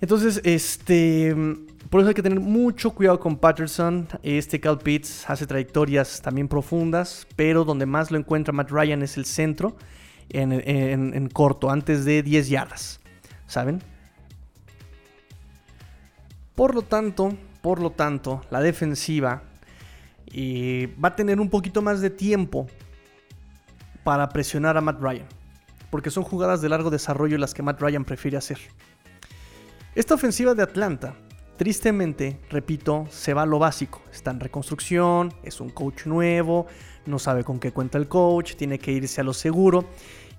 Entonces, 0.00 0.40
este, 0.44 1.34
por 1.88 2.00
eso 2.00 2.08
hay 2.08 2.14
que 2.14 2.22
tener 2.22 2.40
mucho 2.40 2.90
cuidado 2.90 3.20
con 3.20 3.36
Patterson. 3.36 4.08
Este 4.22 4.60
Cal 4.60 4.78
Pitts 4.78 5.28
hace 5.30 5.46
trayectorias 5.46 6.20
también 6.20 6.48
profundas, 6.48 7.26
pero 7.36 7.64
donde 7.64 7.86
más 7.86 8.10
lo 8.10 8.18
encuentra 8.18 8.52
Matt 8.52 8.70
Ryan 8.70 9.02
es 9.02 9.16
el 9.16 9.24
centro, 9.24 9.76
en, 10.28 10.52
en 10.52 11.28
corto, 11.28 11.70
antes 11.70 12.04
de 12.04 12.22
10 12.22 12.48
yardas. 12.48 13.00
¿Saben? 13.46 13.82
Por 16.54 16.74
lo 16.74 16.82
tanto, 16.82 17.32
por 17.62 17.80
lo 17.80 17.90
tanto, 17.90 18.42
la 18.50 18.60
defensiva 18.60 19.42
eh, 20.26 20.94
va 21.02 21.08
a 21.08 21.16
tener 21.16 21.40
un 21.40 21.50
poquito 21.50 21.82
más 21.82 22.00
de 22.00 22.10
tiempo 22.10 22.66
para 24.04 24.28
presionar 24.28 24.76
a 24.76 24.80
Matt 24.80 25.00
Ryan. 25.00 25.26
Porque 25.90 26.10
son 26.10 26.24
jugadas 26.24 26.60
de 26.60 26.68
largo 26.68 26.90
desarrollo 26.90 27.38
las 27.38 27.54
que 27.54 27.62
Matt 27.62 27.80
Ryan 27.80 28.04
prefiere 28.04 28.36
hacer. 28.36 28.58
Esta 29.94 30.14
ofensiva 30.14 30.54
de 30.54 30.62
Atlanta, 30.62 31.14
tristemente, 31.56 32.40
repito, 32.50 33.06
se 33.10 33.34
va 33.34 33.42
a 33.42 33.46
lo 33.46 33.58
básico. 33.58 34.02
Está 34.10 34.30
en 34.30 34.40
reconstrucción, 34.40 35.34
es 35.42 35.60
un 35.60 35.68
coach 35.68 36.06
nuevo, 36.06 36.66
no 37.06 37.18
sabe 37.18 37.44
con 37.44 37.58
qué 37.60 37.72
cuenta 37.72 37.98
el 37.98 38.08
coach, 38.08 38.56
tiene 38.56 38.78
que 38.78 38.92
irse 38.92 39.20
a 39.20 39.24
lo 39.24 39.34
seguro. 39.34 39.84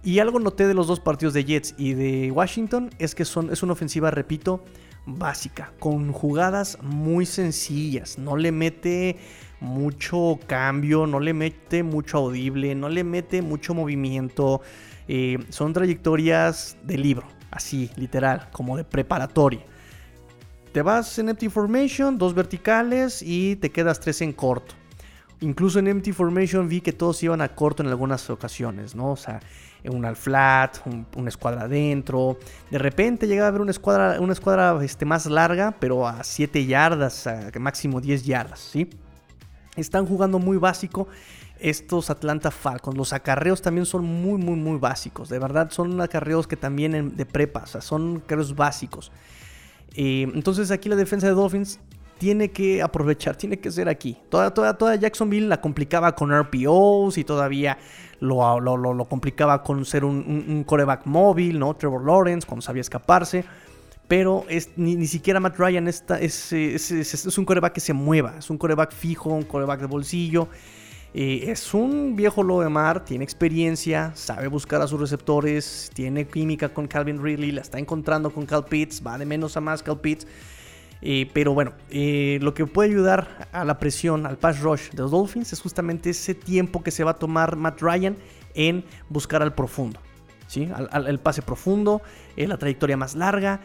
Y 0.03 0.19
algo 0.19 0.39
noté 0.39 0.67
de 0.67 0.73
los 0.73 0.87
dos 0.87 0.99
partidos 0.99 1.33
de 1.33 1.45
Jets 1.45 1.75
y 1.77 1.93
de 1.93 2.31
Washington 2.31 2.89
es 2.99 3.15
que 3.15 3.25
son, 3.25 3.51
es 3.51 3.63
una 3.63 3.73
ofensiva, 3.73 4.11
repito, 4.11 4.63
básica, 5.05 5.73
con 5.79 6.11
jugadas 6.11 6.77
muy 6.81 7.25
sencillas. 7.25 8.17
No 8.17 8.37
le 8.37 8.51
mete 8.51 9.17
mucho 9.59 10.39
cambio, 10.47 11.07
no 11.07 11.19
le 11.19 11.33
mete 11.33 11.83
mucho 11.83 12.17
audible, 12.17 12.75
no 12.75 12.89
le 12.89 13.03
mete 13.03 13.41
mucho 13.41 13.73
movimiento. 13.73 14.61
Eh, 15.07 15.37
son 15.49 15.73
trayectorias 15.73 16.77
de 16.83 16.97
libro, 16.97 17.27
así, 17.51 17.89
literal, 17.95 18.49
como 18.51 18.77
de 18.77 18.83
preparatoria. 18.83 19.65
Te 20.71 20.81
vas 20.81 21.19
en 21.19 21.29
empty 21.29 21.49
formation, 21.49 22.17
dos 22.17 22.33
verticales 22.33 23.21
y 23.21 23.57
te 23.57 23.71
quedas 23.71 23.99
tres 23.99 24.21
en 24.21 24.33
corto. 24.33 24.75
Incluso 25.39 25.79
en 25.79 25.87
empty 25.87 26.13
formation 26.13 26.67
vi 26.67 26.81
que 26.81 26.93
todos 26.93 27.21
iban 27.21 27.41
a 27.41 27.49
corto 27.49 27.83
en 27.83 27.89
algunas 27.89 28.29
ocasiones, 28.29 28.95
¿no? 28.95 29.11
O 29.11 29.17
sea, 29.17 29.41
un 29.89 30.05
al 30.05 30.15
flat, 30.15 30.77
una 31.15 31.29
escuadra 31.29 31.63
adentro. 31.63 32.37
De 32.69 32.77
repente 32.77 33.27
llegaba 33.27 33.47
a 33.47 33.49
haber 33.49 33.61
una 33.61 33.71
escuadra, 33.71 34.19
una 34.19 34.33
escuadra 34.33 34.83
este, 34.83 35.05
más 35.05 35.25
larga, 35.25 35.75
pero 35.79 36.07
a 36.07 36.23
7 36.23 36.65
yardas, 36.65 37.27
a 37.27 37.51
máximo 37.59 38.01
10 38.01 38.23
yardas, 38.23 38.59
¿sí? 38.59 38.89
Están 39.75 40.05
jugando 40.05 40.39
muy 40.39 40.57
básico 40.57 41.07
estos 41.59 42.09
Atlanta 42.09 42.51
Falcons. 42.51 42.97
Los 42.97 43.13
acarreos 43.13 43.61
también 43.61 43.85
son 43.85 44.03
muy, 44.03 44.37
muy, 44.37 44.55
muy 44.55 44.77
básicos. 44.77 45.29
De 45.29 45.39
verdad, 45.39 45.71
son 45.71 45.99
acarreos 46.01 46.45
que 46.45 46.57
también 46.57 47.15
de 47.15 47.25
prepa, 47.25 47.63
o 47.63 47.67
sea, 47.67 47.81
son 47.81 48.21
acarreos 48.23 48.55
básicos. 48.55 49.11
Eh, 49.95 50.29
entonces 50.33 50.71
aquí 50.71 50.89
la 50.89 50.95
defensa 50.95 51.27
de 51.27 51.33
Dolphins 51.33 51.79
tiene 52.17 52.51
que 52.51 52.81
aprovechar, 52.81 53.35
tiene 53.35 53.59
que 53.59 53.71
ser 53.71 53.89
aquí. 53.89 54.17
Toda, 54.29 54.53
toda, 54.53 54.77
toda 54.77 54.95
Jacksonville 54.95 55.47
la 55.47 55.61
complicaba 55.61 56.15
con 56.15 56.31
RPOs 56.31 57.17
y 57.17 57.23
todavía 57.23 57.77
lo, 58.23 58.77
lo, 58.77 59.05
complicaba 59.05 59.63
con 59.63 59.85
ser 59.85 60.05
un, 60.05 60.63
coreback 60.65 61.05
móvil, 61.05 61.59
¿no? 61.59 61.75
Trevor 61.75 62.05
Lawrence, 62.05 62.47
cuando 62.47 62.61
sabía 62.61 62.81
escaparse. 62.81 63.43
pero 64.07 64.45
es, 64.49 64.69
ni, 64.77 65.05
siquiera 65.07 65.39
Matt 65.39 65.57
Ryan 65.57 65.87
está, 65.87 66.19
es, 66.19 66.53
es, 66.53 67.37
un 67.37 67.45
coreback 67.45 67.73
que 67.73 67.81
se 67.81 67.93
mueva, 67.93 68.35
es 68.39 68.49
un 68.49 68.57
coreback 68.57 68.93
fijo, 68.93 69.29
un 69.29 69.43
coreback 69.43 69.81
de 69.81 69.87
bolsillo. 69.87 70.47
Eh, 71.15 71.51
es 71.51 71.75
un 71.75 72.15
viejo 72.15 72.41
lobo 72.41 72.63
de 72.63 72.69
mar, 72.69 73.05
tiene 73.05 73.23
experiencia, 73.23 74.11
sabe 74.15 74.47
buscar 74.47 74.81
a 74.81 74.87
sus 74.87 74.99
receptores, 74.99 75.91
tiene 75.93 76.25
química 76.25 76.73
con 76.73 76.87
Calvin 76.87 77.21
Ridley, 77.21 77.51
la 77.51 77.61
está 77.61 77.77
encontrando 77.77 78.31
con 78.31 78.47
Cal 78.47 78.65
Pitts, 78.65 79.03
va 79.05 79.19
de 79.19 79.25
menos 79.27 79.55
a 79.55 79.61
más 79.61 79.83
Cal 79.83 79.99
Pitts. 79.99 80.25
Eh, 81.05 81.29
pero 81.33 81.53
bueno, 81.53 81.73
eh, 81.89 82.39
lo 82.41 82.53
que 82.53 82.65
puede 82.65 82.89
ayudar 82.89 83.49
a 83.51 83.65
la 83.65 83.77
presión, 83.77 84.25
al 84.25 84.37
pass 84.37 84.61
rush 84.61 84.91
de 84.91 85.01
los 85.01 85.11
Dolphins 85.11 85.51
es 85.51 85.59
justamente 85.59 86.09
ese 86.09 86.33
tiempo 86.33 86.81
que 86.81 86.91
se 86.91 87.03
va 87.03 87.11
a 87.11 87.15
tomar 87.15 87.57
Matt 87.57 87.81
Ryan 87.81 88.15
en 88.53 88.85
buscar 89.09 89.41
al 89.41 89.53
profundo. 89.53 89.99
¿sí? 90.47 90.69
Al, 90.73 91.07
el 91.07 91.19
pase 91.19 91.41
profundo, 91.41 92.01
la 92.37 92.57
trayectoria 92.57 92.95
más 92.95 93.15
larga. 93.15 93.59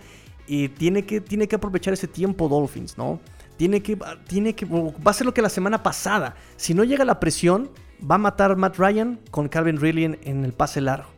tiene, 0.47 1.07
que, 1.07 1.21
tiene 1.21 1.47
que 1.47 1.55
aprovechar 1.55 1.95
ese 1.95 2.09
tiempo 2.09 2.49
Dolphins, 2.49 2.99
¿no? 2.99 3.21
Tiene 3.57 3.83
que, 3.83 3.97
tiene 4.27 4.57
que, 4.57 4.67
va 4.67 5.11
a 5.11 5.15
ser 5.15 5.25
lo 5.25 5.33
que 5.33 5.41
la 5.41 5.49
semana 5.49 5.83
pasada. 5.83 6.35
Si 6.57 6.75
no 6.75 6.83
llega 6.83 7.05
la 7.05 7.21
presión, 7.21 7.71
va 8.01 8.17
a 8.17 8.19
matar 8.19 8.57
Matt 8.57 8.79
Ryan 8.79 9.21
con 9.31 9.49
Calvin 9.49 9.81
Ridley 9.81 10.19
en, 10.23 10.45
el 10.45 10.53
pase 10.53 10.81
largo. 10.81 11.11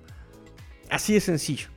Así 0.90 1.14
de 1.14 1.20
sencillo. 1.20 1.68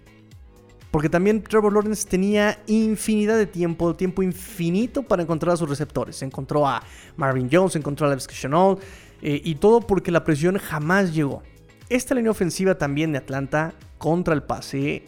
Porque 0.94 1.10
también 1.10 1.42
Trevor 1.42 1.74
Lawrence 1.74 2.08
tenía 2.08 2.60
infinidad 2.68 3.36
de 3.36 3.48
tiempo, 3.48 3.96
tiempo 3.96 4.22
infinito 4.22 5.02
para 5.02 5.24
encontrar 5.24 5.56
a 5.56 5.58
sus 5.58 5.68
receptores. 5.68 6.22
Encontró 6.22 6.68
a 6.68 6.84
Marvin 7.16 7.50
Jones, 7.52 7.76
encontró 7.76 8.06
a 8.06 8.12
Levis 8.12 8.28
Chenault, 8.28 8.80
eh, 9.20 9.42
y 9.44 9.56
todo 9.56 9.82
porque 9.82 10.12
la 10.12 10.24
presión 10.24 10.60
jamás 10.60 11.12
llegó. 11.12 11.42
Esta 11.90 12.14
línea 12.14 12.30
ofensiva 12.30 12.78
también 12.78 13.12
de 13.12 13.18
Atlanta 13.18 13.74
contra 13.98 14.36
el 14.36 14.44
pase 14.44 15.06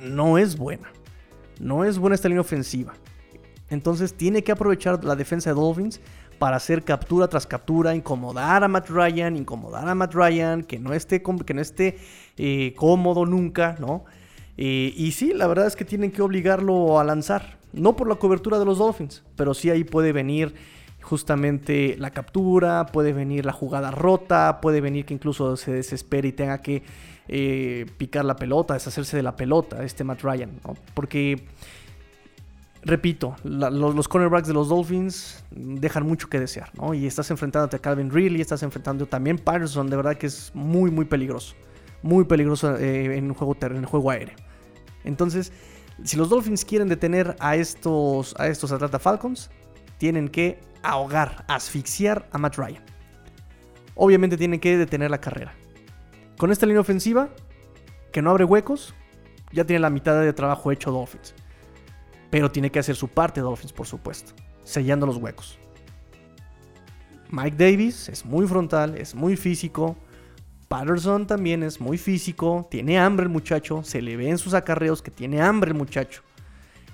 no 0.00 0.38
es 0.38 0.56
buena. 0.56 0.92
No 1.58 1.84
es 1.84 1.98
buena 1.98 2.14
esta 2.14 2.28
línea 2.28 2.42
ofensiva. 2.42 2.94
Entonces 3.70 4.14
tiene 4.14 4.44
que 4.44 4.52
aprovechar 4.52 5.04
la 5.04 5.16
defensa 5.16 5.50
de 5.50 5.56
Dolphins 5.56 6.00
para 6.38 6.58
hacer 6.58 6.84
captura 6.84 7.26
tras 7.26 7.44
captura, 7.44 7.92
incomodar 7.92 8.62
a 8.62 8.68
Matt 8.68 8.88
Ryan, 8.88 9.34
incomodar 9.34 9.88
a 9.88 9.96
Matt 9.96 10.14
Ryan, 10.14 10.62
que 10.62 10.78
no 10.78 10.94
esté, 10.94 11.20
que 11.20 11.54
no 11.54 11.60
esté 11.60 11.98
eh, 12.36 12.72
cómodo 12.76 13.26
nunca, 13.26 13.74
¿no? 13.80 14.04
Eh, 14.58 14.92
y 14.96 15.12
sí, 15.12 15.32
la 15.32 15.46
verdad 15.46 15.66
es 15.66 15.76
que 15.76 15.84
tienen 15.84 16.10
que 16.10 16.20
obligarlo 16.20 16.98
a 16.98 17.04
lanzar. 17.04 17.58
No 17.72 17.96
por 17.96 18.08
la 18.08 18.16
cobertura 18.16 18.58
de 18.58 18.64
los 18.64 18.78
Dolphins, 18.78 19.22
pero 19.36 19.54
sí 19.54 19.70
ahí 19.70 19.84
puede 19.84 20.12
venir 20.12 20.54
justamente 21.00 21.96
la 21.96 22.10
captura, 22.10 22.86
puede 22.86 23.12
venir 23.12 23.46
la 23.46 23.52
jugada 23.52 23.90
rota, 23.92 24.60
puede 24.60 24.80
venir 24.80 25.04
que 25.04 25.14
incluso 25.14 25.56
se 25.56 25.72
desespere 25.72 26.28
y 26.28 26.32
tenga 26.32 26.58
que 26.58 26.82
eh, 27.28 27.86
picar 27.98 28.24
la 28.24 28.36
pelota, 28.36 28.74
deshacerse 28.74 29.16
de 29.16 29.22
la 29.22 29.36
pelota, 29.36 29.84
este 29.84 30.02
Matt 30.02 30.22
Ryan, 30.22 30.50
¿no? 30.64 30.74
Porque 30.94 31.46
repito, 32.82 33.36
los, 33.44 34.08
cornerbacks 34.08 34.48
de 34.48 34.54
los 34.54 34.68
Dolphins 34.68 35.44
dejan 35.50 36.04
mucho 36.06 36.28
que 36.28 36.40
desear, 36.40 36.70
¿no? 36.74 36.94
Y 36.94 37.06
estás 37.06 37.30
enfrentándote 37.30 37.76
a 37.76 37.78
Calvin 37.78 38.10
Ridley, 38.10 38.40
estás 38.40 38.62
enfrentando 38.62 39.06
también 39.06 39.38
Patterson, 39.38 39.88
de 39.88 39.96
verdad 39.96 40.16
que 40.16 40.26
es 40.26 40.50
muy, 40.54 40.90
muy 40.90 41.04
peligroso. 41.04 41.54
Muy 42.02 42.24
peligroso 42.24 42.76
eh, 42.76 43.16
en, 43.16 43.26
el 43.26 43.32
juego, 43.32 43.56
en 43.60 43.76
el 43.76 43.86
juego 43.86 44.10
aéreo. 44.10 44.36
Entonces, 45.04 45.52
si 46.04 46.16
los 46.16 46.28
Dolphins 46.28 46.64
quieren 46.64 46.88
detener 46.88 47.36
a 47.40 47.56
estos, 47.56 48.34
a 48.38 48.46
estos 48.46 48.72
Atlanta 48.72 48.98
Falcons, 48.98 49.50
tienen 49.98 50.28
que 50.28 50.60
ahogar, 50.82 51.44
asfixiar 51.48 52.28
a 52.32 52.38
Matt 52.38 52.56
Ryan. 52.56 52.84
Obviamente 53.94 54.36
tienen 54.36 54.60
que 54.60 54.76
detener 54.76 55.10
la 55.10 55.20
carrera. 55.20 55.54
Con 56.36 56.52
esta 56.52 56.66
línea 56.66 56.80
ofensiva, 56.80 57.30
que 58.12 58.22
no 58.22 58.30
abre 58.30 58.44
huecos, 58.44 58.94
ya 59.52 59.64
tiene 59.64 59.80
la 59.80 59.90
mitad 59.90 60.20
de 60.20 60.32
trabajo 60.32 60.70
hecho 60.70 60.92
Dolphins. 60.92 61.34
Pero 62.30 62.50
tiene 62.50 62.70
que 62.70 62.78
hacer 62.78 62.94
su 62.94 63.08
parte 63.08 63.40
Dolphins, 63.40 63.72
por 63.72 63.86
supuesto, 63.86 64.34
sellando 64.62 65.06
los 65.06 65.16
huecos. 65.16 65.58
Mike 67.30 67.56
Davis 67.56 68.08
es 68.08 68.24
muy 68.24 68.46
frontal, 68.46 68.96
es 68.96 69.14
muy 69.14 69.36
físico. 69.36 69.96
Patterson 70.68 71.26
también 71.26 71.62
es 71.62 71.80
muy 71.80 71.98
físico, 71.98 72.68
tiene 72.70 72.98
hambre 72.98 73.24
el 73.24 73.30
muchacho, 73.30 73.82
se 73.82 74.02
le 74.02 74.16
ve 74.16 74.28
en 74.28 74.38
sus 74.38 74.54
acarreos 74.54 75.02
que 75.02 75.10
tiene 75.10 75.40
hambre 75.40 75.70
el 75.70 75.76
muchacho. 75.76 76.22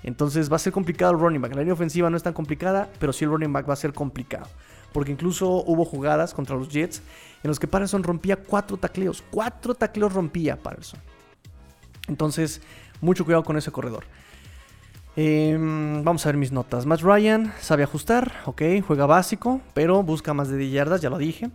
Entonces 0.03 0.51
va 0.51 0.55
a 0.55 0.59
ser 0.59 0.71
complicado 0.71 1.11
el 1.11 1.19
running 1.19 1.41
back. 1.41 1.55
La 1.55 1.61
línea 1.61 1.73
ofensiva 1.73 2.09
no 2.09 2.15
es 2.15 2.23
tan 2.23 2.33
complicada, 2.33 2.89
pero 2.99 3.11
sí 3.11 3.25
el 3.25 3.31
running 3.31 3.51
back 3.51 3.67
va 3.67 3.73
a 3.73 3.77
ser 3.77 3.91
complicado. 3.91 4.47
Porque 4.93 5.11
incluso 5.11 5.49
hubo 5.49 5.83
jugadas 5.83 6.33
contra 6.33 6.55
los 6.55 6.69
Jets 6.69 7.01
en 7.43 7.49
los 7.49 7.59
que 7.59 7.67
Patterson 7.67 8.03
rompía 8.03 8.37
cuatro 8.37 8.77
tacleos. 8.77 9.23
Cuatro 9.29 9.75
tacleos 9.75 10.13
rompía 10.13 10.57
Patterson. 10.57 10.99
Entonces, 12.07 12.61
mucho 13.01 13.25
cuidado 13.25 13.43
con 13.43 13.57
ese 13.57 13.71
corredor. 13.71 14.05
Em, 15.15 16.03
vamos 16.03 16.25
a 16.25 16.29
ver 16.29 16.37
mis 16.37 16.51
notas. 16.51 16.85
Matt 16.85 17.01
Ryan 17.01 17.53
sabe 17.59 17.83
ajustar, 17.83 18.31
ok, 18.45 18.61
juega 18.85 19.05
básico, 19.05 19.61
pero 19.73 20.03
busca 20.03 20.33
más 20.33 20.49
de 20.49 20.57
10 20.57 20.71
yardas, 20.71 21.01
ya 21.01 21.09
lo 21.09 21.17
dije. 21.17 21.49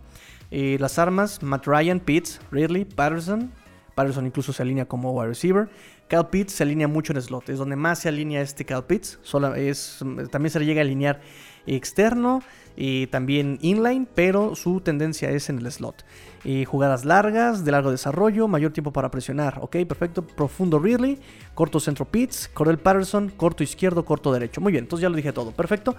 Las 0.51 0.99
armas, 0.99 1.41
Matt 1.41 1.65
Ryan, 1.65 1.99
Pitts, 1.99 2.39
Ridley, 2.51 2.85
Patterson. 2.85 3.51
Patterson 3.95 4.25
incluso 4.25 4.53
se 4.53 4.61
alinea 4.61 4.85
como 4.85 5.11
wide 5.11 5.29
receiver. 5.29 5.69
Cal 6.07 6.29
Pitts 6.29 6.53
se 6.53 6.63
alinea 6.63 6.87
mucho 6.87 7.13
en 7.13 7.21
slot, 7.21 7.49
es 7.49 7.57
donde 7.57 7.75
más 7.75 7.99
se 7.99 8.09
alinea 8.09 8.41
este 8.41 8.65
Cal 8.65 8.85
Pitts. 8.85 9.19
es, 9.55 9.99
también 10.29 10.51
se 10.51 10.59
le 10.59 10.65
llega 10.65 10.81
a 10.81 10.83
alinear 10.83 11.21
externo 11.65 12.41
y 12.75 13.07
también 13.07 13.57
inline, 13.61 14.07
pero 14.13 14.55
su 14.55 14.81
tendencia 14.81 15.29
es 15.29 15.49
en 15.49 15.59
el 15.59 15.71
slot. 15.71 16.05
Y 16.43 16.65
jugadas 16.65 17.05
largas, 17.05 17.63
de 17.63 17.71
largo 17.71 17.91
desarrollo, 17.91 18.47
mayor 18.47 18.71
tiempo 18.71 18.91
para 18.91 19.11
presionar. 19.11 19.59
Ok, 19.61 19.77
perfecto. 19.87 20.25
Profundo 20.25 20.79
Ridley, 20.79 21.19
corto 21.53 21.79
centro 21.79 22.05
Pitts, 22.05 22.49
Cordell 22.53 22.79
Patterson, 22.79 23.29
corto 23.29 23.63
izquierdo, 23.63 24.03
corto 24.05 24.33
derecho. 24.33 24.61
Muy 24.61 24.71
bien, 24.71 24.85
entonces 24.85 25.03
ya 25.03 25.09
lo 25.09 25.15
dije 25.15 25.33
todo. 25.33 25.51
Perfecto. 25.51 25.95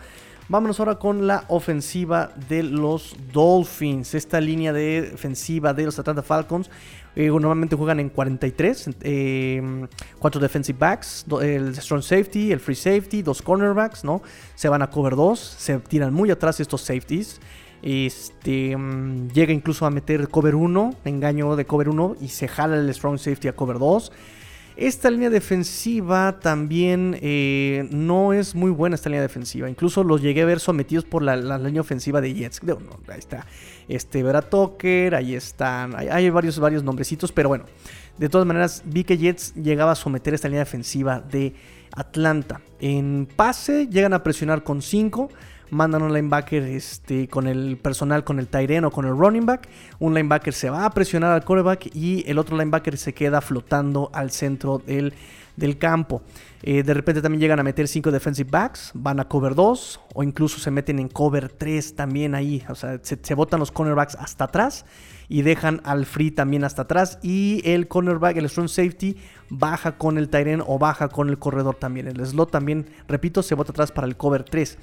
Vámonos 0.49 0.81
ahora 0.81 0.97
con 0.97 1.27
la 1.29 1.45
ofensiva 1.49 2.33
de 2.49 2.65
los 2.65 3.17
Dolphins. 3.33 4.15
Esta 4.15 4.41
línea 4.41 4.73
de 4.73 5.13
ofensiva 5.15 5.73
de 5.73 5.85
los 5.85 5.99
Atlanta 5.99 6.23
Falcons. 6.23 6.69
Eh, 7.15 7.29
normalmente 7.29 7.77
juegan 7.77 8.01
en 8.01 8.09
43. 8.09 8.91
Eh, 9.03 9.87
cuatro 10.19 10.41
defensive 10.41 10.79
backs, 10.79 11.27
el 11.43 11.75
strong 11.77 12.03
safety, 12.03 12.53
el 12.53 12.61
free 12.61 12.75
safety, 12.75 13.23
dos 13.23 13.43
cornerbacks, 13.43 14.05
¿no? 14.05 14.23
Se 14.55 14.69
van 14.69 14.83
a 14.83 14.91
cover 14.91 15.15
2, 15.17 15.39
se 15.39 15.79
tiran 15.81 16.13
muy 16.13 16.31
atrás 16.31 16.61
estos 16.61 16.81
safeties. 16.81 17.41
Este, 17.83 18.77
mm, 18.77 19.29
llega 19.31 19.53
incluso 19.53 19.85
a 19.85 19.91
meter 19.91 20.29
cover 20.29 20.55
1, 20.55 20.95
engaño 21.05 21.57
de 21.57 21.67
cover 21.67 21.89
1 21.89 22.17
y 22.21 22.29
se 22.29 22.49
jala 22.49 22.77
el 22.77 22.93
strong 22.95 23.19
safety 23.19 23.49
a 23.49 23.57
cover 23.57 23.79
2. 23.79 24.13
Esta 24.77 25.11
línea 25.11 25.29
defensiva 25.29 26.39
también 26.41 27.19
eh, 27.21 27.87
no 27.91 28.33
es 28.33 28.55
muy 28.55 28.71
buena 28.71 28.95
esta 28.95 29.11
línea 29.11 29.21
defensiva. 29.21 29.69
Incluso 29.69 30.03
los 30.03 30.23
llegué 30.23 30.43
a 30.43 30.47
ver 30.47 30.61
sometidos 30.61 31.05
por 31.05 31.23
la, 31.23 31.37
línea 31.59 31.83
ofensiva 31.83 32.23
de 32.23 32.33
Jets. 32.33 32.61
ahí 33.09 33.19
está. 33.19 33.47
Este 33.89 34.23
Vera 34.23 34.43
Tucker, 34.43 35.15
ahí 35.15 35.35
están. 35.35 35.95
Hay, 35.97 36.31
varios, 36.31 36.59
varios 36.59 36.83
nombrecitos, 36.83 37.33
pero 37.33 37.49
bueno. 37.49 37.65
De 38.19 38.29
todas 38.29 38.47
maneras, 38.47 38.83
vi 38.85 39.05
que 39.05 39.17
Jets 39.17 39.55
llegaba 39.55 39.93
a 39.93 39.95
someter 39.95 40.35
esta 40.35 40.49
línea 40.49 40.65
defensiva 40.65 41.21
de 41.21 41.55
Atlanta. 41.95 42.61
En 42.81 43.27
pase 43.37 43.89
llegan 43.89 44.13
a 44.13 44.23
presionar 44.23 44.63
con 44.63 44.83
5 44.83 45.31
mandan 45.73 46.03
un 46.03 46.13
linebacker 46.13 46.65
este, 46.65 47.29
con 47.29 47.47
el 47.47 47.79
personal, 47.79 48.25
con 48.25 48.39
el 48.39 48.47
Tyren 48.47 48.85
o 48.85 48.91
con 48.91 49.07
el 49.07 49.17
running 49.17 49.47
back. 49.47 49.69
Un 49.99 50.15
linebacker 50.15 50.53
se 50.53 50.69
va 50.69 50.85
a 50.85 50.91
presionar 50.91 51.33
al 51.33 51.45
quarterback 51.45 51.97
y 51.97 52.29
el 52.31 52.39
otro 52.39 52.57
linebacker 52.59 52.99
se 52.99 53.15
queda 53.15 53.41
flotando 53.41 54.11
al 54.13 54.31
centro 54.31 54.79
del, 54.79 55.15
del 55.57 55.79
campo. 55.79 56.23
Eh, 56.65 56.85
de 56.85 56.95
repente 56.95 57.21
también 57.21 57.41
llegan 57.41 57.59
a 57.59 57.65
meter 57.65 57.89
5 57.89 58.13
defensive 58.13 58.49
backs, 58.49 58.93
van 58.95 59.19
a 59.19 59.29
cover 59.29 59.57
2 59.57 60.01
o 60.15 60.23
incluso 60.23 60.61
se 60.61 60.71
meten 60.71 61.01
en 61.01 61.09
cover 61.09 61.49
3 61.49 61.97
también 61.97 62.37
ahí. 62.37 62.63
O 62.69 62.77
sea, 62.77 63.01
se, 63.03 63.35
botan 63.35 63.59
los 63.59 63.73
cornerbacks 63.73 64.15
hasta 64.15 64.45
atrás 64.45 64.85
y 65.29 65.43
dejan 65.43 65.81
al 65.85 66.07
free 66.07 66.31
también 66.31 66.63
hasta 66.63 66.83
atrás. 66.83 67.19
Y 67.23 67.63
el 67.65 67.89
cornerback, 67.89 68.37
el 68.37 68.49
strong 68.49 68.69
safety, 68.69 69.17
baja 69.49 69.99
con 69.99 70.19
el 70.19 70.29
Tyren 70.29 70.63
o 70.65 70.79
baja 70.79 71.09
con 71.09 71.29
el 71.29 71.39
corredor 71.39 71.75
también. 71.75 72.07
El 72.07 72.25
slot 72.25 72.53
también, 72.53 72.87
repito, 73.09 73.43
se 73.43 73.57
bota 73.57 73.73
atrás 73.73 73.91
para 73.91 74.07
el 74.07 74.17
cover 74.17 74.45
3. 74.45 74.79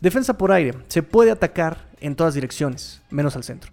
Defensa 0.00 0.36
por 0.36 0.52
aire. 0.52 0.74
Se 0.88 1.02
puede 1.02 1.30
atacar 1.30 1.88
en 2.00 2.16
todas 2.16 2.34
direcciones, 2.34 3.00
menos 3.08 3.34
al 3.36 3.44
centro. 3.44 3.70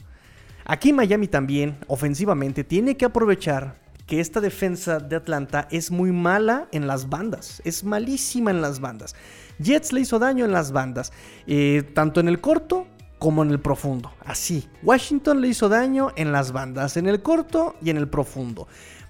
Aquí 0.63 0.93
Miami 0.93 1.27
también, 1.27 1.75
ofensivamente, 1.87 2.63
tiene 2.63 2.95
que 2.95 3.03
aprovechar 3.03 3.75
que 4.11 4.19
esta 4.19 4.41
defensa 4.41 4.99
de 4.99 5.15
Atlanta 5.15 5.69
es 5.71 5.89
muy 5.89 6.11
mala 6.11 6.67
en 6.73 6.85
las 6.85 7.07
bandas. 7.07 7.61
Es 7.63 7.85
malísima 7.85 8.51
en 8.51 8.61
las 8.61 8.81
bandas. 8.81 9.15
Jets 9.57 9.93
le 9.93 10.01
hizo 10.01 10.19
daño 10.19 10.43
en 10.43 10.51
las 10.51 10.73
bandas, 10.73 11.13
eh, 11.47 11.89
tanto 11.95 12.19
en 12.19 12.27
el 12.27 12.41
corto 12.41 12.87
como 13.19 13.41
en 13.41 13.51
el 13.51 13.61
profundo. 13.61 14.11
Así. 14.25 14.67
Washington 14.83 15.39
le 15.39 15.47
hizo 15.47 15.69
daño 15.69 16.09
en 16.17 16.33
las 16.33 16.51
bandas, 16.51 16.97
en 16.97 17.07
el 17.07 17.21
corto 17.21 17.77
y 17.81 17.89
en 17.89 17.95
el 17.95 18.09
profundo. 18.09 18.67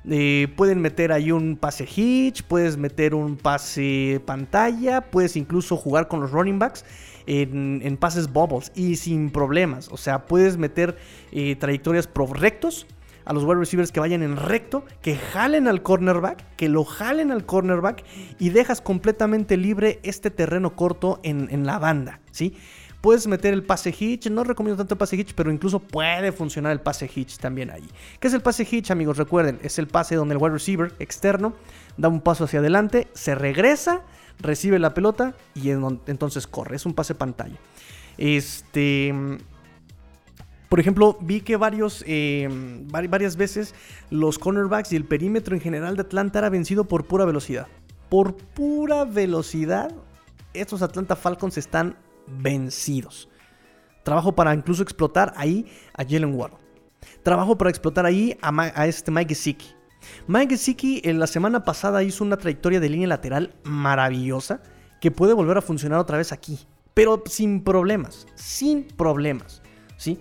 Eh, 0.08 0.54
pueden 0.56 0.80
meter 0.82 1.12
ahí 1.12 1.32
un 1.32 1.58
pase 1.58 1.88
hitch, 1.92 2.44
puedes 2.44 2.78
meter 2.78 3.16
un 3.16 3.38
pase 3.38 4.22
pantalla, 4.24 5.10
puedes 5.10 5.36
incluso 5.36 5.78
jugar 5.78 6.10
con 6.10 6.20
los 6.20 6.30
running 6.30 6.60
backs 6.60 6.86
en, 7.26 7.98
pases 8.00 8.32
bubbles 8.32 8.72
y 8.76 8.98
sin 8.98 9.32
problemas. 9.32 9.90
O 9.92 9.98
sea, 9.98 10.28
puedes 10.28 10.58
meter 10.58 10.96
eh, 11.32 11.56
trayectorias 11.56 12.06
pro 12.06 12.28
rectos 12.28 12.86
a 13.26 13.34
los 13.34 13.44
wide 13.44 13.60
receivers 13.60 13.92
que 13.92 14.00
vayan 14.00 14.24
en 14.24 14.38
recto, 14.38 14.86
que 15.02 15.16
jalen 15.16 15.68
al 15.68 15.82
cornerback, 15.82 16.56
que 16.56 16.70
lo 16.70 16.84
jalen 16.84 17.32
al 17.32 17.46
cornerback 17.46 18.04
y 18.40 18.50
dejas 18.50 18.82
completamente 18.82 19.58
libre 19.58 20.00
este 20.04 20.32
terreno 20.32 20.76
corto 20.76 21.20
en, 21.24 21.48
en 21.52 21.66
la 21.66 21.80
banda, 21.80 22.20
¿sí? 22.32 22.56
Puedes 23.02 23.26
meter 23.26 23.52
el 23.52 23.64
pase 23.64 23.94
hitch, 23.98 24.30
no 24.30 24.44
recomiendo 24.44 24.78
tanto 24.78 24.94
el 24.94 25.00
pase 25.00 25.16
hitch, 25.16 25.34
pero 25.34 25.52
incluso 25.52 25.80
puede 25.80 26.32
funcionar 26.32 26.72
el 26.72 26.82
pase 26.82 27.10
hitch 27.14 27.38
también 27.38 27.72
ahí. 27.72 27.90
¿Qué 28.20 28.28
es 28.28 28.34
el 28.36 28.42
pase 28.42 28.68
hitch, 28.70 28.92
amigos? 28.92 29.18
Recuerden, 29.18 29.58
es 29.64 29.80
el 29.80 29.88
pase 29.88 30.16
donde 30.16 30.36
el 30.36 30.42
wide 30.42 30.54
receiver 30.54 30.94
externo 31.00 31.56
da 31.98 32.10
un 32.10 32.22
paso 32.22 32.44
hacia 32.44 32.60
adelante, 32.60 33.08
se 33.14 33.34
regresa, 33.34 34.04
recibe 34.40 34.78
la 34.78 34.94
pelota 34.94 35.34
y 35.56 35.72
entonces 35.72 36.46
corre. 36.46 36.76
Es 36.76 36.86
un 36.86 36.94
pase 36.94 37.16
pantalla. 37.16 37.58
Este. 38.20 39.40
Por 40.72 40.80
ejemplo, 40.80 41.18
vi 41.20 41.42
que 41.42 41.58
varios, 41.58 42.02
eh, 42.08 42.48
varias 42.90 43.36
veces 43.36 43.76
los 44.10 44.40
cornerbacks 44.40 44.94
y 44.94 44.96
el 44.96 45.04
perímetro 45.04 45.54
en 45.54 45.60
general 45.60 45.98
de 45.98 46.04
Atlanta 46.04 46.40
era 46.40 46.50
vencido 46.50 46.86
por 46.86 47.08
pura 47.08 47.26
velocidad. 47.26 47.68
Por 48.08 48.38
pura 48.38 49.04
velocidad, 49.04 49.94
estos 50.54 50.82
Atlanta 50.82 51.18
Falcons 51.18 51.58
están 51.58 51.98
vencidos. 52.26 53.28
Trabajo 54.04 54.34
para 54.34 54.54
incluso 54.54 54.82
explotar 54.82 55.34
ahí 55.36 55.66
a 55.94 56.06
Jalen 56.06 56.34
Ward. 56.36 56.54
Trabajo 57.22 57.58
para 57.58 57.70
explotar 57.70 58.06
ahí 58.06 58.38
a, 58.42 58.88
este 58.88 59.12
Mike 59.12 59.36
Gesicki. 59.36 59.76
Mike 60.28 60.56
Gesicki 60.56 61.02
en 61.04 61.20
la 61.20 61.28
semana 61.28 61.66
pasada 61.66 62.02
hizo 62.02 62.24
una 62.24 62.38
trayectoria 62.38 62.80
de 62.80 62.88
línea 62.88 63.10
lateral 63.10 63.56
maravillosa 63.66 64.62
que 65.02 65.12
puede 65.12 65.34
volver 65.34 65.58
a 65.58 65.62
funcionar 65.62 66.00
otra 66.00 66.18
vez 66.18 66.32
aquí. 66.32 66.60
Pero 66.94 67.22
sin 67.26 67.62
problemas, 67.62 68.26
sin 68.36 68.86
problemas. 68.86 69.62
¿sí? 70.02 70.18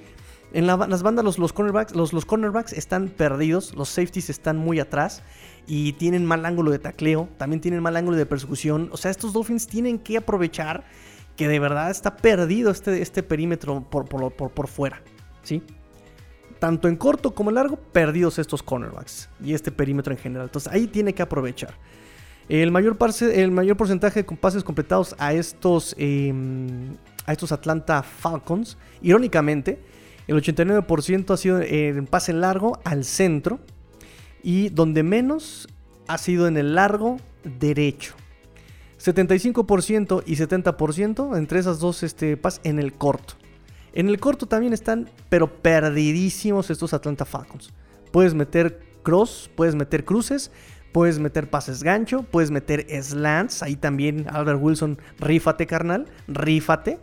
En 0.52 0.66
las 0.66 1.02
bandas 1.02 1.24
los, 1.24 1.38
los, 1.38 1.52
cornerbacks, 1.52 1.94
los, 1.94 2.12
los 2.12 2.24
cornerbacks 2.24 2.72
están 2.72 3.08
perdidos, 3.08 3.74
los 3.76 3.88
safeties 3.88 4.30
están 4.30 4.56
muy 4.56 4.80
atrás 4.80 5.22
y 5.66 5.92
tienen 5.92 6.26
mal 6.26 6.44
ángulo 6.44 6.72
de 6.72 6.80
tacleo, 6.80 7.28
también 7.38 7.60
tienen 7.60 7.82
mal 7.82 7.96
ángulo 7.96 8.16
de 8.16 8.26
persecución. 8.26 8.88
O 8.92 8.96
sea, 8.96 9.10
estos 9.10 9.32
Dolphins 9.32 9.68
tienen 9.68 9.98
que 9.98 10.16
aprovechar 10.16 10.84
que 11.36 11.46
de 11.46 11.58
verdad 11.60 11.90
está 11.90 12.16
perdido 12.16 12.70
este, 12.70 13.00
este 13.00 13.22
perímetro 13.22 13.88
por, 13.88 14.06
por, 14.08 14.32
por, 14.32 14.68
fuera. 14.68 15.00
¿sí? 15.42 15.62
Tanto 16.58 16.88
en 16.88 16.96
corto 16.96 17.34
como 17.34 17.50
en 17.50 17.54
largo, 17.54 17.76
perdidos 17.76 18.38
estos 18.38 18.62
cornerbacks 18.62 19.28
y 19.42 19.54
este 19.54 19.70
perímetro 19.70 20.12
en 20.12 20.18
general. 20.18 20.48
Entonces 20.48 20.72
ahí 20.72 20.88
tiene 20.88 21.14
que 21.14 21.22
aprovechar. 21.22 21.74
El 22.48 22.72
mayor, 22.72 22.98
el 23.32 23.52
mayor 23.52 23.76
porcentaje 23.76 24.24
de 24.24 24.36
pases 24.36 24.64
completados 24.64 25.14
a 25.18 25.32
estos, 25.32 25.94
em, 25.96 26.96
a 27.24 27.32
estos 27.32 27.52
Atlanta 27.52 28.02
Falcons, 28.02 28.76
irónicamente, 29.00 29.78
el 30.26 30.36
89% 30.36 31.30
ha 31.32 31.36
sido 31.36 31.60
en 31.60 32.06
pase 32.06 32.32
largo 32.32 32.80
al 32.84 33.04
centro 33.04 33.60
y 34.42 34.68
donde 34.68 35.02
menos 35.02 35.68
ha 36.06 36.18
sido 36.18 36.46
en 36.48 36.56
el 36.56 36.74
largo 36.74 37.18
derecho. 37.44 38.14
75% 38.98 40.22
y 40.26 40.36
70% 40.36 41.36
entre 41.38 41.58
esas 41.58 41.78
dos 41.80 42.02
este, 42.02 42.38
en 42.64 42.78
el 42.78 42.92
corto. 42.92 43.34
En 43.92 44.08
el 44.08 44.20
corto 44.20 44.46
también 44.46 44.72
están, 44.72 45.10
pero 45.28 45.62
perdidísimos 45.62 46.70
estos 46.70 46.94
Atlanta 46.94 47.24
Falcons. 47.24 47.72
Puedes 48.12 48.34
meter 48.34 48.80
cross, 49.02 49.50
puedes 49.54 49.74
meter 49.74 50.04
cruces, 50.04 50.52
puedes 50.92 51.18
meter 51.18 51.48
pases 51.48 51.82
gancho, 51.82 52.22
puedes 52.22 52.50
meter 52.50 52.86
slants. 53.02 53.62
Ahí 53.62 53.76
también 53.76 54.26
Albert 54.28 54.60
Wilson, 54.62 54.98
rífate 55.18 55.66
carnal, 55.66 56.06
rífate. 56.28 56.98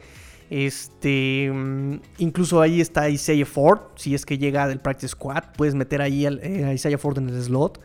Este, 0.49 1.51
mm, 1.51 1.99
incluso 2.19 2.61
ahí 2.61 2.81
está 2.81 3.09
Isaiah 3.09 3.45
Ford, 3.45 3.81
si 3.95 4.15
es 4.15 4.25
que 4.25 4.37
llega 4.37 4.67
del 4.67 4.79
practice 4.79 5.09
squad, 5.09 5.43
puedes 5.55 5.75
meter 5.75 6.01
ahí 6.01 6.25
eh, 6.25 6.65
a 6.65 6.73
Isaiah 6.73 6.97
Ford 6.97 7.17
en 7.17 7.29
el 7.29 7.43
slot. 7.43 7.81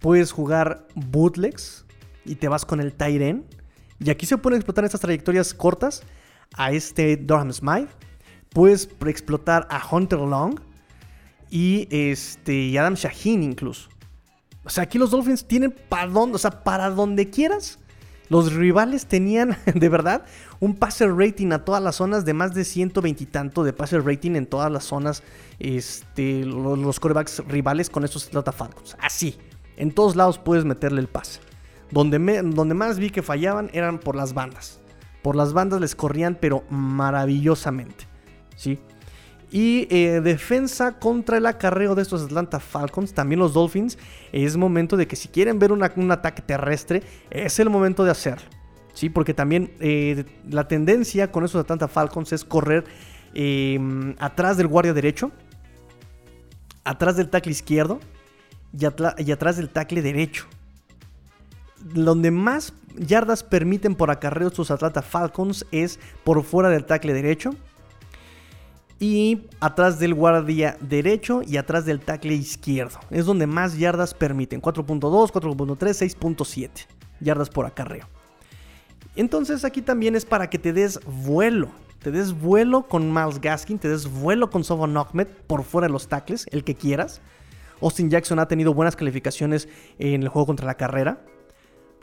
Puedes 0.00 0.32
jugar 0.32 0.86
bootlegs, 0.94 1.84
y 2.24 2.34
te 2.36 2.48
vas 2.48 2.64
con 2.64 2.80
el 2.80 2.92
Tyren. 2.92 3.44
Y 4.00 4.10
aquí 4.10 4.26
se 4.26 4.36
pueden 4.38 4.58
explotar 4.58 4.84
estas 4.84 5.00
trayectorias 5.00 5.54
cortas 5.54 6.02
a 6.56 6.72
este 6.72 7.16
Durham 7.16 7.52
Smythe. 7.52 7.92
Puedes 8.50 8.88
explotar 9.06 9.66
a 9.70 9.82
Hunter 9.90 10.20
Long 10.20 10.60
y, 11.50 11.88
este, 11.90 12.78
Adam 12.78 12.94
Shaheen 12.94 13.42
incluso. 13.42 13.88
O 14.64 14.70
sea, 14.70 14.84
aquí 14.84 14.98
los 14.98 15.10
Dolphins 15.10 15.46
tienen 15.46 15.74
para 15.88 16.06
donde, 16.06 16.36
o 16.36 16.38
sea, 16.38 16.62
para 16.62 16.90
donde 16.90 17.30
quieras. 17.30 17.78
Los 18.28 18.52
rivales 18.52 19.06
tenían, 19.06 19.56
de 19.74 19.88
verdad, 19.88 20.24
un 20.60 20.74
passer 20.74 21.14
rating 21.14 21.52
a 21.52 21.64
todas 21.64 21.82
las 21.82 21.96
zonas 21.96 22.24
de 22.24 22.34
más 22.34 22.54
de 22.54 22.64
120 22.64 23.22
y 23.22 23.26
tanto 23.26 23.64
de 23.64 23.72
passer 23.72 24.04
rating 24.04 24.32
en 24.36 24.46
todas 24.46 24.70
las 24.70 24.84
zonas. 24.84 25.22
Este, 25.58 26.44
los, 26.44 27.00
corebacks 27.00 27.42
rivales 27.46 27.90
con 27.90 28.04
estos 28.04 28.26
Atlanta 28.26 28.52
Falcons. 28.52 28.96
Así, 29.00 29.36
en 29.76 29.92
todos 29.92 30.16
lados 30.16 30.38
puedes 30.38 30.64
meterle 30.64 31.00
el 31.00 31.08
pase. 31.08 31.40
Donde, 31.90 32.18
donde 32.42 32.74
más 32.74 32.98
vi 32.98 33.10
que 33.10 33.22
fallaban 33.22 33.70
eran 33.72 33.98
por 33.98 34.16
las 34.16 34.32
bandas. 34.32 34.80
Por 35.22 35.36
las 35.36 35.52
bandas 35.52 35.80
les 35.80 35.94
corrían, 35.94 36.36
pero 36.40 36.64
maravillosamente. 36.70 38.06
¿sí? 38.56 38.78
Y 39.54 39.86
eh, 39.88 40.20
defensa 40.20 40.98
contra 40.98 41.36
el 41.36 41.46
acarreo 41.46 41.94
de 41.94 42.02
estos 42.02 42.24
Atlanta 42.24 42.58
Falcons, 42.58 43.14
también 43.14 43.38
los 43.38 43.52
Dolphins. 43.52 43.96
Es 44.32 44.56
momento 44.56 44.96
de 44.96 45.06
que 45.06 45.14
si 45.14 45.28
quieren 45.28 45.60
ver 45.60 45.70
un 45.70 46.10
ataque 46.10 46.42
terrestre, 46.42 47.04
es 47.30 47.60
el 47.60 47.70
momento 47.70 48.02
de 48.02 48.10
hacerlo. 48.10 48.48
¿sí? 48.94 49.10
Porque 49.10 49.32
también 49.32 49.70
eh, 49.78 50.24
la 50.50 50.66
tendencia 50.66 51.30
con 51.30 51.44
estos 51.44 51.60
Atlanta 51.60 51.86
Falcons 51.86 52.32
es 52.32 52.44
correr 52.44 52.82
em, 53.32 54.16
atrás 54.18 54.56
del 54.56 54.66
guardia 54.66 54.92
derecho, 54.92 55.30
atrás 56.82 57.16
del 57.16 57.28
tackle 57.28 57.52
izquierdo 57.52 58.00
y, 58.76 58.86
y 59.24 59.30
atrás 59.30 59.56
del 59.56 59.68
tackle 59.68 60.02
derecho 60.02 60.46
donde 61.80 62.32
más 62.32 62.72
yardas 62.96 63.44
permiten 63.44 63.94
por 63.94 64.10
acarreo 64.10 64.50
sus 64.50 64.72
Atlanta 64.72 65.02
Falcons 65.02 65.64
es 65.70 66.00
por 66.24 66.42
fuera 66.42 66.70
del 66.70 66.86
tackle 66.86 67.12
derecho. 67.12 67.54
Y 69.00 69.42
atrás 69.60 69.98
del 69.98 70.14
guardia 70.14 70.76
derecho 70.80 71.42
y 71.42 71.56
atrás 71.56 71.84
del 71.84 72.00
tackle 72.00 72.34
izquierdo. 72.34 73.00
Es 73.10 73.26
donde 73.26 73.46
más 73.46 73.76
yardas 73.76 74.14
permiten. 74.14 74.62
4.2, 74.62 75.32
4.3, 75.32 75.76
6.7 75.76 76.70
yardas 77.20 77.50
por 77.50 77.66
acarreo. 77.66 78.08
Entonces 79.16 79.64
aquí 79.64 79.82
también 79.82 80.16
es 80.16 80.24
para 80.24 80.48
que 80.50 80.58
te 80.58 80.72
des 80.72 81.00
vuelo. 81.04 81.68
Te 82.00 82.10
des 82.10 82.38
vuelo 82.38 82.86
con 82.86 83.12
Miles 83.12 83.40
Gaskin, 83.40 83.78
te 83.78 83.88
des 83.88 84.06
vuelo 84.06 84.50
con 84.50 84.62
Sovon 84.62 84.96
Ahmed 84.96 85.26
por 85.46 85.64
fuera 85.64 85.86
de 85.86 85.92
los 85.92 86.08
tackles, 86.08 86.46
el 86.50 86.62
que 86.62 86.74
quieras. 86.74 87.22
Austin 87.80 88.10
Jackson 88.10 88.38
ha 88.38 88.46
tenido 88.46 88.74
buenas 88.74 88.94
calificaciones 88.94 89.68
en 89.98 90.22
el 90.22 90.28
juego 90.28 90.46
contra 90.46 90.66
la 90.66 90.74
carrera. 90.74 91.24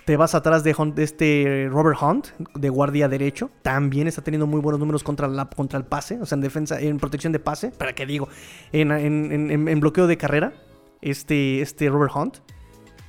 Te 0.05 0.17
vas 0.17 0.33
atrás 0.33 0.63
de, 0.63 0.75
este 0.97 1.67
Robert 1.69 2.01
Hunt, 2.01 2.27
de 2.55 2.69
guardia 2.69 3.07
derecho. 3.07 3.51
También 3.61 4.07
está 4.07 4.23
teniendo 4.23 4.47
muy 4.47 4.59
buenos 4.59 4.79
números 4.79 5.03
contra, 5.03 5.27
la, 5.27 5.45
contra 5.45 5.77
el 5.77 5.85
pase. 5.85 6.19
O 6.19 6.25
sea, 6.25 6.35
en 6.35 6.41
defensa, 6.41 6.79
en 6.79 6.97
protección 6.97 7.31
de 7.31 7.39
pase. 7.39 7.69
¿Para 7.71 7.93
qué 7.93 8.05
digo? 8.05 8.27
En, 8.71 9.79
bloqueo 9.79 10.07
de 10.07 10.17
carrera. 10.17 10.53
Este, 11.01 11.61
este 11.61 11.87
Robert 11.89 12.13
Hunt. 12.15 12.37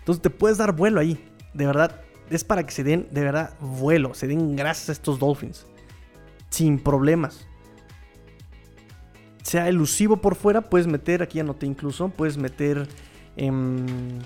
Entonces 0.00 0.20
te 0.20 0.30
puedes 0.30 0.58
dar 0.58 0.76
vuelo 0.76 1.00
ahí. 1.00 1.24
De 1.54 1.64
verdad. 1.64 2.00
Es 2.28 2.44
para 2.44 2.64
que 2.64 2.72
se 2.72 2.84
den, 2.84 3.08
de 3.10 3.22
verdad, 3.22 3.54
vuelo. 3.60 4.14
Se 4.14 4.26
den 4.26 4.54
gracias 4.54 4.90
a 4.90 4.92
estos 4.92 5.18
Dolphins. 5.18 5.66
Sin 6.50 6.78
problemas. 6.78 7.46
Sea 9.42 9.68
elusivo 9.68 10.18
por 10.18 10.34
fuera. 10.34 10.60
Puedes 10.60 10.86
meter, 10.86 11.22
aquí 11.22 11.40
anoté 11.40 11.64
incluso. 11.64 12.10
Puedes 12.10 12.36
meter. 12.36 12.86
en 13.36 14.20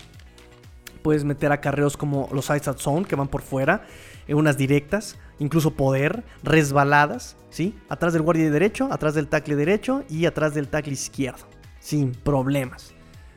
puedes 1.06 1.22
meter 1.22 1.52
acarreos 1.52 1.96
como 1.96 2.28
los 2.32 2.50
outside 2.50 2.78
zone 2.78 3.06
que 3.06 3.14
van 3.14 3.28
por 3.28 3.40
fuera, 3.40 3.86
en 4.26 4.36
unas 4.36 4.58
directas, 4.58 5.16
incluso 5.38 5.70
poder, 5.70 6.24
resbaladas, 6.42 7.36
¿sí? 7.48 7.78
Atrás 7.88 8.12
del 8.12 8.22
guardia 8.22 8.50
derecho, 8.50 8.88
atrás 8.92 9.14
del 9.14 9.28
tackle 9.28 9.54
derecho 9.54 10.02
y 10.10 10.26
atrás 10.26 10.52
del 10.52 10.66
tackle 10.66 10.94
izquierdo, 10.94 11.46
sin 11.78 12.10
problemas. 12.10 12.92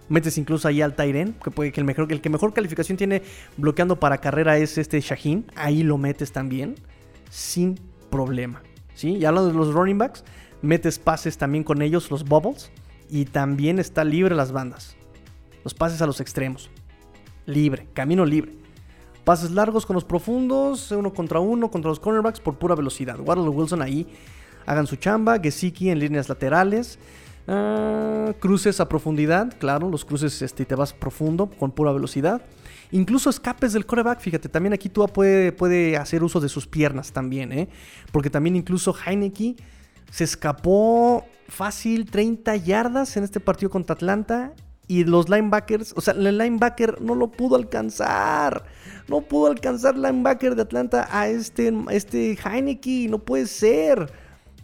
Metes 0.08 0.40
incluso 0.40 0.68
ahí 0.68 0.82
al 0.82 0.96
Tyren, 0.96 1.34
que 1.34 1.52
puede 1.52 1.72
que 1.72 1.80
el 1.80 1.86
mejor 1.86 2.12
el 2.12 2.22
que 2.22 2.30
mejor 2.32 2.56
calificación 2.56 2.98
tiene 2.98 3.22
bloqueando 3.56 4.00
para 4.00 4.18
carrera 4.18 4.58
es 4.58 4.80
este 4.80 5.00
Shaheen, 5.00 5.46
ahí 5.56 5.84
lo 5.84 6.00
metes 6.00 6.32
también 6.32 6.74
sin 7.30 7.80
problema, 8.10 8.64
¿sí? 8.96 9.10
Y 9.18 9.26
hablando 9.26 9.52
de 9.52 9.56
los 9.56 9.76
running 9.76 10.00
backs, 10.00 10.24
metes 10.64 10.98
pases 10.98 11.38
también 11.38 11.64
con 11.64 11.84
ellos, 11.84 12.10
los 12.10 12.24
bubbles, 12.24 12.72
y 13.12 13.26
también 13.26 13.78
está 13.78 14.04
libre 14.04 14.34
las 14.34 14.52
bandas. 14.52 14.96
Los 15.64 15.76
pases 15.76 16.02
a 16.02 16.08
los 16.08 16.20
extremos 16.20 16.72
libre, 17.46 17.88
camino 17.94 18.26
libre. 18.26 18.54
Pases 19.24 19.52
largos 19.52 19.86
con 19.86 19.94
los 19.94 20.06
profundos, 20.06 20.92
uno 20.92 21.14
contra 21.14 21.40
uno 21.40 21.70
contra 21.70 21.90
los 21.90 22.00
cornerbacks 22.00 22.40
por 22.40 22.58
pura 22.58 22.76
velocidad. 22.76 23.20
Waddle 23.20 23.50
Wilson 23.50 23.82
ahí 23.82 24.08
hagan 24.66 24.88
su 24.88 24.96
chamba. 24.96 25.40
Gesicki 25.40 25.90
en 25.90 26.00
líneas 26.00 26.30
laterales. 26.30 27.00
Ah, 27.52 28.34
cruces 28.40 28.80
a 28.80 28.88
profundidad, 28.88 29.58
claro, 29.58 29.90
los 29.90 30.06
cruces 30.06 30.40
este, 30.44 30.66
te 30.66 30.76
vas 30.76 30.94
profundo 30.94 31.50
con 31.50 31.72
pura 31.72 31.92
velocidad. 31.92 32.44
Incluso 32.92 33.32
escapes 33.32 33.74
del 33.74 33.88
coreback, 33.88 34.20
fíjate, 34.20 34.50
también 34.50 34.74
aquí 34.74 34.88
tú 34.88 35.08
puede, 35.08 35.52
puede 35.52 35.98
hacer 35.98 36.24
uso 36.24 36.40
de 36.40 36.48
sus 36.48 36.68
piernas 36.68 37.12
también, 37.12 37.52
¿eh? 37.52 37.68
Porque 38.12 38.30
también 38.30 38.56
incluso 38.56 38.96
Heineke 38.96 39.56
se 40.12 40.24
escapó 40.24 41.26
fácil 41.48 42.10
30 42.10 42.56
yardas 42.58 43.18
en 43.18 43.24
este 43.24 43.40
partido 43.40 43.72
contra 43.72 43.96
Atlanta. 43.96 44.54
Y 44.90 45.04
los 45.04 45.30
linebackers, 45.30 45.94
o 45.96 46.02
sea, 46.02 46.16
el 46.16 46.36
linebacker 46.36 47.00
no 47.00 47.14
lo 47.14 47.32
pudo 47.32 47.56
alcanzar. 47.56 48.66
No 49.08 49.22
pudo 49.22 49.52
alcanzar 49.52 49.96
linebacker 49.96 50.56
de 50.56 50.64
Atlanta 50.64 51.08
a 51.12 51.28
este, 51.28 51.72
este 51.92 52.36
Heineke. 52.44 53.08
No 53.08 53.20
puede 53.20 53.46
ser. 53.46 54.12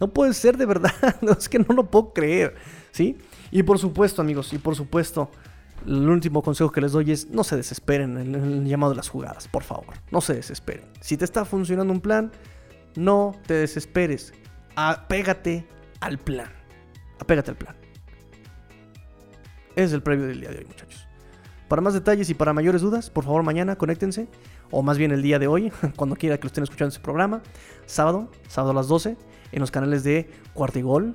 No 0.00 0.08
puede 0.12 0.34
ser 0.34 0.56
de 0.56 0.66
verdad. 0.66 0.92
es 1.38 1.48
que 1.48 1.60
no 1.60 1.72
lo 1.72 1.88
puedo 1.88 2.12
creer. 2.12 2.56
¿Sí? 2.90 3.16
Y 3.52 3.62
por 3.62 3.78
supuesto, 3.78 4.20
amigos, 4.20 4.52
y 4.52 4.58
por 4.58 4.74
supuesto, 4.74 5.30
el 5.86 6.08
último 6.08 6.42
consejo 6.42 6.72
que 6.72 6.80
les 6.80 6.90
doy 6.90 7.12
es 7.12 7.30
no 7.30 7.44
se 7.44 7.54
desesperen 7.54 8.18
en 8.18 8.34
el 8.34 8.64
llamado 8.66 8.90
de 8.90 8.96
las 8.96 9.08
jugadas, 9.08 9.46
por 9.46 9.62
favor. 9.62 9.94
No 10.10 10.20
se 10.20 10.34
desesperen. 10.34 10.86
Si 11.00 11.16
te 11.16 11.24
está 11.24 11.44
funcionando 11.44 11.92
un 11.92 12.00
plan, 12.00 12.32
no 12.96 13.36
te 13.46 13.54
desesperes. 13.54 14.34
Apégate 14.74 15.68
al 16.00 16.18
plan. 16.18 16.50
Apégate 17.20 17.52
al 17.52 17.56
plan. 17.56 17.85
Es 19.76 19.92
el 19.92 20.02
previo 20.02 20.26
del 20.26 20.40
día 20.40 20.48
de 20.48 20.58
hoy, 20.58 20.64
muchachos. 20.64 21.06
Para 21.68 21.82
más 21.82 21.92
detalles 21.92 22.30
y 22.30 22.34
para 22.34 22.54
mayores 22.54 22.80
dudas, 22.80 23.10
por 23.10 23.24
favor 23.24 23.42
mañana 23.42 23.76
conéctense, 23.76 24.26
o 24.70 24.82
más 24.82 24.96
bien 24.96 25.12
el 25.12 25.20
día 25.20 25.38
de 25.38 25.48
hoy, 25.48 25.70
cuando 25.96 26.16
quiera 26.16 26.38
que 26.38 26.44
lo 26.44 26.46
estén 26.46 26.64
escuchando 26.64 26.88
este 26.88 27.00
programa, 27.00 27.42
sábado, 27.84 28.30
sábado 28.48 28.70
a 28.70 28.74
las 28.74 28.88
12, 28.88 29.18
en 29.52 29.60
los 29.60 29.70
canales 29.70 30.02
de 30.02 30.30
Cuartigol, 30.54 31.14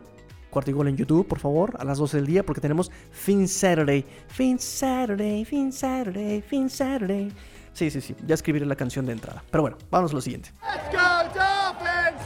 Cuartigol 0.51 0.89
en 0.89 0.97
YouTube, 0.97 1.27
por 1.27 1.39
favor, 1.39 1.75
a 1.79 1.83
las 1.85 1.97
12 1.97 2.17
del 2.17 2.27
día, 2.27 2.45
porque 2.45 2.61
tenemos 2.61 2.91
Fin 3.09 3.47
Saturday, 3.47 4.05
Fin 4.27 4.59
Saturday, 4.59 5.43
Fin 5.43 5.73
Saturday, 5.73 6.41
Fin 6.41 6.69
Saturday. 6.69 7.31
Sí, 7.73 7.89
sí, 7.89 7.99
sí, 7.99 8.15
ya 8.27 8.35
escribiré 8.35 8.67
la 8.67 8.75
canción 8.75 9.07
de 9.07 9.13
entrada. 9.13 9.43
Pero 9.49 9.63
bueno, 9.63 9.77
vamos 9.89 10.11
a 10.11 10.15
lo 10.15 10.21
siguiente. 10.21 10.51
Let's 10.61 10.91
go, 10.91 10.99
Dolphins! 11.33 12.21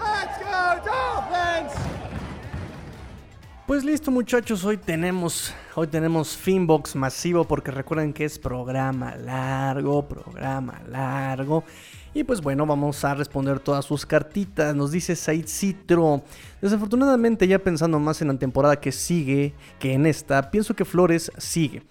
Let's 0.00 0.38
go, 0.40 0.90
Dolphins! 0.90 1.93
Pues 3.66 3.82
listo 3.82 4.10
muchachos, 4.10 4.62
hoy 4.66 4.76
tenemos, 4.76 5.54
hoy 5.74 5.86
tenemos 5.86 6.36
Finbox 6.36 6.94
masivo 6.96 7.44
porque 7.44 7.70
recuerden 7.70 8.12
que 8.12 8.26
es 8.26 8.38
programa 8.38 9.16
largo, 9.16 10.06
programa 10.06 10.82
largo. 10.86 11.64
Y 12.12 12.24
pues 12.24 12.42
bueno, 12.42 12.66
vamos 12.66 13.02
a 13.06 13.14
responder 13.14 13.60
todas 13.60 13.86
sus 13.86 14.04
cartitas. 14.04 14.76
Nos 14.76 14.90
dice 14.90 15.16
Said 15.16 15.46
Citro. 15.46 16.22
Desafortunadamente 16.60 17.48
ya 17.48 17.58
pensando 17.58 17.98
más 17.98 18.20
en 18.20 18.28
la 18.28 18.38
temporada 18.38 18.78
que 18.78 18.92
sigue 18.92 19.54
que 19.78 19.94
en 19.94 20.04
esta, 20.04 20.50
pienso 20.50 20.76
que 20.76 20.84
Flores 20.84 21.32
sigue. 21.38 21.82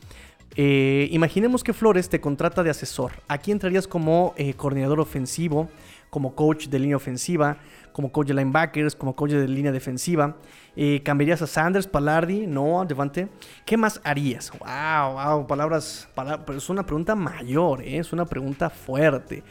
Eh, 0.55 1.07
imaginemos 1.11 1.63
que 1.63 1.73
Flores 1.73 2.07
te 2.07 2.21
contrata 2.21 2.61
de 2.61 2.69
asesor. 2.69 3.13
Aquí 3.27 3.51
entrarías 3.51 3.87
como 3.87 4.35
eh, 4.37 4.53
coordinador 4.53 4.99
ofensivo, 4.99 5.69
como 6.13 6.35
coach 6.35 6.67
de 6.67 6.77
línea 6.77 6.95
ofensiva, 6.95 7.57
como 7.91 8.11
coach 8.11 8.27
de 8.27 8.35
linebackers, 8.35 8.95
como 8.95 9.15
coach 9.15 9.31
de 9.31 9.47
línea 9.47 9.71
defensiva. 9.71 10.37
Eh, 10.75 11.01
¿Cambiarías 11.03 11.41
a 11.41 11.47
Sanders, 11.47 11.87
Palardi? 11.87 12.45
No, 12.45 12.85
Devante. 12.85 13.29
¿Qué 13.65 13.77
más 13.77 13.99
harías? 14.03 14.51
Wow, 14.51 15.13
wow, 15.13 15.47
palabras, 15.47 16.07
pero 16.45 16.59
es 16.59 16.69
una 16.69 16.85
pregunta 16.85 17.15
mayor, 17.15 17.81
¿eh? 17.81 17.97
es 17.97 18.13
una 18.13 18.25
pregunta 18.25 18.69
fuerte. 18.69 19.41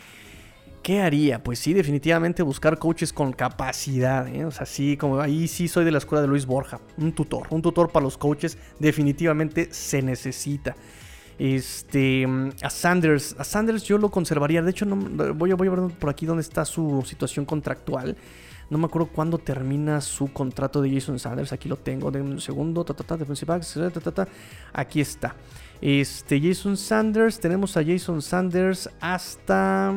¿Qué 0.85 1.01
haría? 1.01 1.43
Pues 1.43 1.59
sí, 1.59 1.73
definitivamente 1.75 2.45
buscar 2.45 2.79
coaches 2.79 3.13
con 3.13 3.33
capacidad. 3.33 4.29
¿eh? 4.29 4.45
O 4.45 4.53
sea, 4.53 4.65
sí, 4.65 4.97
como 4.97 5.21
ahí 5.21 5.49
sí 5.49 5.67
soy 5.67 5.85
de 5.85 5.91
la 5.91 5.99
escuela 5.99 6.23
de 6.23 6.29
Luis 6.29 6.47
Borja. 6.47 6.79
Un 6.97 7.13
tutor. 7.13 7.49
Un 7.51 7.61
tutor 7.61 7.91
para 7.91 8.05
los 8.05 8.17
coaches 8.17 8.57
definitivamente 8.79 9.67
se 9.73 10.01
necesita. 10.01 10.77
Este, 11.43 12.25
a 12.63 12.71
Sanders, 12.71 13.35
a 13.37 13.43
Sanders 13.43 13.83
yo 13.83 13.99
lo 13.99 14.13
conservaría. 14.13 14.63
De 14.63 14.71
hecho, 14.71 14.87
no, 14.87 15.35
voy, 15.35 15.51
a 15.51 15.57
ver 15.57 15.93
por 15.99 16.09
aquí 16.09 16.25
dónde 16.25 16.43
está 16.43 16.65
su 16.65 17.03
situación 17.05 17.45
contractual. 17.45 18.17
No 18.71 18.79
me 18.79 18.87
acuerdo 18.87 19.09
cuándo 19.09 19.39
termina 19.39 20.01
su 20.01 20.33
contrato 20.33 20.81
de 20.81 20.95
Jason 20.95 21.19
Sanders. 21.19 21.53
Aquí 21.53 21.69
lo 21.69 21.75
tengo. 21.75 22.13
De 22.13 22.23
un 22.23 22.41
segundo. 22.41 22.85
Ta, 22.85 22.95
ta, 22.95 23.17
ta, 23.17 24.29
Aquí 24.73 25.01
está. 25.01 25.35
Este, 25.81 26.41
Jason 26.41 26.77
Sanders. 26.77 27.41
Tenemos 27.41 27.77
a 27.77 27.85
Jason 27.85 28.23
Sanders 28.23 28.89
hasta. 29.01 29.93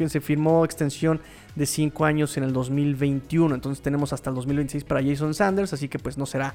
Fíjense, 0.00 0.22
firmó 0.22 0.64
extensión 0.64 1.20
de 1.54 1.66
5 1.66 2.06
años 2.06 2.34
en 2.38 2.44
el 2.44 2.54
2021. 2.54 3.54
Entonces 3.54 3.82
tenemos 3.82 4.14
hasta 4.14 4.30
el 4.30 4.36
2026 4.36 4.82
para 4.84 5.02
Jason 5.02 5.34
Sanders. 5.34 5.74
Así 5.74 5.88
que 5.88 5.98
pues 5.98 6.16
no 6.16 6.24
será 6.24 6.54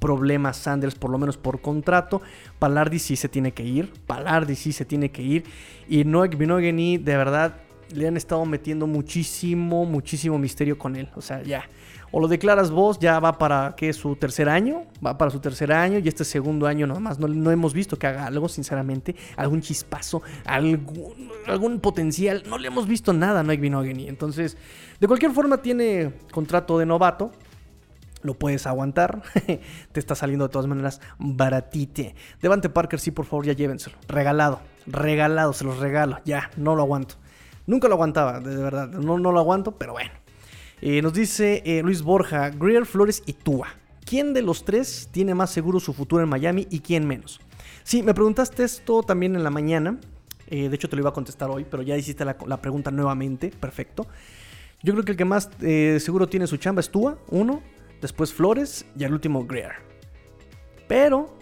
problema 0.00 0.54
Sanders, 0.54 0.94
por 0.94 1.10
lo 1.10 1.18
menos 1.18 1.36
por 1.36 1.60
contrato. 1.60 2.22
Palardi 2.58 2.98
sí 2.98 3.14
se 3.14 3.28
tiene 3.28 3.52
que 3.52 3.64
ir. 3.64 3.92
Palardi 4.06 4.56
sí 4.56 4.72
se 4.72 4.86
tiene 4.86 5.10
que 5.10 5.20
ir. 5.20 5.44
Y 5.90 6.04
Noek 6.04 6.38
Binogany, 6.38 6.96
de 6.96 7.16
verdad, 7.18 7.56
le 7.94 8.08
han 8.08 8.16
estado 8.16 8.46
metiendo 8.46 8.86
muchísimo, 8.86 9.84
muchísimo 9.84 10.38
misterio 10.38 10.78
con 10.78 10.96
él. 10.96 11.10
O 11.16 11.20
sea, 11.20 11.42
ya. 11.42 11.68
O 12.10 12.20
lo 12.20 12.28
declaras 12.28 12.70
vos, 12.70 12.98
ya 12.98 13.18
va 13.20 13.38
para 13.38 13.74
que 13.76 13.92
su 13.92 14.16
tercer 14.16 14.48
año, 14.48 14.84
va 15.04 15.18
para 15.18 15.30
su 15.30 15.40
tercer 15.40 15.72
año 15.72 15.98
y 15.98 16.08
este 16.08 16.24
segundo 16.24 16.66
año 16.66 16.86
nomás 16.86 17.18
no, 17.18 17.28
no 17.28 17.50
hemos 17.50 17.74
visto 17.74 17.98
que 17.98 18.06
haga 18.06 18.26
algo, 18.26 18.48
sinceramente, 18.48 19.16
algún 19.36 19.60
chispazo, 19.60 20.22
algún, 20.44 21.30
algún 21.46 21.80
potencial, 21.80 22.42
no 22.48 22.58
le 22.58 22.68
hemos 22.68 22.86
visto 22.86 23.12
nada 23.12 23.40
a 23.40 23.42
Noek 23.42 23.60
Binogany. 23.60 24.08
Entonces, 24.08 24.56
de 25.00 25.06
cualquier 25.06 25.32
forma 25.32 25.58
tiene 25.58 26.12
contrato 26.30 26.78
de 26.78 26.86
novato, 26.86 27.32
lo 28.22 28.34
puedes 28.34 28.66
aguantar. 28.66 29.22
Te 29.92 30.00
está 30.00 30.14
saliendo 30.14 30.46
de 30.46 30.52
todas 30.52 30.66
maneras 30.66 31.00
baratite. 31.18 32.14
Devante 32.42 32.68
Parker, 32.68 33.00
sí, 33.00 33.10
por 33.10 33.24
favor, 33.24 33.46
ya 33.46 33.52
llévenselo. 33.52 33.96
Regalado, 34.08 34.60
regalado, 34.86 35.52
se 35.52 35.64
los 35.64 35.78
regalo. 35.78 36.18
Ya, 36.24 36.50
no 36.56 36.74
lo 36.74 36.82
aguanto. 36.82 37.14
Nunca 37.66 37.88
lo 37.88 37.94
aguantaba, 37.94 38.40
de 38.40 38.56
verdad. 38.56 38.88
No, 38.88 39.18
no 39.18 39.32
lo 39.32 39.40
aguanto, 39.40 39.72
pero 39.72 39.92
bueno. 39.92 40.10
Eh, 40.82 41.00
nos 41.00 41.14
dice 41.14 41.62
eh, 41.64 41.82
Luis 41.82 42.02
Borja, 42.02 42.50
Greer, 42.50 42.84
Flores 42.84 43.22
y 43.24 43.32
Tua. 43.32 43.68
¿Quién 44.04 44.34
de 44.34 44.42
los 44.42 44.64
tres 44.64 45.08
tiene 45.10 45.34
más 45.34 45.50
seguro 45.50 45.80
su 45.80 45.94
futuro 45.94 46.22
en 46.22 46.28
Miami 46.28 46.66
y 46.70 46.80
quién 46.80 47.06
menos? 47.06 47.40
Sí, 47.82 48.02
me 48.02 48.12
preguntaste 48.12 48.62
esto 48.62 49.02
también 49.02 49.36
en 49.36 49.42
la 49.42 49.50
mañana. 49.50 49.98
Eh, 50.48 50.68
de 50.68 50.74
hecho, 50.76 50.88
te 50.88 50.96
lo 50.96 51.02
iba 51.02 51.10
a 51.10 51.14
contestar 51.14 51.50
hoy, 51.50 51.66
pero 51.68 51.82
ya 51.82 51.96
hiciste 51.96 52.24
la, 52.24 52.60
pregunta 52.60 52.90
nuevamente. 52.90 53.50
Perfecto. 53.58 54.06
Yo 54.82 54.92
creo 54.92 55.04
que 55.04 55.12
el 55.12 55.16
que 55.16 55.24
más 55.24 55.48
seguro 55.58 56.28
tiene 56.28 56.46
su 56.46 56.58
chamba 56.58 56.80
es 56.80 56.90
Tua, 56.90 57.18
uno. 57.30 57.62
Después 58.00 58.32
Flores 58.32 58.84
y 58.96 59.04
al 59.04 59.14
último 59.14 59.46
Greer. 59.46 59.72
Pero, 60.86 61.34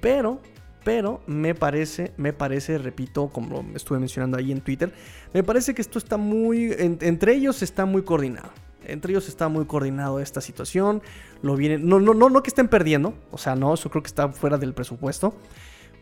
pero, 0.00 0.40
pero 0.82 1.20
me 1.26 1.54
parece, 1.54 2.12
me 2.16 2.32
parece, 2.32 2.78
repito, 2.78 3.28
como 3.28 3.64
estuve 3.74 3.98
mencionando 3.98 4.38
ahí 4.38 4.50
en 4.50 4.62
Twitter, 4.62 4.92
me 5.34 5.44
parece 5.44 5.74
que 5.74 5.82
esto 5.82 5.98
está 5.98 6.16
muy, 6.16 6.74
entre 6.78 7.34
ellos 7.34 7.62
está 7.62 7.84
muy 7.84 8.02
coordinado. 8.02 8.50
Entre 8.86 9.12
ellos 9.12 9.28
está 9.28 9.48
muy 9.48 9.66
coordinado 9.66 10.20
esta 10.20 10.40
situación. 10.40 11.02
Lo 11.42 11.56
vienen, 11.56 11.88
no, 11.88 12.00
no, 12.00 12.14
no, 12.14 12.28
no 12.30 12.42
que 12.42 12.50
estén 12.50 12.68
perdiendo, 12.68 13.14
o 13.30 13.38
sea, 13.38 13.54
no, 13.54 13.74
eso 13.74 13.90
creo 13.90 14.02
que 14.02 14.08
está 14.08 14.28
fuera 14.28 14.58
del 14.58 14.74
presupuesto 14.74 15.34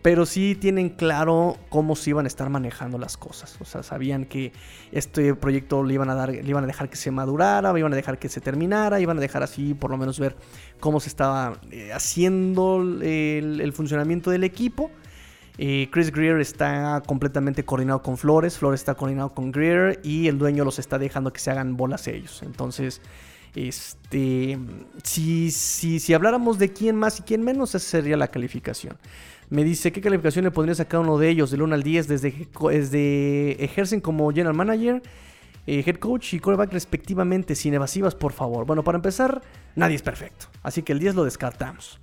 pero 0.02 0.26
sí 0.26 0.54
tienen 0.54 0.90
claro 0.90 1.56
cómo 1.68 1.96
se 1.96 2.10
iban 2.10 2.24
a 2.24 2.28
estar 2.28 2.48
manejando 2.50 2.98
las 2.98 3.16
cosas. 3.16 3.56
O 3.60 3.64
sea, 3.64 3.82
sabían 3.82 4.26
que 4.26 4.52
este 4.92 5.34
proyecto 5.34 5.82
le 5.82 5.94
iban 5.94 6.08
a 6.08 6.14
dar, 6.14 6.30
le 6.30 6.48
iban 6.48 6.64
a 6.64 6.66
dejar 6.66 6.88
que 6.88 6.96
se 6.96 7.10
madurara, 7.10 7.76
iban 7.78 7.92
a 7.92 7.96
dejar 7.96 8.18
que 8.18 8.28
se 8.28 8.40
terminara, 8.40 9.00
iban 9.00 9.18
a 9.18 9.20
dejar 9.20 9.42
así 9.42 9.74
por 9.74 9.90
lo 9.90 9.96
menos 9.96 10.20
ver 10.20 10.36
cómo 10.78 11.00
se 11.00 11.08
estaba 11.08 11.60
eh, 11.70 11.92
haciendo 11.92 12.80
el, 12.80 13.72
funcionamiento 13.72 14.30
del 14.30 14.44
equipo. 14.44 14.90
Chris 15.90 16.12
Greer 16.12 16.40
está 16.40 17.02
completamente 17.04 17.64
coordinado 17.64 18.00
con 18.00 18.16
Flores, 18.16 18.58
Flores 18.58 18.80
está 18.80 18.94
coordinado 18.94 19.30
con 19.30 19.50
Greer 19.50 20.00
y 20.04 20.28
el 20.28 20.38
dueño 20.38 20.64
los 20.64 20.78
está 20.78 20.98
dejando 20.98 21.32
que 21.32 21.40
se 21.40 21.50
hagan 21.50 21.76
bolas 21.76 22.06
ellos. 22.06 22.42
Entonces, 22.44 23.00
este, 23.54 24.58
si, 25.02 25.50
si, 25.50 25.98
si 26.00 26.14
habláramos 26.14 26.58
de 26.58 26.72
quién 26.72 26.96
más 26.96 27.20
y 27.20 27.22
quién 27.22 27.42
menos, 27.42 27.74
esa 27.74 27.84
sería 27.84 28.16
la 28.16 28.28
calificación. 28.28 28.96
Me 29.50 29.64
dice, 29.64 29.92
¿qué 29.92 30.00
calificación 30.00 30.44
le 30.44 30.50
pondría 30.50 30.80
a 30.80 30.84
cada 30.84 31.02
uno 31.02 31.18
de 31.18 31.30
ellos 31.30 31.50
del 31.50 31.62
1 31.62 31.74
al 31.74 31.82
10 31.82 32.08
desde, 32.08 32.48
desde 32.70 33.64
ejercen 33.64 34.00
como 34.00 34.30
general 34.30 34.54
manager, 34.54 35.02
eh, 35.66 35.82
head 35.86 35.96
coach 35.96 36.34
y 36.34 36.40
coreback 36.40 36.72
respectivamente, 36.72 37.54
sin 37.54 37.72
evasivas, 37.74 38.14
por 38.14 38.32
favor? 38.32 38.66
Bueno, 38.66 38.84
para 38.84 38.96
empezar, 38.96 39.40
nadie 39.74 39.96
es 39.96 40.02
perfecto, 40.02 40.46
así 40.62 40.82
que 40.82 40.92
el 40.92 40.98
10 40.98 41.14
lo 41.14 41.24
descartamos. 41.24 41.98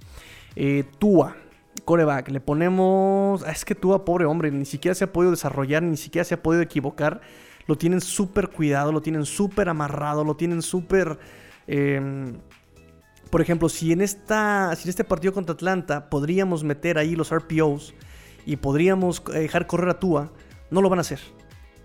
Eh, 0.55 0.85
Tua, 0.97 1.37
coreback, 1.83 2.29
le 2.29 2.39
ponemos... 2.39 3.43
Ah, 3.43 3.51
es 3.51 3.65
que 3.65 3.75
Tua, 3.75 4.05
pobre 4.05 4.25
hombre, 4.25 4.51
ni 4.51 4.65
siquiera 4.65 4.95
se 4.95 5.03
ha 5.03 5.11
podido 5.11 5.31
desarrollar, 5.31 5.83
ni 5.83 5.97
siquiera 5.97 6.23
se 6.23 6.35
ha 6.35 6.41
podido 6.41 6.61
equivocar. 6.61 7.21
Lo 7.67 7.77
tienen 7.77 8.01
súper 8.01 8.49
cuidado, 8.49 8.91
lo 8.91 9.01
tienen 9.01 9.25
súper 9.25 9.69
amarrado, 9.69 10.23
lo 10.23 10.35
tienen 10.35 10.61
súper... 10.61 11.19
Eh, 11.67 12.33
por 13.29 13.41
ejemplo, 13.41 13.67
si 13.69 13.91
en, 13.91 14.01
esta, 14.01 14.73
si 14.75 14.83
en 14.83 14.89
este 14.89 15.03
partido 15.03 15.33
contra 15.33 15.53
Atlanta 15.53 16.09
podríamos 16.09 16.63
meter 16.63 16.97
ahí 16.97 17.15
los 17.15 17.35
RPOs 17.35 17.93
y 18.45 18.55
podríamos 18.55 19.21
eh, 19.33 19.39
dejar 19.39 19.67
correr 19.67 19.89
a 19.89 19.99
Tua, 19.99 20.31
no 20.69 20.81
lo 20.81 20.89
van 20.89 20.99
a 20.99 21.01
hacer. 21.01 21.19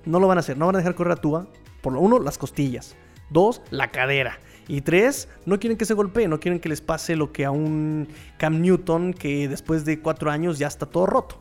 No 0.05 0.21
lo 0.21 0.29
van 0.29 0.39
a 0.39 0.41
hacer. 0.41 0.57
No 0.57 0.67
van 0.67 0.77
a 0.77 0.79
dejar 0.79 0.95
correr 0.95 1.15
a 1.15 1.17
Tua. 1.17 1.49
Por 1.81 1.95
lo 1.95 2.01
uno, 2.01 2.21
las 2.21 2.39
costillas. 2.39 2.97
Dos, 3.31 3.63
la 3.71 3.91
cadera. 3.91 4.39
Y 4.71 4.83
tres, 4.83 5.29
no 5.47 5.59
quieren 5.59 5.77
que 5.77 5.85
se 5.85 5.95
golpee, 5.95 6.29
no 6.29 6.39
quieren 6.39 6.61
que 6.61 6.69
les 6.69 6.81
pase 6.81 7.17
lo 7.17 7.33
que 7.33 7.45
a 7.45 7.51
un 7.51 8.07
Cam 8.39 8.61
Newton 8.61 9.13
que 9.13 9.49
después 9.49 9.85
de 9.85 9.99
cuatro 9.99 10.31
años 10.31 10.61
ya 10.61 10.69
está 10.69 10.87
todo 10.87 11.07
roto. 11.07 11.41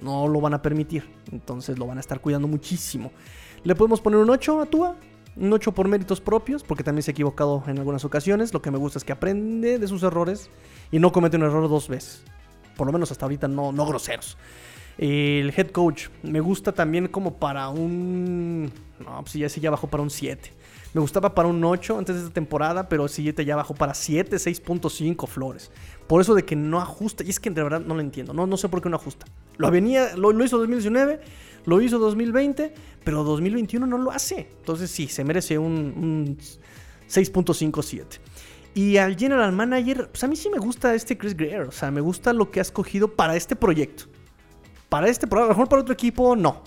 No 0.00 0.26
lo 0.28 0.40
van 0.40 0.54
a 0.54 0.62
permitir. 0.62 1.04
Entonces 1.30 1.78
lo 1.78 1.86
van 1.86 1.98
a 1.98 2.00
estar 2.00 2.22
cuidando 2.22 2.48
muchísimo. 2.48 3.12
¿Le 3.64 3.74
podemos 3.74 4.00
poner 4.00 4.18
un 4.18 4.30
8 4.30 4.62
a 4.62 4.64
Tua? 4.64 4.96
Un 5.36 5.52
8 5.52 5.72
por 5.72 5.88
méritos 5.88 6.22
propios, 6.22 6.62
porque 6.62 6.82
también 6.82 7.02
se 7.02 7.10
ha 7.10 7.12
equivocado 7.12 7.62
en 7.66 7.76
algunas 7.76 8.06
ocasiones. 8.06 8.54
Lo 8.54 8.62
que 8.62 8.70
me 8.70 8.78
gusta 8.78 8.98
es 8.98 9.04
que 9.04 9.12
aprende 9.12 9.78
de 9.78 9.86
sus 9.86 10.02
errores 10.02 10.48
y 10.90 11.00
no 11.00 11.12
comete 11.12 11.36
un 11.36 11.42
error 11.42 11.68
dos 11.68 11.86
veces. 11.86 12.22
Por 12.78 12.86
lo 12.86 12.94
menos 12.94 13.12
hasta 13.12 13.26
ahorita 13.26 13.46
no, 13.46 13.72
no 13.72 13.84
groseros. 13.84 14.38
El 14.96 15.52
head 15.54 15.68
coach 15.68 16.08
me 16.22 16.40
gusta 16.40 16.72
también 16.72 17.08
como 17.08 17.34
para 17.34 17.68
un... 17.68 18.72
No, 19.00 19.20
pues 19.20 19.34
ya, 19.34 19.48
ya 19.48 19.70
bajó 19.70 19.86
para 19.86 20.02
un 20.02 20.08
7. 20.08 20.59
Me 20.92 21.00
gustaba 21.00 21.34
para 21.34 21.48
un 21.48 21.62
8 21.62 21.98
antes 21.98 22.16
de 22.16 22.22
esta 22.22 22.34
temporada, 22.34 22.88
pero 22.88 23.06
siguiente 23.06 23.44
ya 23.44 23.54
bajó 23.54 23.74
para 23.74 23.94
7, 23.94 24.36
6.5 24.36 25.28
flores. 25.28 25.70
Por 26.08 26.20
eso 26.20 26.34
de 26.34 26.44
que 26.44 26.56
no 26.56 26.80
ajusta. 26.80 27.22
Y 27.22 27.30
es 27.30 27.38
que 27.38 27.50
de 27.50 27.62
verdad 27.62 27.80
no 27.80 27.94
lo 27.94 28.00
entiendo. 28.00 28.32
No, 28.32 28.46
no 28.46 28.56
sé 28.56 28.68
por 28.68 28.82
qué 28.82 28.88
no 28.88 28.96
ajusta. 28.96 29.26
Lo, 29.56 29.70
venía, 29.70 30.16
lo, 30.16 30.32
lo 30.32 30.44
hizo 30.44 30.58
2019, 30.58 31.20
lo 31.64 31.80
hizo 31.80 31.98
2020, 32.00 32.74
pero 33.04 33.22
2021 33.22 33.86
no 33.86 33.98
lo 33.98 34.10
hace. 34.10 34.48
Entonces 34.58 34.90
sí, 34.90 35.06
se 35.06 35.22
merece 35.22 35.58
un, 35.58 35.72
un 35.96 36.38
6.57. 37.08 38.18
Y 38.74 38.96
al 38.96 39.16
general 39.16 39.52
manager, 39.52 40.08
pues 40.08 40.24
a 40.24 40.28
mí 40.28 40.34
sí 40.34 40.48
me 40.48 40.58
gusta 40.58 40.94
este 40.94 41.16
Chris 41.16 41.36
Greer. 41.36 41.62
O 41.62 41.72
sea, 41.72 41.92
me 41.92 42.00
gusta 42.00 42.32
lo 42.32 42.50
que 42.50 42.58
ha 42.58 42.62
escogido 42.62 43.14
para 43.14 43.36
este 43.36 43.54
proyecto. 43.54 44.04
Para 44.88 45.08
este 45.08 45.28
proyecto, 45.28 45.50
mejor 45.50 45.68
para 45.68 45.82
otro 45.82 45.94
equipo, 45.94 46.34
no. 46.34 46.64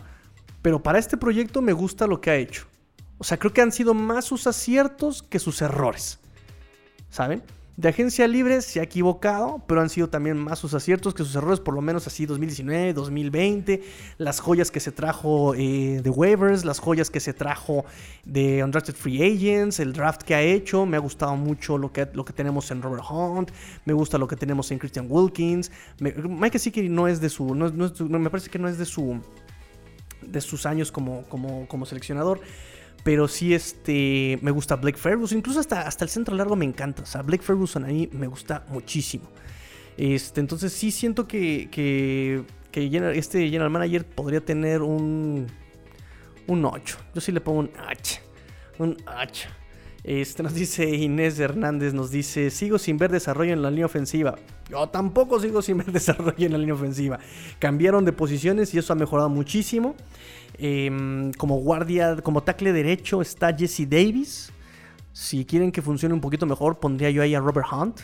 Pero 0.61 0.81
para 0.81 0.97
este 0.97 1.17
proyecto 1.17 1.61
me 1.61 1.73
gusta 1.73 2.07
lo 2.07 2.21
que 2.21 2.29
ha 2.29 2.35
hecho. 2.35 2.67
O 3.23 3.25
sea, 3.25 3.39
creo 3.39 3.53
que 3.53 3.61
han 3.61 3.71
sido 3.71 3.93
más 3.93 4.25
sus 4.25 4.47
aciertos 4.47 5.23
que 5.23 5.39
sus 5.39 5.61
errores. 5.61 6.19
¿Saben? 7.09 7.41
De 7.77 7.87
agencia 7.87 8.27
libre 8.27 8.61
se 8.61 8.81
ha 8.81 8.83
equivocado, 8.83 9.61
pero 9.65 9.79
han 9.79 9.89
sido 9.89 10.09
también 10.09 10.37
más 10.37 10.59
sus 10.59 10.73
aciertos 10.73 11.13
que 11.13 11.23
sus 11.23 11.33
errores, 11.33 11.61
por 11.61 11.73
lo 11.73 11.79
menos 11.79 12.05
así 12.05 12.25
2019, 12.25 12.91
2020. 12.91 13.81
Las 14.17 14.41
joyas 14.41 14.71
que 14.71 14.81
se 14.81 14.91
trajo 14.91 15.55
eh, 15.55 16.01
de 16.03 16.09
waivers, 16.09 16.65
las 16.65 16.79
joyas 16.79 17.09
que 17.09 17.21
se 17.21 17.31
trajo 17.31 17.85
de 18.25 18.61
Undrafted 18.61 18.93
Free 18.93 19.23
Agents, 19.23 19.79
el 19.79 19.93
draft 19.93 20.23
que 20.23 20.35
ha 20.35 20.41
hecho. 20.41 20.85
Me 20.85 20.97
ha 20.97 20.99
gustado 20.99 21.37
mucho 21.37 21.77
lo 21.77 21.93
que, 21.93 22.09
lo 22.11 22.25
que 22.25 22.33
tenemos 22.33 22.71
en 22.71 22.81
Robert 22.81 23.05
Hunt, 23.09 23.51
me 23.85 23.93
gusta 23.93 24.17
lo 24.17 24.27
que 24.27 24.35
tenemos 24.35 24.69
en 24.71 24.79
Christian 24.79 25.07
Wilkins. 25.09 25.71
Mike 26.01 26.59
que 26.59 26.89
no 26.89 27.07
es 27.07 27.21
de 27.21 27.29
su, 27.29 27.55
me 27.55 28.29
parece 28.29 28.49
que 28.49 28.59
no 28.59 28.67
es 28.67 28.77
de 28.77 28.85
su, 28.85 29.21
de 30.21 30.41
sus 30.41 30.65
años 30.65 30.91
como, 30.91 31.23
como, 31.29 31.65
como 31.69 31.85
seleccionador. 31.85 32.41
Pero 33.03 33.27
sí, 33.27 33.53
este, 33.53 34.39
me 34.41 34.51
gusta 34.51 34.77
Blake 34.77 34.97
Ferguson. 34.97 35.37
Incluso 35.37 35.59
hasta, 35.59 35.81
hasta 35.81 36.05
el 36.05 36.09
centro 36.09 36.35
largo 36.35 36.55
me 36.55 36.65
encanta. 36.65 37.03
O 37.03 37.05
sea, 37.05 37.21
Blake 37.21 37.43
Ferguson 37.43 37.83
a 37.83 37.87
mí 37.87 38.09
me 38.13 38.27
gusta 38.27 38.65
muchísimo. 38.69 39.29
Este, 39.97 40.39
entonces 40.39 40.73
sí 40.73 40.91
siento 40.91 41.27
que, 41.27 41.69
que, 41.69 42.43
este 43.15 43.45
general 43.49 43.69
manager 43.69 44.05
podría 44.05 44.41
tener 44.41 44.81
un, 44.81 45.47
un 46.47 46.65
8. 46.65 46.97
Yo 47.13 47.21
sí 47.21 47.31
le 47.31 47.41
pongo 47.41 47.59
un 47.59 47.71
8. 47.89 48.21
Un 48.79 48.97
8. 49.05 49.49
Este, 50.03 50.43
nos 50.43 50.53
dice 50.53 50.89
Inés 50.89 51.39
Hernández, 51.39 51.93
nos 51.93 52.11
dice, 52.11 52.49
sigo 52.49 52.77
sin 52.77 52.97
ver 52.97 53.09
desarrollo 53.09 53.53
en 53.53 53.61
la 53.61 53.69
línea 53.69 53.85
ofensiva. 53.85 54.35
Yo 54.69 54.89
tampoco 54.89 55.39
sigo 55.39 55.61
sin 55.61 55.77
ver 55.77 55.91
desarrollo 55.91 56.45
en 56.45 56.51
la 56.51 56.57
línea 56.57 56.73
ofensiva. 56.73 57.19
Cambiaron 57.59 58.03
de 58.03 58.11
posiciones 58.11 58.73
y 58.73 58.79
eso 58.79 58.91
ha 58.91 58.95
mejorado 58.95 59.29
muchísimo. 59.29 59.95
Em, 60.57 61.31
como 61.33 61.57
guardia, 61.57 62.17
como 62.17 62.43
tackle 62.43 62.73
derecho 62.73 63.21
está 63.21 63.55
Jesse 63.55 63.87
Davis. 63.89 64.51
Si 65.11 65.45
quieren 65.45 65.71
que 65.71 65.81
funcione 65.81 66.13
un 66.13 66.21
poquito 66.21 66.45
mejor, 66.45 66.79
pondría 66.79 67.09
yo 67.09 67.21
ahí 67.21 67.35
a 67.35 67.39
Robert 67.39 67.67
Hunt. 67.71 67.99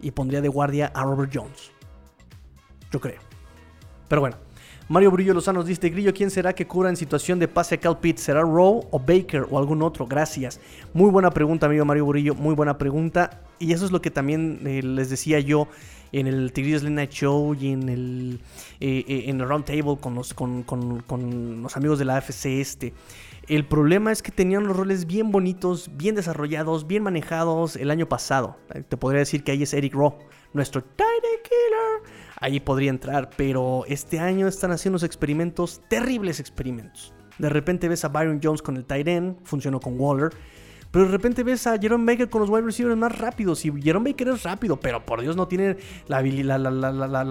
Y 0.00 0.10
pondría 0.10 0.40
de 0.40 0.48
guardia 0.48 0.92
a 0.94 1.02
Robert 1.04 1.30
Jones. 1.32 1.70
Yo 2.92 3.00
creo. 3.00 3.20
Pero 4.08 4.20
bueno. 4.20 4.36
Mario 4.88 5.10
Brillo 5.10 5.34
Lozano 5.34 5.58
nos 5.58 5.66
dice, 5.66 5.88
Grillo, 5.90 6.14
¿quién 6.14 6.30
será 6.30 6.52
que 6.52 6.64
cura 6.64 6.88
en 6.88 6.96
situación 6.96 7.40
de 7.40 7.48
pase 7.48 7.74
a 7.74 7.78
Cal 7.78 7.98
Pitt? 7.98 8.18
¿Será 8.18 8.42
Rowe 8.42 8.86
o 8.92 9.00
Baker 9.00 9.44
o 9.50 9.58
algún 9.58 9.82
otro? 9.82 10.06
Gracias. 10.06 10.60
Muy 10.94 11.10
buena 11.10 11.32
pregunta, 11.32 11.66
amigo 11.66 11.84
Mario 11.84 12.06
Brillo, 12.06 12.36
muy 12.36 12.54
buena 12.54 12.78
pregunta. 12.78 13.42
Y 13.58 13.72
eso 13.72 13.84
es 13.84 13.90
lo 13.90 14.00
que 14.00 14.12
también 14.12 14.60
eh, 14.64 14.82
les 14.84 15.10
decía 15.10 15.40
yo 15.40 15.66
en 16.12 16.26
el 16.26 16.52
Tigres 16.52 16.82
Late 16.82 16.94
Night 16.94 17.10
Show 17.10 17.54
y 17.54 17.72
en 17.72 17.88
el, 17.88 18.40
eh, 18.80 19.04
eh, 19.06 19.96
con 20.00 20.14
los, 20.14 20.34
con, 20.34 21.62
los 21.62 21.76
amigos 21.76 21.98
de 21.98 22.04
la 22.04 22.16
AFC 22.16 22.46
este. 22.60 22.94
El 23.48 23.64
problema 23.64 24.10
es 24.10 24.22
que 24.22 24.32
tenían 24.32 24.66
los 24.66 24.76
roles 24.76 25.06
bien 25.06 25.30
bonitos, 25.30 25.90
bien 25.96 26.16
desarrollados, 26.16 26.86
bien 26.88 27.04
manejados 27.04 27.76
el 27.76 27.92
año 27.92 28.08
pasado. 28.08 28.56
Te 28.88 28.96
podría 28.96 29.20
decir 29.20 29.44
que 29.44 29.52
ahí 29.52 29.62
es 29.62 29.72
Eric 29.72 29.94
Rowe, 29.94 30.18
nuestro 30.52 30.82
tight 30.82 31.22
killer. 31.44 32.12
Ahí 32.40 32.58
podría 32.58 32.90
entrar, 32.90 33.30
pero 33.36 33.84
este 33.86 34.18
año 34.18 34.48
están 34.48 34.72
haciendo 34.72 34.96
unos 34.96 35.04
experimentos, 35.04 35.80
terribles 35.88 36.40
experimentos. 36.40 37.14
De 37.38 37.48
repente 37.48 37.88
ves 37.88 38.04
a 38.04 38.08
Byron 38.08 38.40
Jones 38.42 38.62
con 38.62 38.76
el 38.76 38.84
tight 38.84 39.06
end, 39.06 39.36
funcionó 39.44 39.78
con 39.78 39.98
Waller. 40.00 40.30
Pero 40.96 41.08
de 41.08 41.12
repente 41.12 41.42
ves 41.42 41.66
a 41.66 41.78
Jerome 41.78 42.10
Baker 42.10 42.30
con 42.30 42.40
los 42.40 42.48
wide 42.48 42.62
receivers 42.62 42.96
más 42.96 43.18
rápidos. 43.18 43.62
Y 43.66 43.82
Jerome 43.82 44.12
Baker 44.12 44.28
es 44.28 44.44
rápido, 44.44 44.80
pero 44.80 45.04
por 45.04 45.20
Dios 45.20 45.36
no 45.36 45.46
tiene 45.46 45.76
la, 46.08 46.22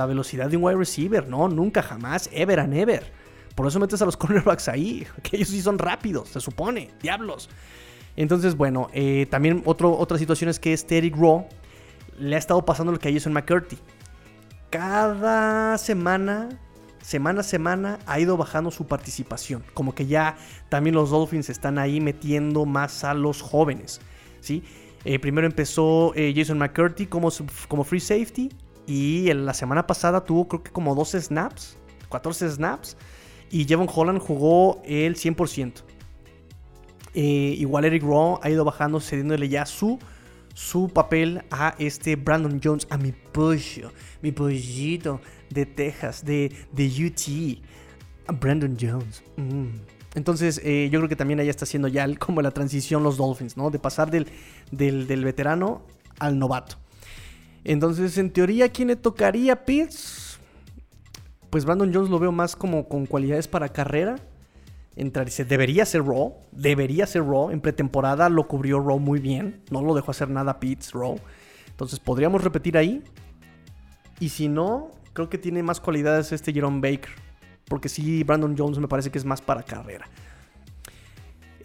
velocidad 0.05 0.51
de 0.51 0.57
un 0.57 0.63
wide 0.63 0.78
receiver. 0.78 1.28
No, 1.28 1.47
nunca, 1.47 1.82
jamás, 1.82 2.30
ever 2.32 2.59
and 2.59 2.76
ever. 2.76 3.11
Por 3.55 3.66
eso 3.66 3.80
metes 3.80 3.99
a 4.03 4.05
los 4.05 4.18
cornerbacks 4.18 4.68
ahí, 4.68 5.07
que 5.24 5.38
ellos 5.38 5.49
sí 5.49 5.63
son 5.63 5.80
rápidos, 5.80 6.30
se 6.30 6.41
supone, 6.41 6.91
diablos. 7.01 7.49
Entonces, 8.16 8.55
bueno, 8.55 8.88
eh, 8.93 9.26
también 9.32 9.63
otro, 9.66 9.97
otra 9.97 10.20
situación 10.20 10.51
es 10.51 10.59
que 10.59 10.72
este 10.72 10.99
Eric 10.99 11.16
Rowe 11.16 11.47
le 12.20 12.36
ha 12.36 12.38
estado 12.38 12.63
pasando 12.66 12.91
lo 12.91 12.99
que 12.99 13.09
hizo 13.09 13.30
en 13.30 13.34
McCurdy. 13.34 13.80
Cada 14.70 15.80
semana 15.80 16.49
semana 17.06 17.41
a 17.41 17.43
semana 17.43 17.99
ha 18.08 18.20
ido 18.20 18.36
bajando 18.36 18.72
su 18.72 18.88
participación. 18.88 19.64
Como 19.76 19.93
que 19.93 20.08
ya 20.08 20.38
también 20.70 20.95
los 20.95 21.12
Dolphins 21.12 21.51
están 21.51 21.78
ahí 21.78 22.01
metiendo 22.01 22.66
más 22.66 23.03
a 23.03 23.14
los 23.14 23.43
jóvenes. 23.43 24.01
¿sí? 24.41 24.64
Eh, 25.03 25.20
primero 25.20 25.45
empezó 25.45 26.14
eh, 26.16 26.34
Jason 26.36 26.58
McCurdy 26.58 27.06
como, 27.06 27.30
como 27.68 27.84
free 27.84 27.99
safety. 27.99 28.49
Y 28.88 29.30
en 29.30 29.45
la 29.45 29.53
semana 29.53 29.86
pasada 29.86 30.24
tuvo 30.24 30.47
creo 30.47 30.64
que 30.64 30.72
como 30.72 30.95
12 30.95 31.22
snaps, 31.22 31.78
14 32.10 32.49
snaps. 32.49 32.97
Y 33.51 33.66
Jevon 33.66 33.88
Holland 33.93 34.20
jugó 34.20 34.82
el 34.84 35.16
100%. 35.16 35.84
Eh, 37.14 37.56
igual 37.60 37.86
Eric 37.86 38.01
Rowe 38.01 38.39
ha 38.41 38.49
ido 38.49 38.66
bajando, 38.66 38.99
cediéndole 38.99 39.47
ya 39.47 39.68
su 39.68 39.99
su 40.56 40.88
papel 40.88 41.43
a 41.51 41.76
este 41.78 42.16
Brandon 42.16 42.62
Jones, 42.64 42.88
a 42.89 42.97
mi 42.97 43.12
pollo, 43.12 43.91
mi 44.22 44.32
pollito 44.32 45.20
de 45.49 45.66
Texas, 45.66 46.24
de, 46.24 46.51
de 46.72 47.06
UT, 47.06 47.62
a 48.26 48.32
Brandon 48.32 48.76
Jones. 48.80 49.22
Mm. 49.36 49.68
Entonces, 50.16 50.62
eh, 50.64 50.88
yo 50.89 50.99
creo 50.99 51.10
que 51.10 51.18
también 51.18 51.41
allá 51.41 51.49
está 51.49 51.66
haciendo 51.66 51.89
ya 51.89 52.08
como 52.16 52.41
la 52.41 52.51
transición 52.51 53.03
los 53.03 53.18
Dolphins, 53.18 53.58
¿no? 53.58 53.70
De 53.70 53.80
pasar 53.80 54.10
del, 54.10 54.28
del, 54.72 55.26
veterano 55.26 55.82
al 56.20 56.39
novato. 56.39 56.78
Entonces, 57.66 58.18
en 58.18 58.32
teoría, 58.32 58.70
¿quién 58.70 58.88
le 58.88 58.95
tocaría 58.95 59.66
Pitts? 59.66 60.39
Pues 61.49 61.66
Brandon 61.66 61.93
Jones 61.93 62.10
lo 62.10 62.18
veo 62.18 62.32
más 62.32 62.56
como 62.56 62.88
con 62.88 63.06
cualidades 63.06 63.49
para 63.49 63.68
carrera 63.68 64.16
entrar 64.96 65.28
y 65.28 65.43
debería 65.43 65.86
ser 65.86 66.04
Raw, 66.04 66.36
debería 66.52 67.06
ser 67.06 67.24
Raw. 67.24 67.52
En 67.52 67.62
pretemporada 67.62 68.30
lo 68.30 68.48
cubrió 68.48 68.80
Raw 68.80 69.00
muy 69.00 69.20
bien, 69.20 69.62
no 69.70 69.82
lo 69.82 69.93
dejó 69.93 70.12
hacer 70.12 70.30
nada 70.30 70.60
Pitts, 70.60 70.93
Raw. 70.93 71.18
Entonces 71.70 72.00
podríamos 72.00 72.43
repetir 72.43 72.78
ahí. 72.78 73.04
Y 74.20 74.30
si 74.30 74.48
no, 74.48 74.91
creo 75.14 75.30
que 75.30 75.38
tiene 75.38 75.62
más 75.62 75.82
cualidades 75.82 76.32
este 76.32 76.54
Jerome 76.54 76.80
Baker. 76.80 77.12
Porque 77.68 77.89
sí, 77.89 78.24
Brandon 78.24 78.56
Jones 78.58 78.80
me 78.80 78.88
parece 78.88 79.10
que 79.10 79.18
es 79.18 79.26
más 79.26 79.41
para 79.41 79.64
carrera. 79.64 80.08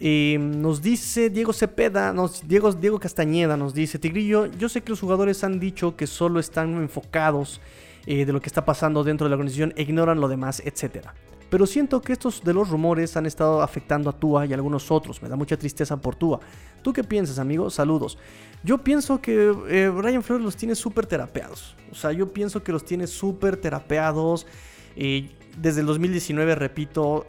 Eh, 0.03 0.39
nos 0.39 0.81
dice 0.81 1.29
Diego 1.29 1.53
Cepeda, 1.53 2.11
nos, 2.11 2.47
Diego, 2.47 2.73
Diego 2.73 2.99
Castañeda 2.99 3.55
nos 3.55 3.75
dice, 3.75 3.99
Tigrillo, 3.99 4.47
yo 4.47 4.67
sé 4.67 4.81
que 4.81 4.89
los 4.89 4.99
jugadores 4.99 5.43
han 5.43 5.59
dicho 5.59 5.95
que 5.95 6.07
solo 6.07 6.39
están 6.39 6.73
enfocados 6.73 7.61
eh, 8.07 8.25
de 8.25 8.33
lo 8.33 8.41
que 8.41 8.47
está 8.47 8.65
pasando 8.65 9.03
dentro 9.03 9.25
de 9.25 9.29
la 9.29 9.35
organización, 9.35 9.75
ignoran 9.77 10.19
lo 10.19 10.27
demás, 10.27 10.59
etcétera. 10.65 11.13
Pero 11.51 11.67
siento 11.67 12.01
que 12.01 12.13
estos 12.13 12.45
de 12.45 12.53
los 12.53 12.69
rumores 12.69 13.17
han 13.17 13.25
estado 13.25 13.61
afectando 13.61 14.09
a 14.09 14.13
Tua 14.13 14.45
y 14.45 14.53
a 14.53 14.55
algunos 14.55 14.89
otros. 14.89 15.21
Me 15.21 15.27
da 15.27 15.35
mucha 15.35 15.57
tristeza 15.57 15.97
por 15.97 16.15
Tua. 16.15 16.39
¿Tú 16.81 16.93
qué 16.93 17.03
piensas, 17.03 17.39
amigo? 17.39 17.69
Saludos. 17.69 18.17
Yo 18.63 18.77
pienso 18.77 19.21
que 19.21 19.53
eh, 19.67 19.89
Brian 19.89 20.23
Flores 20.23 20.45
los 20.45 20.55
tiene 20.55 20.75
súper 20.75 21.07
terapeados. 21.07 21.75
O 21.91 21.95
sea, 21.95 22.13
yo 22.13 22.31
pienso 22.31 22.63
que 22.63 22.71
los 22.71 22.85
tiene 22.85 23.05
súper 23.05 23.57
terapeados. 23.57 24.47
Desde 24.95 25.81
el 25.81 25.87
2019, 25.87 26.55
repito, 26.55 27.25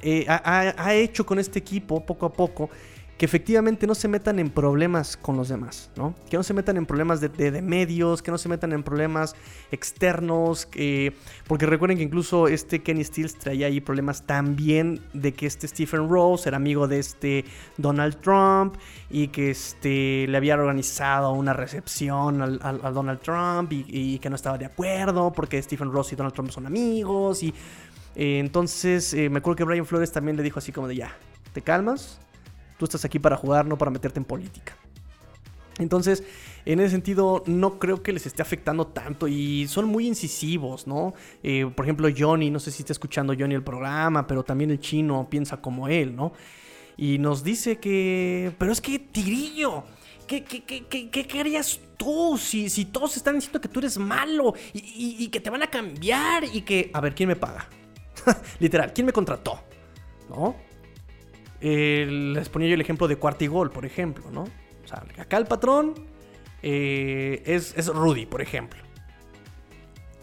eh, 0.00 0.24
ha 0.26 0.94
hecho 0.94 1.26
con 1.26 1.38
este 1.38 1.58
equipo 1.58 2.04
poco 2.06 2.24
a 2.24 2.32
poco 2.32 2.70
que 3.16 3.24
efectivamente 3.26 3.86
no 3.86 3.94
se 3.94 4.08
metan 4.08 4.38
en 4.38 4.50
problemas 4.50 5.16
con 5.16 5.36
los 5.36 5.48
demás, 5.48 5.90
¿no? 5.96 6.14
Que 6.28 6.36
no 6.36 6.42
se 6.42 6.52
metan 6.52 6.76
en 6.76 6.84
problemas 6.84 7.20
de, 7.20 7.62
medios, 7.62 8.22
que 8.22 8.30
no 8.30 8.38
se 8.38 8.48
metan 8.48 8.72
en 8.72 8.82
problemas 8.82 9.36
externos, 9.70 10.68
porque 11.46 11.66
recuerden 11.66 11.98
que 11.98 12.04
incluso 12.04 12.48
este 12.48 12.82
Kenny 12.82 13.04
Stills 13.04 13.38
traía 13.38 13.68
ahí 13.68 13.80
problemas 13.80 14.26
también 14.26 15.00
de 15.12 15.32
que 15.32 15.46
este 15.46 15.68
Stephen 15.68 16.08
Rose 16.08 16.48
era 16.48 16.56
amigo 16.56 16.88
de 16.88 16.98
este 16.98 17.44
Donald 17.76 18.20
Trump 18.20 18.76
y 19.10 19.28
que 19.28 19.50
este, 19.50 20.26
le 20.28 20.36
había 20.36 20.54
organizado 20.54 21.32
una 21.32 21.52
recepción 21.52 22.42
al, 22.42 22.58
Donald 22.94 23.20
Trump 23.20 23.72
y, 23.72 24.18
que 24.18 24.28
no 24.28 24.36
estaba 24.36 24.58
de 24.58 24.66
acuerdo 24.66 25.32
porque 25.32 25.62
Stephen 25.62 25.92
Rose 25.92 26.14
y 26.14 26.16
Donald 26.16 26.34
Trump 26.34 26.50
son 26.50 26.66
amigos 26.66 27.42
y 27.42 27.54
eh, 28.16 28.38
entonces 28.38 29.14
eh, 29.14 29.28
me 29.28 29.38
acuerdo 29.38 29.56
que 29.56 29.64
Brian 29.64 29.86
Flores 29.86 30.10
también 30.12 30.36
le 30.36 30.42
dijo 30.42 30.58
así 30.58 30.72
como 30.72 30.88
de 30.88 30.96
ya, 30.96 31.16
te 31.52 31.62
calmas, 31.62 32.20
Tú 32.78 32.84
estás 32.84 33.04
aquí 33.04 33.18
para 33.18 33.36
jugar, 33.36 33.66
no 33.66 33.78
para 33.78 33.90
meterte 33.90 34.18
en 34.18 34.24
política. 34.24 34.76
Entonces, 35.78 36.22
en 36.64 36.80
ese 36.80 36.90
sentido, 36.90 37.42
no 37.46 37.78
creo 37.78 38.02
que 38.02 38.12
les 38.12 38.26
esté 38.26 38.42
afectando 38.42 38.86
tanto 38.86 39.28
y 39.28 39.66
son 39.68 39.86
muy 39.86 40.06
incisivos, 40.06 40.86
¿no? 40.86 41.14
Eh, 41.42 41.66
por 41.74 41.84
ejemplo, 41.84 42.08
Johnny, 42.16 42.50
no 42.50 42.60
sé 42.60 42.70
si 42.70 42.82
está 42.82 42.92
escuchando 42.92 43.34
Johnny 43.38 43.54
el 43.54 43.64
programa, 43.64 44.26
pero 44.26 44.44
también 44.44 44.70
el 44.70 44.80
chino 44.80 45.28
piensa 45.28 45.60
como 45.60 45.88
él, 45.88 46.14
¿no? 46.14 46.32
Y 46.96 47.18
nos 47.18 47.42
dice 47.42 47.78
que, 47.78 48.54
pero 48.56 48.70
es 48.70 48.80
que 48.80 48.98
Tigrillo, 49.00 49.84
¿qué, 50.28 50.44
qué, 50.44 50.62
qué, 50.64 51.10
qué, 51.10 51.40
harías 51.40 51.80
tú 51.96 52.38
si, 52.38 52.70
si 52.70 52.84
todos 52.84 53.16
están 53.16 53.34
diciendo 53.34 53.60
que 53.60 53.68
tú 53.68 53.80
eres 53.80 53.98
malo 53.98 54.54
y, 54.72 55.16
y 55.18 55.28
que 55.28 55.40
te 55.40 55.50
van 55.50 55.64
a 55.64 55.66
cambiar 55.66 56.44
y 56.44 56.62
que, 56.62 56.90
a 56.94 57.00
ver, 57.00 57.14
¿quién 57.14 57.28
me 57.28 57.36
paga? 57.36 57.68
Literal, 58.60 58.92
¿quién 58.92 59.06
me 59.06 59.12
contrató? 59.12 59.58
¿No? 60.28 60.54
Les 61.64 62.48
ponía 62.48 62.68
yo 62.68 62.74
el 62.74 62.80
ejemplo 62.80 63.08
de 63.08 63.16
Cuartigol, 63.16 63.70
por 63.70 63.86
ejemplo, 63.86 64.30
¿no? 64.30 64.42
O 64.42 64.86
sea, 64.86 65.02
acá 65.18 65.38
el 65.38 65.46
patrón 65.46 65.94
eh, 66.62 67.42
es, 67.46 67.74
es 67.76 67.88
Rudy, 67.88 68.26
por 68.26 68.42
ejemplo. 68.42 68.80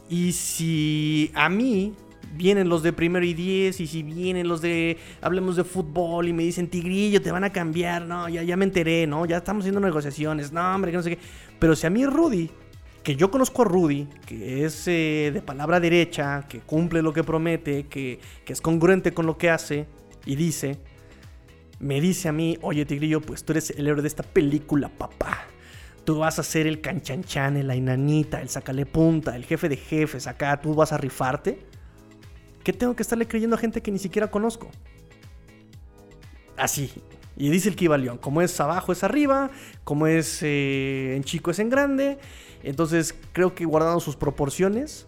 Y 0.09 0.33
si 0.33 1.31
a 1.33 1.49
mí 1.49 1.95
vienen 2.35 2.69
los 2.69 2.83
de 2.83 2.93
primero 2.93 3.25
y 3.25 3.33
diez, 3.33 3.79
y 3.79 3.87
si 3.87 4.03
vienen 4.03 4.47
los 4.47 4.61
de 4.61 4.97
hablemos 5.21 5.55
de 5.55 5.63
fútbol 5.63 6.27
y 6.27 6.33
me 6.33 6.43
dicen 6.43 6.67
tigrillo, 6.67 7.21
te 7.21 7.31
van 7.31 7.43
a 7.43 7.51
cambiar, 7.51 8.03
no, 8.03 8.29
ya, 8.29 8.43
ya 8.43 8.57
me 8.57 8.65
enteré, 8.65 9.07
¿no? 9.07 9.25
Ya 9.25 9.37
estamos 9.37 9.61
haciendo 9.61 9.79
negociaciones, 9.79 10.51
no, 10.51 10.75
hombre, 10.75 10.91
que 10.91 10.97
no 10.97 11.03
sé 11.03 11.11
qué. 11.11 11.19
Pero 11.59 11.75
si 11.75 11.87
a 11.87 11.89
mí 11.89 12.05
Rudy, 12.05 12.49
que 13.03 13.15
yo 13.15 13.31
conozco 13.31 13.63
a 13.63 13.65
Rudy, 13.65 14.07
que 14.25 14.65
es 14.65 14.87
eh, 14.87 15.31
de 15.33 15.41
palabra 15.41 15.79
derecha, 15.79 16.45
que 16.47 16.59
cumple 16.59 17.01
lo 17.01 17.13
que 17.13 17.23
promete, 17.23 17.87
que, 17.87 18.19
que 18.45 18.53
es 18.53 18.61
congruente 18.61 19.13
con 19.13 19.25
lo 19.25 19.37
que 19.37 19.49
hace 19.49 19.87
y 20.25 20.35
dice, 20.35 20.77
me 21.81 21.99
dice 21.99 22.29
a 22.29 22.31
mí, 22.31 22.57
oye 22.61 22.85
Tigrillo, 22.85 23.21
pues 23.21 23.43
tú 23.43 23.53
eres 23.53 23.71
el 23.71 23.87
héroe 23.87 24.01
de 24.01 24.07
esta 24.07 24.23
película, 24.23 24.89
papá. 24.89 25.47
Tú 26.05 26.19
vas 26.19 26.39
a 26.39 26.43
ser 26.43 26.67
el 26.67 26.79
canchanchan, 26.79 27.65
la 27.67 27.75
inanita, 27.75 28.41
el 28.41 28.49
sacale 28.49 28.85
punta, 28.85 29.35
el 29.35 29.45
jefe 29.45 29.67
de 29.67 29.77
jefes, 29.77 30.27
acá 30.27 30.61
tú 30.61 30.75
vas 30.75 30.93
a 30.93 30.97
rifarte. 30.97 31.59
¿Qué 32.63 32.71
tengo 32.71 32.95
que 32.95 33.01
estarle 33.01 33.27
creyendo 33.27 33.55
a 33.55 33.59
gente 33.59 33.81
que 33.81 33.91
ni 33.91 33.97
siquiera 33.97 34.29
conozco? 34.29 34.69
Así. 36.55 36.91
Y 37.35 37.49
dice 37.49 37.69
el 37.69 37.75
Kibalión, 37.75 38.19
como 38.19 38.41
es 38.41 38.59
abajo 38.59 38.91
es 38.91 39.03
arriba, 39.03 39.49
como 39.83 40.05
es 40.05 40.43
eh, 40.43 41.15
en 41.15 41.23
chico 41.23 41.49
es 41.49 41.57
en 41.57 41.69
grande. 41.69 42.19
Entonces 42.61 43.15
creo 43.33 43.55
que 43.55 43.65
guardando 43.65 43.99
sus 43.99 44.15
proporciones, 44.15 45.07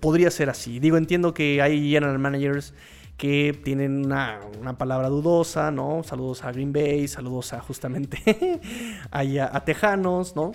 podría 0.00 0.32
ser 0.32 0.50
así. 0.50 0.80
Digo, 0.80 0.96
entiendo 0.96 1.32
que 1.32 1.62
hay 1.62 1.90
general 1.92 2.18
managers 2.18 2.74
que 3.22 3.56
tienen 3.62 4.04
una, 4.04 4.40
palabra 4.76 5.08
dudosa, 5.08 5.70
¿no? 5.70 6.02
Saludos 6.02 6.42
a 6.42 6.50
Green 6.50 6.72
Bay, 6.72 7.06
saludos 7.06 7.52
a 7.52 7.60
justamente 7.60 8.60
a, 9.12 9.20
a, 9.20 9.64
Tejanos, 9.64 10.34
¿no? 10.34 10.50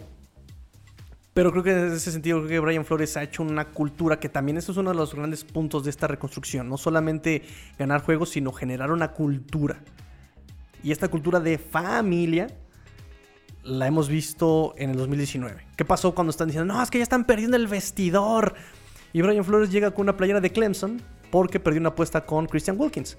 Pero 1.34 1.54
creo 1.54 1.64
que 1.64 1.72
en 1.72 1.94
ese 1.94 2.12
sentido, 2.12 2.40
creo 2.40 2.50
que 2.50 2.60
Brian 2.60 2.84
Flores 2.84 3.16
ha 3.16 3.24
hecho 3.24 3.42
una 3.42 3.70
cultura 3.70 4.20
que 4.20 4.28
también 4.28 4.58
es 4.58 4.68
uno 4.68 4.90
de 4.90 4.98
los 4.98 5.16
grandes 5.16 5.46
puntos 5.46 5.86
de 5.86 5.92
esta 5.92 6.08
reconstrucción. 6.08 6.68
No 6.68 6.76
solamente 6.76 7.44
ganar 7.80 8.02
juegos, 8.02 8.32
sino 8.32 8.52
generar 8.52 8.92
una 8.92 9.14
cultura. 9.14 9.80
Y 10.84 10.92
esta 10.92 11.08
cultura 11.08 11.40
de 11.40 11.58
familia 11.58 12.48
la 13.64 13.88
hemos 13.88 14.10
visto 14.10 14.74
en 14.78 14.90
el 14.90 14.98
2019. 14.98 15.68
¿Qué 15.78 15.86
pasó 15.86 16.14
cuando 16.14 16.32
están 16.32 16.50
diciendo, 16.50 16.74
no, 16.74 16.84
es 16.84 16.92
que 16.92 16.98
ya 16.98 17.04
están 17.04 17.24
perdiendo 17.24 17.56
el 17.56 17.68
vestidor? 17.68 18.56
Y 19.14 19.22
Brian 19.22 19.46
Flores 19.46 19.72
llega 19.72 19.92
con 19.92 20.04
una 20.04 20.18
playera 20.18 20.42
de 20.42 20.52
Clemson 20.52 21.02
porque 21.32 21.60
perdió 21.60 21.80
una 21.80 21.90
apuesta 21.90 22.26
con 22.26 22.46
Christian 22.46 22.80
Wilkins. 22.80 23.18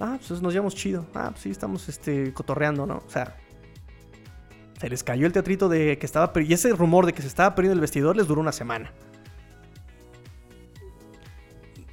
Ah, 0.00 0.18
pues 0.26 0.42
nos 0.42 0.52
llevamos 0.52 0.74
chido. 0.74 1.06
Ah, 1.14 1.28
pues 1.30 1.42
sí, 1.42 1.50
estamos 1.50 1.88
este, 1.88 2.32
cotorreando, 2.32 2.86
¿no? 2.86 3.02
O 3.06 3.10
sea, 3.10 3.36
se 4.80 4.88
les 4.88 5.04
cayó 5.04 5.26
el 5.26 5.32
teatrito 5.32 5.68
de 5.68 5.98
que 5.98 6.06
estaba. 6.06 6.32
Y 6.40 6.52
ese 6.52 6.72
rumor 6.72 7.06
de 7.06 7.12
que 7.12 7.22
se 7.22 7.28
estaba 7.28 7.54
perdiendo 7.54 7.74
el 7.74 7.80
vestidor 7.80 8.16
les 8.16 8.26
duró 8.26 8.40
una 8.40 8.52
semana. 8.52 8.92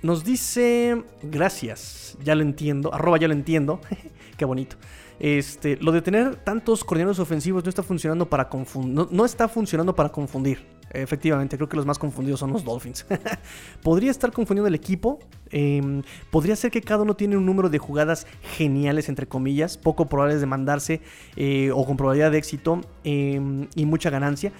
Nos 0.01 0.23
dice. 0.23 1.03
Gracias, 1.21 2.17
ya 2.23 2.35
lo 2.35 2.41
entiendo. 2.41 2.93
Arroba 2.93 3.17
ya 3.17 3.27
lo 3.27 3.33
entiendo. 3.33 3.79
Qué 4.37 4.45
bonito. 4.45 4.77
Este, 5.19 5.77
lo 5.77 5.91
de 5.91 6.01
tener 6.01 6.37
tantos 6.37 6.83
coordinadores 6.83 7.19
ofensivos 7.19 7.63
no 7.63 7.69
está 7.69 7.83
funcionando 7.83 8.27
para 8.27 8.49
confundir. 8.49 9.07
no 9.11 9.25
está 9.25 9.47
funcionando 9.47 9.93
para 9.93 10.09
confundir. 10.09 10.80
Efectivamente, 10.93 11.55
creo 11.55 11.69
que 11.69 11.77
los 11.77 11.85
más 11.85 11.97
confundidos 11.97 12.39
son 12.39 12.51
los 12.51 12.63
Dolphins. 12.63 13.05
podría 13.83 14.11
estar 14.11 14.31
confundiendo 14.31 14.67
el 14.67 14.75
equipo. 14.75 15.19
Em, 15.49 16.01
podría 16.29 16.55
ser 16.55 16.71
que 16.71 16.81
cada 16.81 17.03
uno 17.03 17.15
tiene 17.15 17.37
un 17.37 17.45
número 17.45 17.69
de 17.69 17.77
jugadas 17.77 18.27
geniales, 18.57 19.07
entre 19.09 19.27
comillas, 19.27 19.77
poco 19.77 20.07
probables 20.07 20.41
de 20.41 20.47
mandarse 20.47 21.01
eh, 21.35 21.71
o 21.73 21.85
con 21.85 21.97
probabilidad 21.97 22.31
de 22.31 22.37
éxito 22.37 22.81
em, 23.03 23.67
y 23.75 23.85
mucha 23.85 24.09
ganancia. 24.09 24.51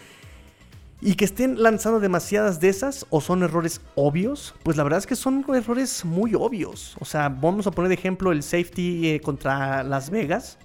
Y 1.04 1.16
que 1.16 1.26
estén 1.26 1.62
lanzando 1.62 2.00
demasiadas 2.00 2.60
de 2.60 2.70
esas 2.70 3.08
o 3.10 3.22
son 3.22 3.42
errores 3.42 3.82
obvios, 3.96 4.54
pues 4.64 4.78
la 4.78 4.84
verdad 4.84 5.00
es 5.00 5.08
que 5.08 5.16
son 5.16 5.44
errores 5.54 6.06
muy 6.06 6.36
obvios. 6.36 6.96
O 7.00 7.06
sea, 7.06 7.28
vamos 7.28 7.66
a 7.66 7.72
poner 7.72 7.90
de 7.90 7.96
ejemplo 7.96 8.32
el 8.32 8.44
safety 8.44 9.10
eh, 9.10 9.20
contra 9.20 9.84
Las 9.84 10.12
Vegas. 10.12 10.60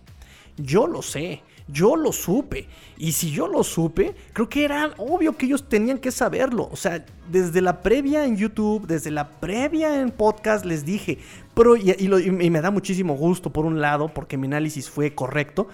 Yo 0.59 0.87
lo 0.87 1.03
sé. 1.03 1.43
Yo 1.69 1.97
lo 1.97 2.13
supe. 2.13 2.69
Y 2.97 3.13
si 3.13 3.31
yo 3.31 3.49
lo 3.49 3.65
supe, 3.65 4.15
creo 4.33 4.49
que 4.49 4.65
era 4.65 4.93
obvio 4.99 5.37
que 5.37 5.47
ellos 5.47 5.69
tenían 5.69 5.99
que 5.99 6.13
saberlo. 6.13 6.69
O 6.71 6.77
sea, 6.77 7.05
desde 7.29 7.61
la 7.61 7.83
previa 7.83 8.25
en 8.25 8.37
YouTube, 8.37 8.87
desde 8.87 9.11
la 9.11 9.29
previa 9.29 10.01
en 10.01 10.11
podcast, 10.11 10.65
les 10.65 10.85
dije. 10.85 11.19
Pero, 11.55 11.77
y, 11.77 12.09
me 12.31 12.61
da 12.61 12.71
muchísimo 12.71 13.15
gusto 13.17 13.53
por 13.53 13.67
un 13.67 13.81
lado, 13.81 14.09
porque 14.09 14.37
mi 14.37 14.47
análisis 14.47 14.89
fue 14.89 15.15
correcto. 15.15 15.67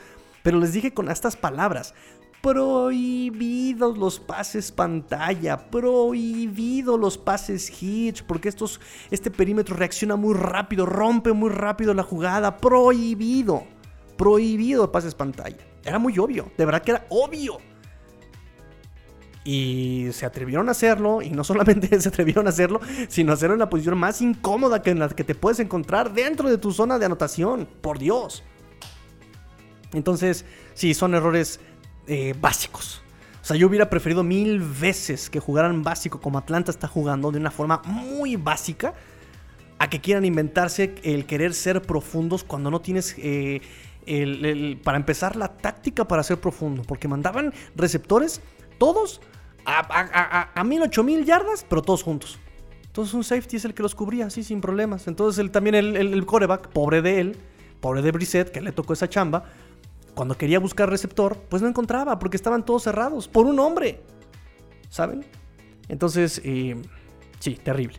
Pero 0.42 0.58
les 0.58 0.72
dije 0.72 0.94
con 0.94 1.10
estas 1.10 1.36
palabras. 1.36 1.94
Prohibidos 2.40 3.96
los 3.96 4.18
pases 4.18 4.72
pantalla, 4.72 5.70
prohibidos 5.70 6.98
los 6.98 7.16
pases 7.16 7.70
hitch, 7.80 8.24
porque 8.24 8.48
estos, 8.48 8.80
este 9.12 9.30
perímetro 9.30 9.76
reacciona 9.76 10.16
muy 10.16 10.34
rápido, 10.34 10.84
rompe 10.84 11.32
muy 11.32 11.50
rápido 11.50 11.94
la 11.94 12.02
jugada, 12.02 12.56
prohibido, 12.56 13.62
prohibido 14.16 14.90
pases 14.90 15.14
pantalla. 15.14 15.71
Era 15.84 15.98
muy 15.98 16.18
obvio, 16.18 16.50
de 16.56 16.64
verdad 16.64 16.82
que 16.82 16.92
era 16.92 17.06
obvio. 17.08 17.58
Y 19.44 20.08
se 20.12 20.24
atrevieron 20.24 20.68
a 20.68 20.72
hacerlo, 20.72 21.20
y 21.22 21.30
no 21.30 21.44
solamente 21.44 22.00
se 22.00 22.08
atrevieron 22.08 22.46
a 22.46 22.50
hacerlo, 22.50 22.80
sino 23.08 23.32
a 23.32 23.34
hacerlo 23.34 23.54
en 23.54 23.60
la 23.60 23.70
posición 23.70 23.98
más 23.98 24.20
incómoda 24.22 24.82
que 24.82 24.90
en 24.90 24.98
la 24.98 25.08
que 25.08 25.24
te 25.24 25.34
puedes 25.34 25.60
encontrar 25.60 26.12
dentro 26.12 26.48
de 26.48 26.58
tu 26.58 26.72
zona 26.72 26.98
de 26.98 27.06
anotación. 27.06 27.68
Por 27.80 27.98
Dios. 27.98 28.44
Entonces, 29.92 30.44
sí, 30.74 30.94
son 30.94 31.14
errores 31.14 31.60
eh, 32.06 32.34
básicos. 32.40 33.02
O 33.42 33.44
sea, 33.44 33.56
yo 33.56 33.66
hubiera 33.66 33.90
preferido 33.90 34.22
mil 34.22 34.60
veces 34.60 35.28
que 35.28 35.40
jugaran 35.40 35.82
básico 35.82 36.20
como 36.20 36.38
Atlanta 36.38 36.70
está 36.70 36.86
jugando 36.86 37.32
de 37.32 37.38
una 37.38 37.50
forma 37.50 37.82
muy 37.84 38.36
básica 38.36 38.94
a 39.78 39.90
que 39.90 40.00
quieran 40.00 40.24
inventarse 40.24 40.94
el 41.02 41.26
querer 41.26 41.54
ser 41.54 41.82
profundos 41.82 42.44
cuando 42.44 42.70
no 42.70 42.80
tienes 42.80 43.16
eh, 43.18 43.60
para 44.82 44.96
empezar, 44.96 45.36
la 45.36 45.48
táctica 45.48 46.06
para 46.06 46.22
ser 46.22 46.40
profundo. 46.40 46.82
Porque 46.82 47.08
mandaban 47.08 47.52
receptores, 47.76 48.40
todos 48.78 49.20
a, 49.64 50.50
a, 50.54 50.64
mil, 50.64 50.82
ocho 50.82 51.04
mil 51.04 51.24
yardas, 51.24 51.64
pero 51.68 51.82
todos 51.82 52.02
juntos. 52.02 52.38
Entonces 52.86 53.14
un 53.14 53.24
safety 53.24 53.56
es 53.56 53.64
el 53.64 53.74
que 53.74 53.82
los 53.82 53.94
cubría, 53.94 54.26
así 54.26 54.42
sin 54.42 54.60
problemas. 54.60 55.06
Entonces 55.08 55.38
él, 55.38 55.50
también 55.50 55.74
el, 55.74 55.96
el, 55.96 56.26
coreback, 56.26 56.68
pobre 56.68 57.00
de 57.00 57.20
él, 57.20 57.36
pobre 57.80 58.02
de 58.02 58.12
Brissett, 58.12 58.50
que 58.50 58.60
le 58.60 58.72
tocó 58.72 58.92
esa 58.92 59.08
chamba, 59.08 59.44
cuando 60.14 60.36
quería 60.36 60.58
buscar 60.58 60.90
receptor, 60.90 61.38
pues 61.48 61.62
no 61.62 61.68
encontraba, 61.68 62.18
porque 62.18 62.36
estaban 62.36 62.64
todos 62.64 62.82
cerrados, 62.82 63.28
por 63.28 63.46
un 63.46 63.58
hombre. 63.60 64.02
¿Saben? 64.90 65.24
Entonces, 65.88 66.40
eh, 66.44 66.76
sí, 67.38 67.54
terrible. 67.54 67.98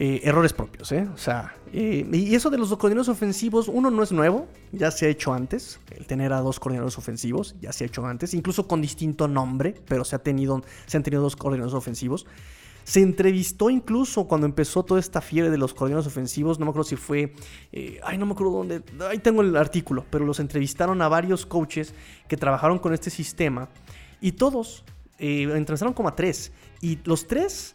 Eh, 0.00 0.20
errores 0.22 0.52
propios, 0.52 0.92
¿eh? 0.92 1.08
O 1.12 1.18
sea, 1.18 1.56
eh, 1.72 2.08
y 2.12 2.32
eso 2.36 2.50
de 2.50 2.56
los 2.56 2.68
coordinadores 2.68 3.08
ofensivos, 3.08 3.66
uno 3.66 3.90
no 3.90 4.04
es 4.04 4.12
nuevo, 4.12 4.46
ya 4.70 4.92
se 4.92 5.06
ha 5.06 5.08
hecho 5.08 5.34
antes, 5.34 5.80
el 5.90 6.06
tener 6.06 6.32
a 6.32 6.38
dos 6.38 6.60
coordinadores 6.60 6.96
ofensivos, 6.98 7.56
ya 7.60 7.72
se 7.72 7.82
ha 7.82 7.88
hecho 7.88 8.06
antes, 8.06 8.32
incluso 8.32 8.68
con 8.68 8.80
distinto 8.80 9.26
nombre, 9.26 9.74
pero 9.88 10.04
se, 10.04 10.14
ha 10.14 10.20
tenido, 10.20 10.62
se 10.86 10.98
han 10.98 11.02
tenido 11.02 11.20
dos 11.20 11.34
coordinadores 11.34 11.74
ofensivos. 11.74 12.26
Se 12.84 13.00
entrevistó 13.00 13.70
incluso 13.70 14.28
cuando 14.28 14.46
empezó 14.46 14.84
toda 14.84 15.00
esta 15.00 15.20
fiebre 15.20 15.50
de 15.50 15.58
los 15.58 15.74
coordinadores 15.74 16.06
ofensivos, 16.06 16.60
no 16.60 16.66
me 16.66 16.70
acuerdo 16.70 16.88
si 16.88 16.94
fue, 16.94 17.32
eh, 17.72 17.98
ay, 18.04 18.18
no 18.18 18.26
me 18.26 18.34
acuerdo 18.34 18.52
dónde, 18.52 18.82
ahí 19.10 19.18
tengo 19.18 19.42
el 19.42 19.56
artículo, 19.56 20.06
pero 20.10 20.24
los 20.24 20.38
entrevistaron 20.38 21.02
a 21.02 21.08
varios 21.08 21.44
coaches 21.44 21.92
que 22.28 22.36
trabajaron 22.36 22.78
con 22.78 22.94
este 22.94 23.10
sistema 23.10 23.68
y 24.20 24.30
todos, 24.30 24.84
entrevistaron 25.18 25.92
como 25.92 26.08
a 26.08 26.14
tres, 26.14 26.52
y 26.80 27.00
los 27.02 27.26
tres 27.26 27.74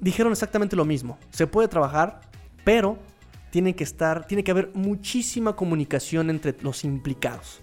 dijeron 0.00 0.32
exactamente 0.32 0.76
lo 0.76 0.84
mismo. 0.84 1.18
Se 1.30 1.46
puede 1.46 1.68
trabajar, 1.68 2.20
pero 2.64 2.98
tiene 3.50 3.76
que 3.76 3.84
estar, 3.84 4.26
tiene 4.26 4.42
que 4.42 4.50
haber 4.50 4.70
muchísima 4.74 5.54
comunicación 5.56 6.30
entre 6.30 6.56
los 6.62 6.84
implicados. 6.84 7.62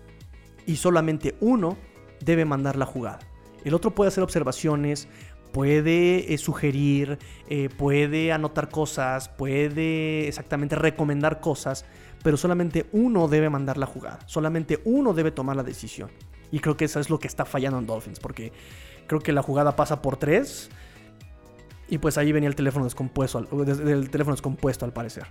Y 0.66 0.78
solamente 0.78 1.36
uno 1.42 1.78
debe 2.24 2.46
mandar 2.46 2.78
la 2.78 2.86
jugada. 2.86 3.20
El 3.64 3.74
otro 3.74 3.94
puede 3.94 4.08
hacer 4.08 4.24
observaciones, 4.24 5.08
puede 5.52 6.34
eh, 6.34 6.38
sugerir, 6.38 7.20
eh, 7.50 7.70
puede 7.70 8.32
anotar 8.32 8.70
cosas, 8.70 9.30
puede 9.30 10.28
exactamente 10.28 10.76
recomendar 10.76 11.42
cosas, 11.42 11.86
pero 12.24 12.38
solamente 12.38 12.88
uno 12.92 13.28
debe 13.28 13.50
mandar 13.50 13.78
la 13.78 13.86
jugada, 13.86 14.20
solamente 14.26 14.82
uno 14.86 15.14
debe 15.14 15.32
tomar 15.32 15.56
la 15.56 15.64
decisión. 15.64 16.10
Y 16.52 16.60
creo 16.60 16.78
que 16.78 16.86
eso 16.86 17.00
es 17.00 17.10
lo 17.10 17.20
que 17.20 17.28
está 17.28 17.46
fallando 17.46 17.80
en 17.80 17.86
Dolphins, 17.86 18.20
porque 18.20 18.52
creo 19.08 19.22
que 19.22 19.32
la 19.32 19.42
jugada 19.42 19.76
pasa 19.76 20.02
por 20.02 20.18
tres 20.18 20.70
y 21.92 21.98
pues 21.98 22.18
ahí 22.18 22.32
venía 22.32 22.48
el 22.48 22.56
teléfono 22.56 22.86
descompuesto, 22.86 23.40
el 23.40 24.10
teléfono 24.10 24.34
descompuesto 24.34 24.86
al 24.86 24.94
parecer. 24.94 25.28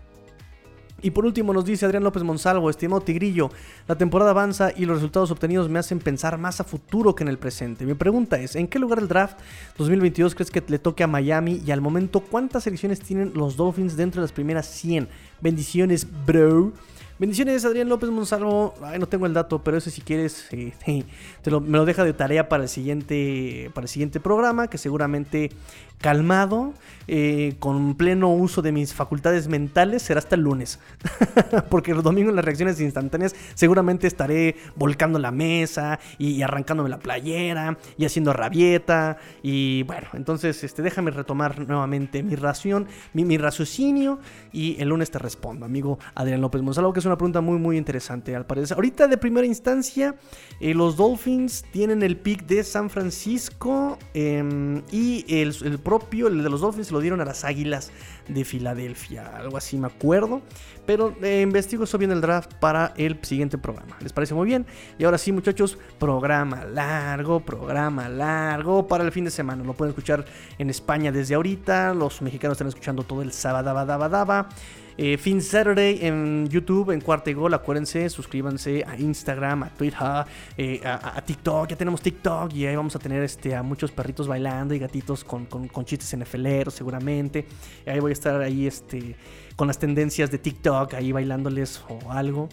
Y 1.02 1.12
por 1.12 1.24
último 1.24 1.54
nos 1.54 1.64
dice 1.64 1.86
Adrián 1.86 2.04
López 2.04 2.22
Monsalvo, 2.22 2.68
estimado 2.68 3.00
Tigrillo, 3.00 3.50
la 3.88 3.96
temporada 3.96 4.32
avanza 4.32 4.70
y 4.76 4.84
los 4.84 4.96
resultados 4.96 5.30
obtenidos 5.30 5.70
me 5.70 5.78
hacen 5.78 6.00
pensar 6.00 6.36
más 6.36 6.60
a 6.60 6.64
futuro 6.64 7.14
que 7.14 7.24
en 7.24 7.28
el 7.28 7.38
presente. 7.38 7.86
Mi 7.86 7.94
pregunta 7.94 8.38
es, 8.38 8.56
¿en 8.56 8.68
qué 8.68 8.78
lugar 8.78 8.98
del 8.98 9.08
draft 9.08 9.38
2022 9.78 10.34
crees 10.34 10.50
que 10.50 10.62
le 10.68 10.78
toque 10.78 11.02
a 11.02 11.06
Miami 11.06 11.62
y 11.64 11.70
al 11.70 11.80
momento 11.80 12.20
cuántas 12.20 12.64
selecciones 12.64 13.00
tienen 13.00 13.32
los 13.34 13.56
Dolphins 13.56 13.96
dentro 13.96 14.20
de 14.20 14.24
las 14.24 14.32
primeras 14.32 14.66
100? 14.66 15.08
Bendiciones, 15.40 16.06
bro. 16.26 16.74
Bendiciones, 17.20 17.66
Adrián 17.66 17.90
López 17.90 18.08
Monsalvo. 18.08 18.72
Ay, 18.82 18.98
no 18.98 19.06
tengo 19.06 19.26
el 19.26 19.34
dato, 19.34 19.62
pero 19.62 19.76
ese 19.76 19.90
si 19.90 20.00
quieres, 20.00 20.48
me 20.54 21.04
lo 21.76 21.84
deja 21.84 22.02
de 22.02 22.14
tarea 22.14 22.48
para 22.48 22.62
el 22.62 22.68
siguiente, 22.70 23.70
para 23.74 23.84
el 23.84 23.88
siguiente 23.90 24.20
programa, 24.20 24.68
que 24.68 24.78
seguramente 24.78 25.50
calmado, 26.00 26.72
eh, 27.08 27.56
con 27.58 27.94
pleno 27.94 28.32
uso 28.32 28.62
de 28.62 28.72
mis 28.72 28.94
facultades 28.94 29.48
mentales, 29.48 30.02
será 30.02 30.18
hasta 30.18 30.34
el 30.34 30.42
lunes. 30.42 30.78
Porque 31.68 31.92
los 31.92 32.02
domingos 32.02 32.34
las 32.34 32.44
reacciones 32.44 32.80
instantáneas 32.80 33.34
seguramente 33.54 34.06
estaré 34.06 34.56
volcando 34.76 35.18
la 35.18 35.30
mesa 35.30 36.00
y, 36.16 36.40
arrancándome 36.40 36.88
la 36.88 36.98
playera 36.98 37.76
y 37.98 38.06
haciendo 38.06 38.32
rabieta. 38.32 39.18
Y 39.42 39.82
bueno, 39.82 40.08
entonces 40.14 40.64
este, 40.64 40.80
déjame 40.80 41.10
retomar 41.10 41.68
nuevamente 41.68 42.22
mi 42.22 42.34
ración, 42.34 42.86
mi, 43.12 43.26
mi 43.26 43.36
raciocinio 43.36 44.20
y 44.52 44.80
el 44.80 44.88
lunes 44.88 45.10
te 45.10 45.18
respondo, 45.18 45.66
amigo 45.66 45.98
Adrián 46.14 46.40
López 46.40 46.62
Monsalvo, 46.62 46.94
que 46.94 47.00
es 47.00 47.09
una 47.10 47.18
pregunta 47.18 47.40
muy, 47.40 47.58
muy 47.58 47.76
interesante 47.76 48.34
al 48.34 48.46
parecer. 48.46 48.76
Ahorita 48.76 49.08
de 49.08 49.16
primera 49.18 49.46
instancia, 49.46 50.14
eh, 50.60 50.74
los 50.74 50.96
Dolphins 50.96 51.64
tienen 51.72 52.02
el 52.02 52.16
pick 52.16 52.46
de 52.46 52.64
San 52.64 52.88
Francisco 52.88 53.98
em, 54.14 54.82
y 54.90 55.24
el, 55.28 55.54
el 55.64 55.78
propio, 55.78 56.28
el 56.28 56.42
de 56.42 56.50
los 56.50 56.60
Dolphins, 56.60 56.88
se 56.88 56.92
lo 56.92 57.00
dieron 57.00 57.20
a 57.20 57.24
las 57.24 57.44
Águilas 57.44 57.90
de 58.28 58.44
Filadelfia. 58.44 59.36
Algo 59.36 59.56
así 59.56 59.76
me 59.76 59.88
acuerdo. 59.88 60.42
Pero 60.86 61.14
eh, 61.22 61.42
investigo 61.42 61.84
eso 61.84 61.98
bien 61.98 62.10
el 62.10 62.20
draft 62.20 62.54
para 62.54 62.94
el 62.96 63.18
siguiente 63.22 63.58
programa. 63.58 63.96
¿Les 64.00 64.12
parece 64.12 64.34
muy 64.34 64.46
bien? 64.46 64.66
Y 64.98 65.04
ahora 65.04 65.18
sí, 65.18 65.30
muchachos, 65.30 65.78
programa 65.98 66.64
largo, 66.64 67.40
programa 67.40 68.08
largo 68.08 68.86
para 68.88 69.04
el 69.04 69.12
fin 69.12 69.24
de 69.24 69.30
semana. 69.30 69.62
Lo 69.62 69.74
pueden 69.74 69.90
escuchar 69.90 70.24
en 70.58 70.70
España 70.70 71.12
desde 71.12 71.34
ahorita. 71.34 71.94
Los 71.94 72.22
mexicanos 72.22 72.56
están 72.56 72.68
escuchando 72.68 73.04
todo 73.04 73.22
el 73.22 73.32
sábado, 73.32 73.72
daba, 73.72 74.08
daba. 74.08 74.48
Eh, 75.02 75.16
fin 75.16 75.40
Saturday 75.40 76.00
en 76.02 76.46
YouTube, 76.50 76.90
en 76.90 77.00
Cuarta 77.00 77.30
y 77.30 77.32
Gol. 77.32 77.54
Acuérdense, 77.54 78.10
suscríbanse 78.10 78.84
a 78.86 78.98
Instagram, 78.98 79.62
a 79.62 79.70
Twitter, 79.70 80.26
eh, 80.58 80.78
a, 80.84 81.22
TikTok. 81.24 81.70
Ya 81.70 81.76
tenemos 81.76 82.02
TikTok 82.02 82.52
y 82.52 82.66
ahí 82.66 82.76
vamos 82.76 82.94
a 82.96 82.98
tener 82.98 83.22
este, 83.22 83.54
a 83.54 83.62
muchos 83.62 83.90
perritos 83.92 84.28
bailando 84.28 84.74
y 84.74 84.78
gatitos 84.78 85.24
con, 85.24 85.46
con, 85.46 85.68
con 85.68 85.86
chistes 85.86 86.14
NFLeros 86.14 86.74
seguramente. 86.74 87.46
ahí 87.86 87.98
voy 87.98 88.10
a 88.10 88.12
estar 88.12 88.42
ahí 88.42 88.66
este, 88.66 89.16
con 89.56 89.68
las 89.68 89.78
tendencias 89.78 90.30
de 90.30 90.36
TikTok, 90.36 90.92
ahí 90.92 91.12
bailándoles 91.12 91.82
o 91.88 92.12
algo. 92.12 92.50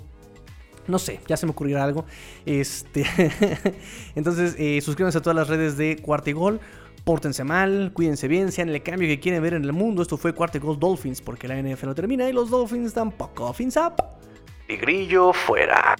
No 0.87 0.99
sé, 0.99 1.19
ya 1.27 1.35
se 1.35 1.45
me 1.45 1.51
ocurrirá 1.51 1.83
algo. 1.83 2.05
Este, 2.45 3.05
entonces, 4.15 4.55
eh, 4.57 4.79
suscríbanse 4.79 5.17
a 5.17 5.21
todas 5.21 5.35
las 5.35 5.49
redes 5.49 5.75
de 5.75 5.97
Cuarta 5.97 6.29
y 6.29 6.33
Gol. 6.33 6.61
Pórtense 7.07 7.45
mal, 7.45 7.93
cuídense 7.93 8.27
bien, 8.27 8.51
sean 8.51 8.67
el 8.67 8.83
cambio 8.83 9.07
que 9.07 9.17
quieren 9.17 9.41
ver 9.41 9.53
en 9.53 9.63
el 9.63 9.71
mundo. 9.71 10.01
Esto 10.01 10.17
fue 10.17 10.33
Cuarto 10.33 10.59
Gol 10.59 10.77
Dolphins 10.77 11.21
porque 11.21 11.47
la 11.47 11.55
NFL 11.55 11.85
no 11.85 11.95
termina 11.95 12.27
y 12.27 12.33
los 12.33 12.49
Dolphins 12.49 12.93
tampoco. 12.93 13.53
Fins 13.53 13.77
up. 13.77 13.93
Y 14.67 14.75
grillo 14.75 15.31
fuera. 15.31 15.95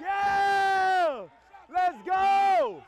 Yeah! 0.00 1.26
Let's 1.68 2.02
go! 2.06 2.82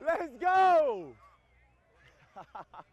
Let's 0.00 0.38
go! 0.40 1.12